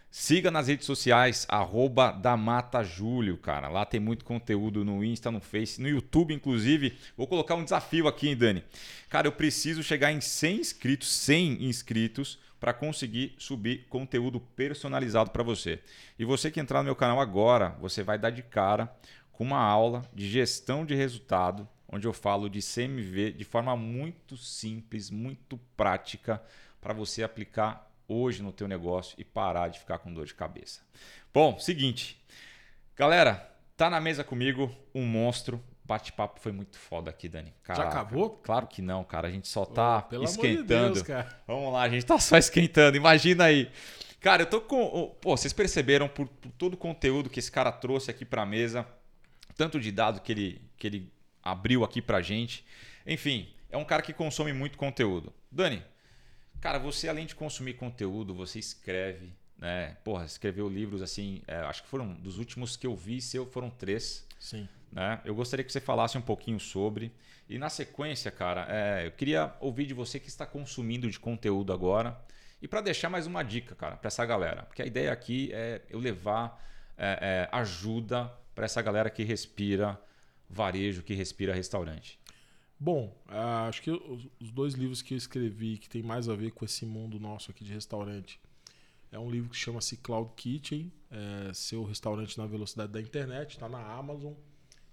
Siga 0.08 0.48
nas 0.48 0.68
redes 0.68 0.86
sociais, 0.86 1.44
arroba 1.48 2.16
Júlio, 2.84 3.36
cara. 3.36 3.68
Lá 3.68 3.84
tem 3.84 3.98
muito 3.98 4.24
conteúdo 4.24 4.84
no 4.84 5.02
Insta, 5.02 5.32
no 5.32 5.40
Face, 5.40 5.82
no 5.82 5.88
YouTube, 5.88 6.32
inclusive. 6.32 6.96
Vou 7.16 7.26
colocar 7.26 7.56
um 7.56 7.64
desafio 7.64 8.06
aqui, 8.06 8.28
hein, 8.28 8.36
Dani? 8.36 8.62
Cara, 9.10 9.26
eu 9.26 9.32
preciso 9.32 9.82
chegar 9.82 10.12
em 10.12 10.20
100 10.20 10.60
inscritos, 10.60 11.08
100 11.08 11.64
inscritos, 11.64 12.38
para 12.60 12.72
conseguir 12.72 13.34
subir 13.36 13.86
conteúdo 13.90 14.38
personalizado 14.38 15.30
para 15.30 15.42
você. 15.42 15.80
E 16.16 16.24
você 16.24 16.48
que 16.48 16.60
entrar 16.60 16.78
no 16.78 16.84
meu 16.84 16.96
canal 16.96 17.20
agora, 17.20 17.76
você 17.80 18.04
vai 18.04 18.16
dar 18.16 18.30
de 18.30 18.42
cara 18.42 18.88
com 19.32 19.42
uma 19.42 19.60
aula 19.60 20.02
de 20.14 20.30
gestão 20.30 20.86
de 20.86 20.94
resultado, 20.94 21.68
onde 21.88 22.06
eu 22.06 22.12
falo 22.12 22.48
de 22.48 22.60
CMV 22.60 23.32
de 23.32 23.44
forma 23.44 23.76
muito 23.76 24.36
simples, 24.36 25.10
muito 25.10 25.58
prática, 25.76 26.42
para 26.80 26.92
você 26.92 27.22
aplicar 27.22 27.90
hoje 28.08 28.42
no 28.42 28.52
teu 28.52 28.68
negócio 28.68 29.14
e 29.18 29.24
parar 29.24 29.68
de 29.68 29.78
ficar 29.78 29.98
com 29.98 30.12
dor 30.12 30.26
de 30.26 30.34
cabeça. 30.34 30.80
Bom, 31.32 31.58
seguinte. 31.58 32.22
Galera, 32.94 33.52
tá 33.76 33.90
na 33.90 34.00
mesa 34.00 34.24
comigo 34.24 34.74
um 34.94 35.04
monstro. 35.04 35.62
Bate-papo 35.84 36.40
foi 36.40 36.50
muito 36.50 36.76
foda 36.78 37.10
aqui, 37.10 37.28
Dani. 37.28 37.54
Caraca, 37.62 37.84
Já 37.84 37.88
acabou? 37.88 38.30
Claro 38.30 38.66
que 38.66 38.82
não, 38.82 39.04
cara. 39.04 39.28
A 39.28 39.30
gente 39.30 39.46
só 39.46 39.64
tá 39.64 40.08
oh, 40.10 40.22
esquentando. 40.24 41.00
De 41.00 41.04
Deus, 41.04 41.26
Vamos 41.46 41.72
lá, 41.72 41.82
a 41.82 41.88
gente 41.88 42.04
tá 42.04 42.18
só 42.18 42.36
esquentando. 42.36 42.96
Imagina 42.96 43.44
aí. 43.44 43.70
Cara, 44.20 44.42
eu 44.42 44.46
tô 44.46 44.60
com. 44.60 45.14
Pô, 45.20 45.36
vocês 45.36 45.52
perceberam 45.52 46.08
por, 46.08 46.26
por 46.26 46.50
todo 46.52 46.74
o 46.74 46.76
conteúdo 46.76 47.30
que 47.30 47.38
esse 47.38 47.52
cara 47.52 47.70
trouxe 47.70 48.10
aqui 48.10 48.24
pra 48.24 48.44
mesa, 48.44 48.84
tanto 49.56 49.78
de 49.78 49.92
dado 49.92 50.20
que 50.20 50.32
ele, 50.32 50.62
que 50.76 50.86
ele 50.88 51.12
abriu 51.50 51.84
aqui 51.84 52.00
pra 52.02 52.20
gente. 52.20 52.64
Enfim, 53.06 53.48
é 53.70 53.76
um 53.76 53.84
cara 53.84 54.02
que 54.02 54.12
consome 54.12 54.52
muito 54.52 54.76
conteúdo. 54.76 55.32
Dani, 55.50 55.82
Cara, 56.60 56.78
você 56.78 57.08
além 57.08 57.26
de 57.26 57.34
consumir 57.34 57.74
conteúdo, 57.74 58.34
você 58.34 58.58
escreve, 58.58 59.32
né? 59.58 59.96
Porra, 60.02 60.24
escreveu 60.24 60.68
livros 60.68 61.02
assim, 61.02 61.42
é, 61.46 61.56
acho 61.58 61.82
que 61.82 61.88
foram 61.88 62.14
dos 62.14 62.38
últimos 62.38 62.76
que 62.76 62.86
eu 62.86 62.96
vi, 62.96 63.20
seu 63.20 63.46
foram 63.46 63.70
três. 63.70 64.26
Sim. 64.40 64.68
Né? 64.90 65.20
Eu 65.24 65.34
gostaria 65.34 65.64
que 65.64 65.72
você 65.72 65.80
falasse 65.80 66.16
um 66.16 66.22
pouquinho 66.22 66.58
sobre. 66.58 67.12
E 67.48 67.58
na 67.58 67.68
sequência, 67.68 68.30
cara, 68.30 68.66
é, 68.68 69.06
eu 69.06 69.12
queria 69.12 69.54
ouvir 69.60 69.86
de 69.86 69.94
você 69.94 70.18
que 70.18 70.28
está 70.28 70.46
consumindo 70.46 71.08
de 71.10 71.18
conteúdo 71.20 71.72
agora. 71.72 72.18
E 72.60 72.66
para 72.66 72.80
deixar 72.80 73.10
mais 73.10 73.26
uma 73.26 73.42
dica, 73.42 73.74
cara, 73.74 73.96
para 73.96 74.08
essa 74.08 74.24
galera. 74.24 74.62
Porque 74.62 74.82
a 74.82 74.86
ideia 74.86 75.12
aqui 75.12 75.50
é 75.52 75.82
eu 75.90 75.98
levar 75.98 76.60
é, 76.96 77.48
é, 77.52 77.56
ajuda 77.56 78.32
para 78.54 78.64
essa 78.64 78.80
galera 78.80 79.10
que 79.10 79.22
respira 79.22 80.00
varejo, 80.48 81.02
que 81.02 81.14
respira 81.14 81.54
restaurante. 81.54 82.18
Bom, 82.78 83.16
uh, 83.28 83.68
acho 83.68 83.80
que 83.82 83.90
os 83.90 84.50
dois 84.50 84.74
livros 84.74 85.00
que 85.00 85.14
eu 85.14 85.18
escrevi 85.18 85.78
que 85.78 85.88
tem 85.88 86.02
mais 86.02 86.28
a 86.28 86.34
ver 86.34 86.50
com 86.50 86.64
esse 86.64 86.84
mundo 86.84 87.18
nosso 87.18 87.50
aqui 87.50 87.64
de 87.64 87.72
restaurante 87.72 88.38
é 89.10 89.18
um 89.18 89.30
livro 89.30 89.48
que 89.48 89.56
chama-se 89.56 89.96
Cloud 89.96 90.32
Kitchen, 90.36 90.92
é, 91.10 91.52
seu 91.54 91.84
restaurante 91.84 92.36
na 92.36 92.46
velocidade 92.46 92.92
da 92.92 93.00
internet, 93.00 93.52
está 93.52 93.68
na 93.68 93.80
Amazon 93.80 94.34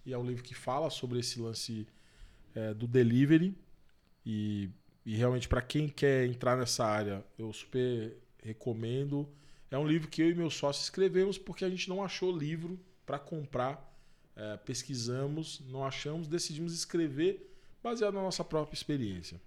e 0.06 0.14
é 0.14 0.18
um 0.18 0.26
livro 0.26 0.43
que 0.43 0.54
fala 0.54 0.89
sobre 0.89 1.20
esse 1.20 1.39
lance 1.39 1.88
é, 2.56 2.74
do 2.74 2.88
delivery 2.88 3.54
e, 4.26 4.70
e 5.06 5.16
realmente 5.16 5.47
para 5.47 5.62
quem 5.62 5.89
quer 5.89 6.26
entrar 6.26 6.56
nessa 6.56 6.86
área 6.86 7.26
eu 7.38 7.51
super 7.51 8.18
recomendo. 8.41 9.28
é 9.72 9.78
um 9.78 9.88
livro 9.88 10.08
que 10.08 10.22
eu 10.22 10.30
e 10.30 10.36
meu 10.36 10.49
sócio 10.49 10.84
escrevemos 10.84 11.38
porque 11.38 11.66
a 11.66 11.70
gente 11.70 11.89
não 11.89 12.04
achou 12.04 12.36
livro 12.36 12.80
para 13.06 13.20
comprar. 13.20 13.93
É, 14.36 14.57
pesquisamos, 14.57 15.61
não 15.67 15.86
achamos, 15.86 16.27
decidimos 16.27 16.73
escrever 16.73 17.55
baseado 17.84 18.13
na 18.13 18.21
nossa 18.21 18.43
própria 18.43 18.75
experiência. 18.75 19.39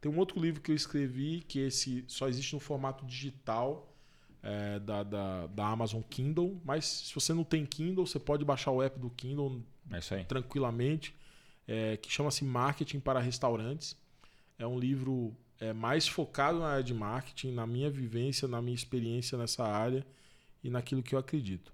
Tem 0.00 0.10
um 0.10 0.18
outro 0.18 0.40
livro 0.40 0.60
que 0.60 0.70
eu 0.70 0.76
escrevi 0.76 1.40
que 1.40 1.58
esse 1.58 2.04
só 2.06 2.28
existe 2.28 2.54
no 2.54 2.60
formato 2.60 3.04
digital 3.04 3.92
é, 4.42 4.78
da, 4.78 5.02
da, 5.02 5.46
da, 5.48 5.66
Amazon 5.66 6.02
Kindle, 6.02 6.60
mas 6.64 6.84
se 6.84 7.14
você 7.14 7.34
não 7.34 7.42
tem 7.42 7.66
Kindle, 7.66 8.06
você 8.06 8.20
pode 8.20 8.44
baixar 8.44 8.70
o 8.70 8.80
app 8.82 8.98
do 8.98 9.10
Kindle 9.10 9.60
é 9.90 10.24
tranquilamente, 10.24 11.14
é, 11.66 11.96
que 11.96 12.10
chama-se 12.10 12.44
Marketing 12.44 13.00
para 13.00 13.20
Restaurantes. 13.20 13.96
É 14.58 14.66
um 14.66 14.78
livro 14.78 15.34
é, 15.58 15.72
mais 15.72 16.06
focado 16.06 16.60
na 16.60 16.68
área 16.68 16.84
de 16.84 16.94
marketing, 16.94 17.52
na 17.52 17.66
minha 17.66 17.90
vivência, 17.90 18.46
na 18.46 18.62
minha 18.62 18.74
experiência 18.74 19.36
nessa 19.36 19.64
área 19.64 20.06
e 20.62 20.70
naquilo 20.70 21.02
que 21.02 21.14
eu 21.14 21.18
acredito. 21.18 21.72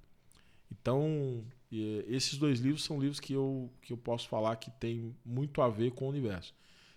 Então, 0.71 1.45
esses 1.71 2.39
dois 2.39 2.61
livros 2.61 2.85
são 2.85 3.01
livros 3.01 3.19
que 3.19 3.33
eu, 3.33 3.71
que 3.83 3.93
eu 3.93 3.97
posso 3.97 4.29
falar 4.29 4.57
que 4.57 4.71
tem 4.71 5.15
muito 5.25 5.61
a 5.61 5.69
ver 5.69 5.93
com 5.93 6.07
o 6.07 6.09
universo. 6.09 6.55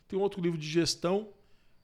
Tem 0.07 0.17
um 0.17 0.21
outro 0.21 0.41
livro 0.41 0.57
de 0.57 0.67
gestão, 0.67 1.29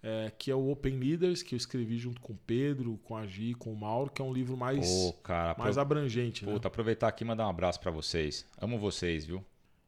é, 0.01 0.31
que 0.38 0.51
é 0.51 0.55
o 0.55 0.69
Open 0.69 0.97
Leaders, 0.97 1.41
que 1.41 1.55
eu 1.55 1.57
escrevi 1.57 1.97
junto 1.97 2.19
com 2.21 2.34
o 2.34 2.39
Pedro, 2.45 2.99
com 3.03 3.15
a 3.15 3.25
Gi, 3.25 3.53
com 3.53 3.71
o 3.71 3.75
Mauro, 3.75 4.11
que 4.11 4.21
é 4.21 4.25
um 4.25 4.34
livro 4.34 4.57
mais, 4.57 4.88
Pô, 4.88 5.13
cara, 5.23 5.55
mais 5.57 5.77
abrangente. 5.77 6.43
Puta, 6.43 6.53
né? 6.53 6.67
aproveitar 6.67 7.07
aqui 7.07 7.23
e 7.23 7.27
mandar 7.27 7.47
um 7.47 7.49
abraço 7.49 7.79
para 7.79 7.89
vocês. 7.89 8.45
Amo 8.59 8.77
vocês, 8.77 9.25
viu? 9.25 9.43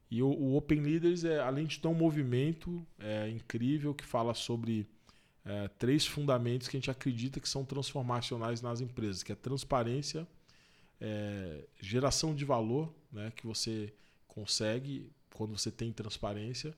E 0.09 0.23
o, 0.23 0.27
o, 0.27 0.55
Open 0.55 0.79
Leaders, 0.79 1.23
é, 1.25 1.39
além 1.39 1.65
de 1.65 1.79
ter 1.79 1.87
um 1.87 1.93
movimento 1.93 2.85
é, 2.99 3.29
incrível 3.29 3.93
que 3.93 4.05
fala 4.05 4.33
sobre 4.33 4.87
é, 5.43 5.67
três 5.77 6.05
fundamentos 6.05 6.67
que 6.67 6.77
a 6.77 6.79
gente 6.79 6.91
acredita 6.91 7.39
que 7.39 7.49
são 7.49 7.65
transformacionais 7.65 8.61
nas 8.61 8.79
empresas, 8.81 9.23
que 9.23 9.31
é 9.31 9.35
transparência, 9.35 10.25
é, 10.99 11.65
geração 11.79 12.33
de 12.33 12.45
valor, 12.45 12.93
né, 13.11 13.31
que 13.35 13.45
você 13.45 13.93
consegue 14.27 15.11
quando 15.33 15.57
você 15.57 15.71
tem 15.71 15.91
transparência, 15.91 16.75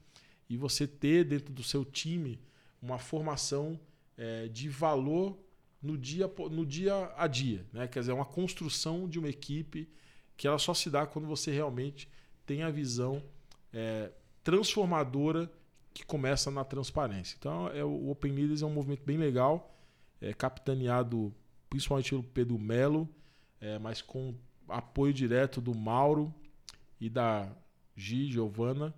e 0.50 0.58
você 0.58 0.88
ter 0.88 1.24
dentro 1.26 1.54
do 1.54 1.64
seu 1.64 1.84
time 1.86 2.40
uma 2.82 2.98
formação 2.98 3.80
é, 4.18 4.48
de 4.48 4.70
valor 4.70 5.38
no 5.82 5.98
dia, 5.98 6.32
no 6.52 6.66
dia 6.66 7.14
a 7.16 7.28
dia. 7.28 7.66
Né? 7.72 7.88
Quer 7.88 8.00
dizer, 8.00 8.12
uma 8.12 8.26
construção 8.26 9.08
de 9.08 9.20
uma 9.20 9.30
equipe 9.30 9.90
que 10.36 10.48
ela 10.48 10.58
só 10.58 10.74
se 10.74 10.90
dá 10.90 11.06
quando 11.06 11.28
você 11.28 11.52
realmente 11.52 12.10
tem 12.46 12.64
a 12.64 12.70
visão 12.70 13.24
é, 13.74 14.12
transformadora 14.44 15.52
que 15.94 16.06
começa 16.06 16.50
na 16.52 16.64
transparência. 16.64 17.36
Então, 17.38 17.68
é, 17.70 17.84
o 17.84 18.10
Open 18.10 18.32
Leaders 18.32 18.62
é 18.62 18.66
um 18.66 18.74
movimento 18.74 19.04
bem 19.04 19.18
legal, 19.18 19.76
é, 20.22 20.34
capitaneado 20.34 21.34
principalmente 21.70 22.12
pelo 22.12 22.24
Pedro 22.24 22.60
Melo, 22.60 23.10
é, 23.60 23.80
mas 23.80 24.02
com 24.02 24.34
apoio 24.68 25.14
direto 25.14 25.62
do 25.62 25.74
Mauro 25.74 26.34
e 27.00 27.10
da 27.10 27.50
Gi, 27.96 28.32
Giovana, 28.32 28.94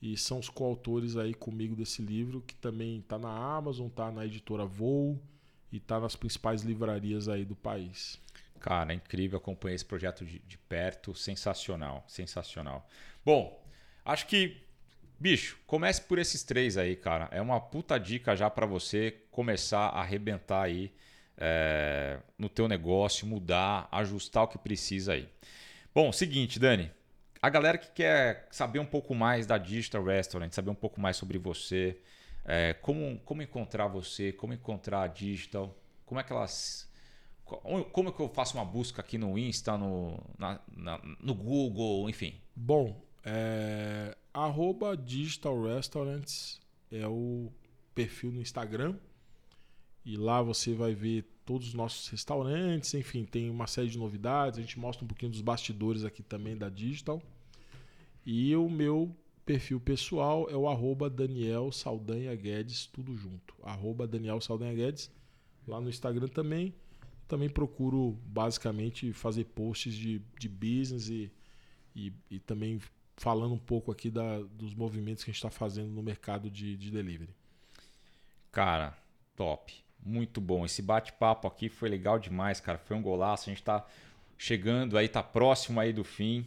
e 0.00 0.16
são 0.16 0.38
os 0.38 0.48
coautores 0.48 1.16
aí 1.16 1.34
comigo 1.34 1.74
desse 1.74 2.00
livro, 2.00 2.40
que 2.40 2.54
também 2.54 3.00
está 3.00 3.18
na 3.18 3.30
Amazon, 3.30 3.88
está 3.88 4.10
na 4.10 4.24
editora 4.24 4.64
Voo 4.64 5.20
e 5.72 5.78
está 5.78 5.98
nas 5.98 6.14
principais 6.14 6.62
livrarias 6.62 7.28
aí 7.28 7.44
do 7.44 7.56
país. 7.56 8.20
Cara, 8.60 8.92
é 8.92 8.96
incrível, 8.96 9.38
acompanhei 9.38 9.74
esse 9.74 9.84
projeto 9.84 10.24
de, 10.24 10.38
de 10.40 10.58
perto, 10.58 11.14
sensacional, 11.14 12.04
sensacional. 12.06 12.88
Bom, 13.24 13.64
acho 14.04 14.26
que, 14.26 14.56
bicho, 15.18 15.58
comece 15.66 16.00
por 16.02 16.18
esses 16.18 16.42
três 16.42 16.76
aí, 16.76 16.96
cara. 16.96 17.28
É 17.30 17.40
uma 17.40 17.60
puta 17.60 17.98
dica 17.98 18.34
já 18.36 18.48
para 18.48 18.66
você 18.66 19.22
começar 19.30 19.88
a 19.88 20.00
arrebentar 20.00 20.62
aí 20.62 20.92
é, 21.38 22.18
no 22.36 22.48
teu 22.48 22.68
negócio, 22.68 23.26
mudar, 23.26 23.88
ajustar 23.92 24.44
o 24.44 24.48
que 24.48 24.58
precisa 24.58 25.12
aí. 25.12 25.28
Bom, 25.94 26.12
seguinte, 26.12 26.58
Dani, 26.58 26.90
a 27.40 27.48
galera 27.48 27.78
que 27.78 27.90
quer 27.92 28.48
saber 28.50 28.80
um 28.80 28.86
pouco 28.86 29.14
mais 29.14 29.46
da 29.46 29.56
Digital 29.56 30.04
Restaurant, 30.04 30.52
saber 30.52 30.70
um 30.70 30.74
pouco 30.74 31.00
mais 31.00 31.16
sobre 31.16 31.38
você, 31.38 31.98
é, 32.44 32.74
como, 32.74 33.18
como 33.24 33.42
encontrar 33.42 33.86
você, 33.86 34.32
como 34.32 34.52
encontrar 34.52 35.02
a 35.02 35.06
Digital, 35.06 35.74
como 36.04 36.20
é 36.20 36.24
que 36.24 36.32
elas. 36.32 36.88
Como 37.44 38.10
é 38.10 38.12
que 38.12 38.20
eu 38.20 38.28
faço 38.28 38.58
uma 38.58 38.64
busca 38.64 39.00
aqui 39.00 39.16
no 39.16 39.38
Insta, 39.38 39.78
no, 39.78 40.20
na, 40.38 40.60
na, 40.76 41.00
no 41.18 41.34
Google, 41.34 42.10
enfim? 42.10 42.34
Bom, 42.54 43.02
é, 43.24 44.14
arroba 44.34 44.94
Digital 44.94 45.62
Restaurants 45.62 46.60
é 46.92 47.06
o 47.06 47.50
perfil 47.94 48.32
no 48.32 48.42
Instagram. 48.42 48.96
E 50.08 50.16
lá 50.16 50.40
você 50.40 50.72
vai 50.72 50.94
ver 50.94 51.22
todos 51.44 51.68
os 51.68 51.74
nossos 51.74 52.08
restaurantes, 52.08 52.94
enfim, 52.94 53.26
tem 53.26 53.50
uma 53.50 53.66
série 53.66 53.90
de 53.90 53.98
novidades. 53.98 54.58
A 54.58 54.62
gente 54.62 54.78
mostra 54.78 55.04
um 55.04 55.06
pouquinho 55.06 55.30
dos 55.30 55.42
bastidores 55.42 56.02
aqui 56.02 56.22
também 56.22 56.56
da 56.56 56.70
Digital. 56.70 57.22
E 58.24 58.56
o 58.56 58.70
meu 58.70 59.14
perfil 59.44 59.78
pessoal 59.78 60.48
é 60.48 60.56
o 60.56 60.66
arroba 60.66 61.10
Daniel 61.10 61.70
Saldanha 61.70 62.34
Guedes, 62.34 62.86
tudo 62.86 63.14
junto. 63.14 63.54
Arroba 63.62 64.06
Daniel 64.06 64.40
Saldanha 64.40 64.72
Guedes, 64.72 65.10
lá 65.66 65.78
no 65.78 65.90
Instagram 65.90 66.28
também. 66.28 66.72
Também 67.26 67.50
procuro 67.50 68.18
basicamente 68.24 69.12
fazer 69.12 69.44
posts 69.44 69.94
de, 69.94 70.22
de 70.38 70.48
business 70.48 71.10
e, 71.10 71.30
e, 71.94 72.14
e 72.30 72.38
também 72.38 72.80
falando 73.14 73.52
um 73.52 73.58
pouco 73.58 73.92
aqui 73.92 74.10
da, 74.10 74.38
dos 74.40 74.74
movimentos 74.74 75.22
que 75.22 75.30
a 75.30 75.32
gente 75.34 75.44
está 75.44 75.50
fazendo 75.50 75.90
no 75.90 76.02
mercado 76.02 76.50
de, 76.50 76.78
de 76.78 76.90
delivery. 76.90 77.36
Cara, 78.50 78.96
top. 79.36 79.86
Muito 80.04 80.40
bom. 80.40 80.64
Esse 80.64 80.80
bate-papo 80.82 81.46
aqui 81.46 81.68
foi 81.68 81.88
legal 81.88 82.18
demais, 82.18 82.60
cara. 82.60 82.78
Foi 82.78 82.96
um 82.96 83.02
golaço. 83.02 83.44
A 83.44 83.50
gente 83.50 83.60
está 83.60 83.86
chegando 84.36 84.96
aí, 84.96 85.08
tá 85.08 85.22
próximo 85.22 85.80
aí 85.80 85.92
do 85.92 86.04
fim. 86.04 86.46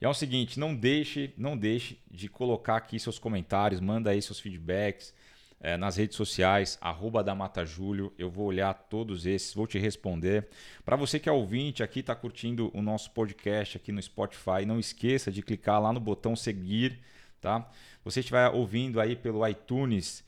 E 0.00 0.04
é 0.04 0.08
o 0.08 0.14
seguinte, 0.14 0.58
não 0.58 0.74
deixe, 0.74 1.32
não 1.36 1.56
deixe 1.56 1.98
de 2.10 2.28
colocar 2.28 2.76
aqui 2.76 2.98
seus 2.98 3.18
comentários, 3.18 3.80
manda 3.80 4.10
aí 4.10 4.20
seus 4.20 4.40
feedbacks 4.40 5.14
é, 5.60 5.76
nas 5.76 5.96
redes 5.96 6.16
sociais, 6.16 6.76
arroba 6.80 7.22
da 7.22 7.36
Mata 7.36 7.64
Júlio. 7.64 8.12
Eu 8.18 8.28
vou 8.28 8.46
olhar 8.46 8.74
todos 8.74 9.26
esses, 9.26 9.54
vou 9.54 9.66
te 9.66 9.78
responder. 9.78 10.48
Para 10.84 10.96
você 10.96 11.20
que 11.20 11.28
é 11.28 11.32
ouvinte 11.32 11.84
aqui, 11.84 12.00
está 12.00 12.16
curtindo 12.16 12.68
o 12.74 12.82
nosso 12.82 13.12
podcast 13.12 13.76
aqui 13.76 13.92
no 13.92 14.02
Spotify, 14.02 14.66
não 14.66 14.80
esqueça 14.80 15.30
de 15.30 15.40
clicar 15.40 15.80
lá 15.80 15.92
no 15.92 16.00
botão 16.00 16.34
seguir, 16.34 16.98
tá? 17.40 17.70
Você 18.04 18.20
estiver 18.20 18.48
ouvindo 18.48 19.00
aí 19.00 19.14
pelo 19.14 19.46
iTunes, 19.46 20.24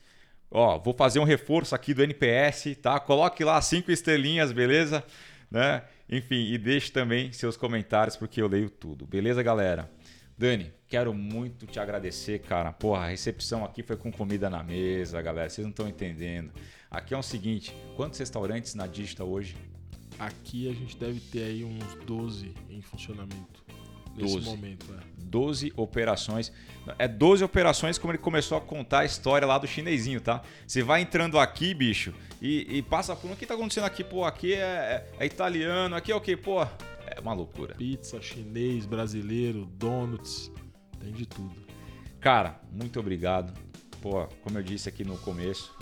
Ó, 0.57 0.79
vou 0.79 0.93
fazer 0.93 1.19
um 1.19 1.25
reforço 1.25 1.75
aqui 1.75 1.93
do 1.93 2.01
NPS, 2.01 2.77
tá? 2.81 2.97
Coloque 2.97 3.43
lá 3.43 3.61
cinco 3.61 3.91
estrelinhas, 3.91 4.53
beleza? 4.53 5.03
Né? 5.51 5.83
Enfim, 6.09 6.45
e 6.45 6.57
deixe 6.57 6.89
também 6.93 7.29
seus 7.33 7.57
comentários 7.57 8.15
porque 8.15 8.41
eu 8.41 8.47
leio 8.47 8.69
tudo. 8.69 9.05
Beleza, 9.05 9.43
galera? 9.43 9.91
Dani, 10.37 10.71
quero 10.87 11.13
muito 11.13 11.67
te 11.67 11.77
agradecer, 11.77 12.39
cara. 12.39 12.71
Porra, 12.71 13.03
a 13.03 13.07
recepção 13.07 13.65
aqui 13.65 13.83
foi 13.83 13.97
com 13.97 14.09
comida 14.09 14.49
na 14.49 14.63
mesa, 14.63 15.21
galera. 15.21 15.49
Vocês 15.49 15.65
não 15.65 15.71
estão 15.71 15.89
entendendo. 15.89 16.53
Aqui 16.89 17.13
é 17.13 17.17
o 17.17 17.23
seguinte: 17.23 17.75
quantos 17.97 18.17
restaurantes 18.17 18.75
na 18.75 18.87
Digital 18.87 19.27
hoje? 19.27 19.57
Aqui 20.17 20.69
a 20.69 20.73
gente 20.73 20.95
deve 20.95 21.19
ter 21.19 21.43
aí 21.43 21.65
uns 21.65 21.95
12 22.05 22.53
em 22.69 22.81
funcionamento. 22.81 23.64
12. 24.15 24.35
Nesse 24.35 24.49
momento, 24.49 24.85
é. 24.93 25.15
12 25.17 25.73
operações. 25.75 26.51
É 26.97 27.07
12 27.07 27.43
operações 27.43 27.97
como 27.97 28.11
ele 28.11 28.19
começou 28.19 28.57
a 28.57 28.61
contar 28.61 28.99
a 28.99 29.05
história 29.05 29.45
lá 29.45 29.57
do 29.57 29.67
chinesinho, 29.67 30.21
tá? 30.21 30.41
Você 30.65 30.81
vai 30.81 31.01
entrando 31.01 31.37
aqui, 31.39 31.73
bicho, 31.73 32.13
e, 32.41 32.77
e 32.77 32.81
passa 32.81 33.15
por. 33.15 33.29
O 33.31 33.35
que 33.35 33.45
tá 33.45 33.55
acontecendo 33.55 33.85
aqui? 33.85 34.03
Pô, 34.03 34.23
aqui 34.23 34.53
é, 34.53 34.57
é, 34.59 35.09
é 35.19 35.25
italiano, 35.25 35.95
aqui 35.95 36.11
é 36.11 36.15
o 36.15 36.21
quê? 36.21 36.37
Pô, 36.37 36.63
é 36.63 37.19
uma 37.19 37.33
loucura. 37.33 37.75
Pizza, 37.75 38.21
chinês, 38.21 38.85
brasileiro, 38.85 39.65
donuts, 39.65 40.51
tem 40.99 41.11
de 41.11 41.25
tudo. 41.25 41.65
Cara, 42.19 42.59
muito 42.71 42.99
obrigado. 42.99 43.53
Pô, 44.01 44.27
como 44.41 44.57
eu 44.57 44.63
disse 44.63 44.87
aqui 44.87 45.03
no 45.03 45.17
começo, 45.17 45.75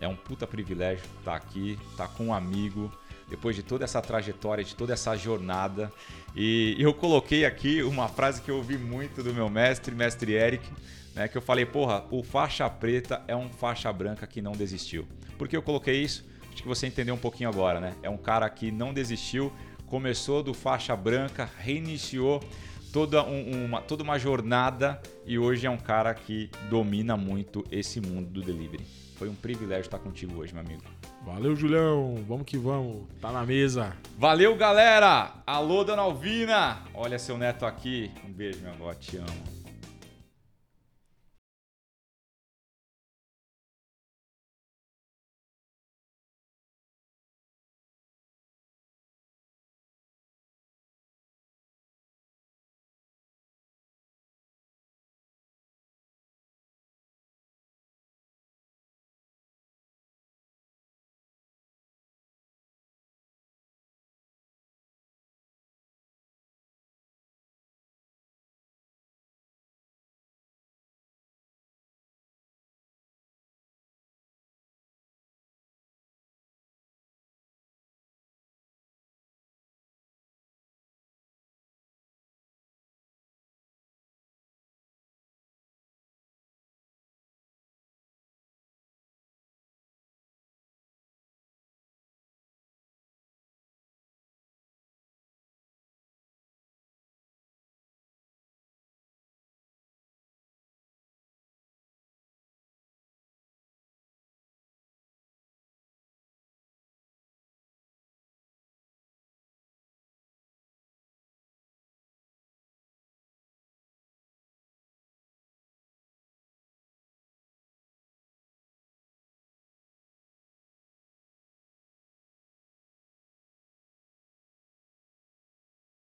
é 0.00 0.08
um 0.08 0.16
puta 0.16 0.46
privilégio 0.46 1.04
estar 1.18 1.32
tá 1.32 1.36
aqui, 1.36 1.78
estar 1.90 2.08
tá 2.08 2.14
com 2.14 2.26
um 2.26 2.34
amigo 2.34 2.92
depois 3.28 3.54
de 3.54 3.62
toda 3.62 3.84
essa 3.84 4.00
trajetória, 4.00 4.64
de 4.64 4.74
toda 4.74 4.92
essa 4.92 5.16
jornada. 5.16 5.92
E 6.34 6.76
eu 6.78 6.94
coloquei 6.94 7.44
aqui 7.44 7.82
uma 7.82 8.08
frase 8.08 8.40
que 8.40 8.50
eu 8.50 8.56
ouvi 8.56 8.78
muito 8.78 9.22
do 9.22 9.34
meu 9.34 9.48
mestre, 9.48 9.94
mestre 9.94 10.32
Eric, 10.32 10.68
né, 11.14 11.28
que 11.28 11.36
eu 11.36 11.42
falei, 11.42 11.66
porra, 11.66 12.04
o 12.10 12.22
faixa 12.22 12.68
preta 12.70 13.22
é 13.26 13.36
um 13.36 13.48
faixa 13.48 13.92
branca 13.92 14.26
que 14.26 14.40
não 14.40 14.52
desistiu. 14.52 15.06
Por 15.36 15.48
que 15.48 15.56
eu 15.56 15.62
coloquei 15.62 16.02
isso? 16.02 16.24
Acho 16.52 16.62
que 16.62 16.68
você 16.68 16.86
entendeu 16.86 17.14
um 17.14 17.18
pouquinho 17.18 17.48
agora, 17.48 17.78
né? 17.78 17.94
É 18.02 18.10
um 18.10 18.16
cara 18.16 18.48
que 18.50 18.72
não 18.72 18.92
desistiu, 18.92 19.52
começou 19.86 20.42
do 20.42 20.52
faixa 20.52 20.96
branca, 20.96 21.48
reiniciou 21.58 22.42
toda, 22.92 23.22
um, 23.24 23.66
uma, 23.66 23.80
toda 23.80 24.02
uma 24.02 24.18
jornada 24.18 25.00
e 25.24 25.38
hoje 25.38 25.66
é 25.66 25.70
um 25.70 25.78
cara 25.78 26.14
que 26.14 26.50
domina 26.68 27.16
muito 27.16 27.64
esse 27.70 28.00
mundo 28.00 28.28
do 28.28 28.42
delivery. 28.42 28.84
Foi 29.16 29.28
um 29.28 29.34
privilégio 29.34 29.82
estar 29.82 29.98
contigo 29.98 30.40
hoje, 30.40 30.52
meu 30.52 30.62
amigo. 30.62 30.97
Valeu, 31.24 31.54
Julião. 31.54 32.24
Vamos 32.26 32.46
que 32.46 32.56
vamos. 32.56 33.02
Tá 33.20 33.30
na 33.30 33.44
mesa. 33.44 33.96
Valeu, 34.16 34.56
galera. 34.56 35.32
Alô, 35.46 35.84
Dona 35.84 36.02
Alvina. 36.02 36.78
Olha 36.94 37.18
seu 37.18 37.36
neto 37.36 37.66
aqui. 37.66 38.10
Um 38.26 38.32
beijo, 38.32 38.60
meu 38.60 38.72
amor. 38.72 38.94
Te 38.94 39.16
amo. 39.16 39.57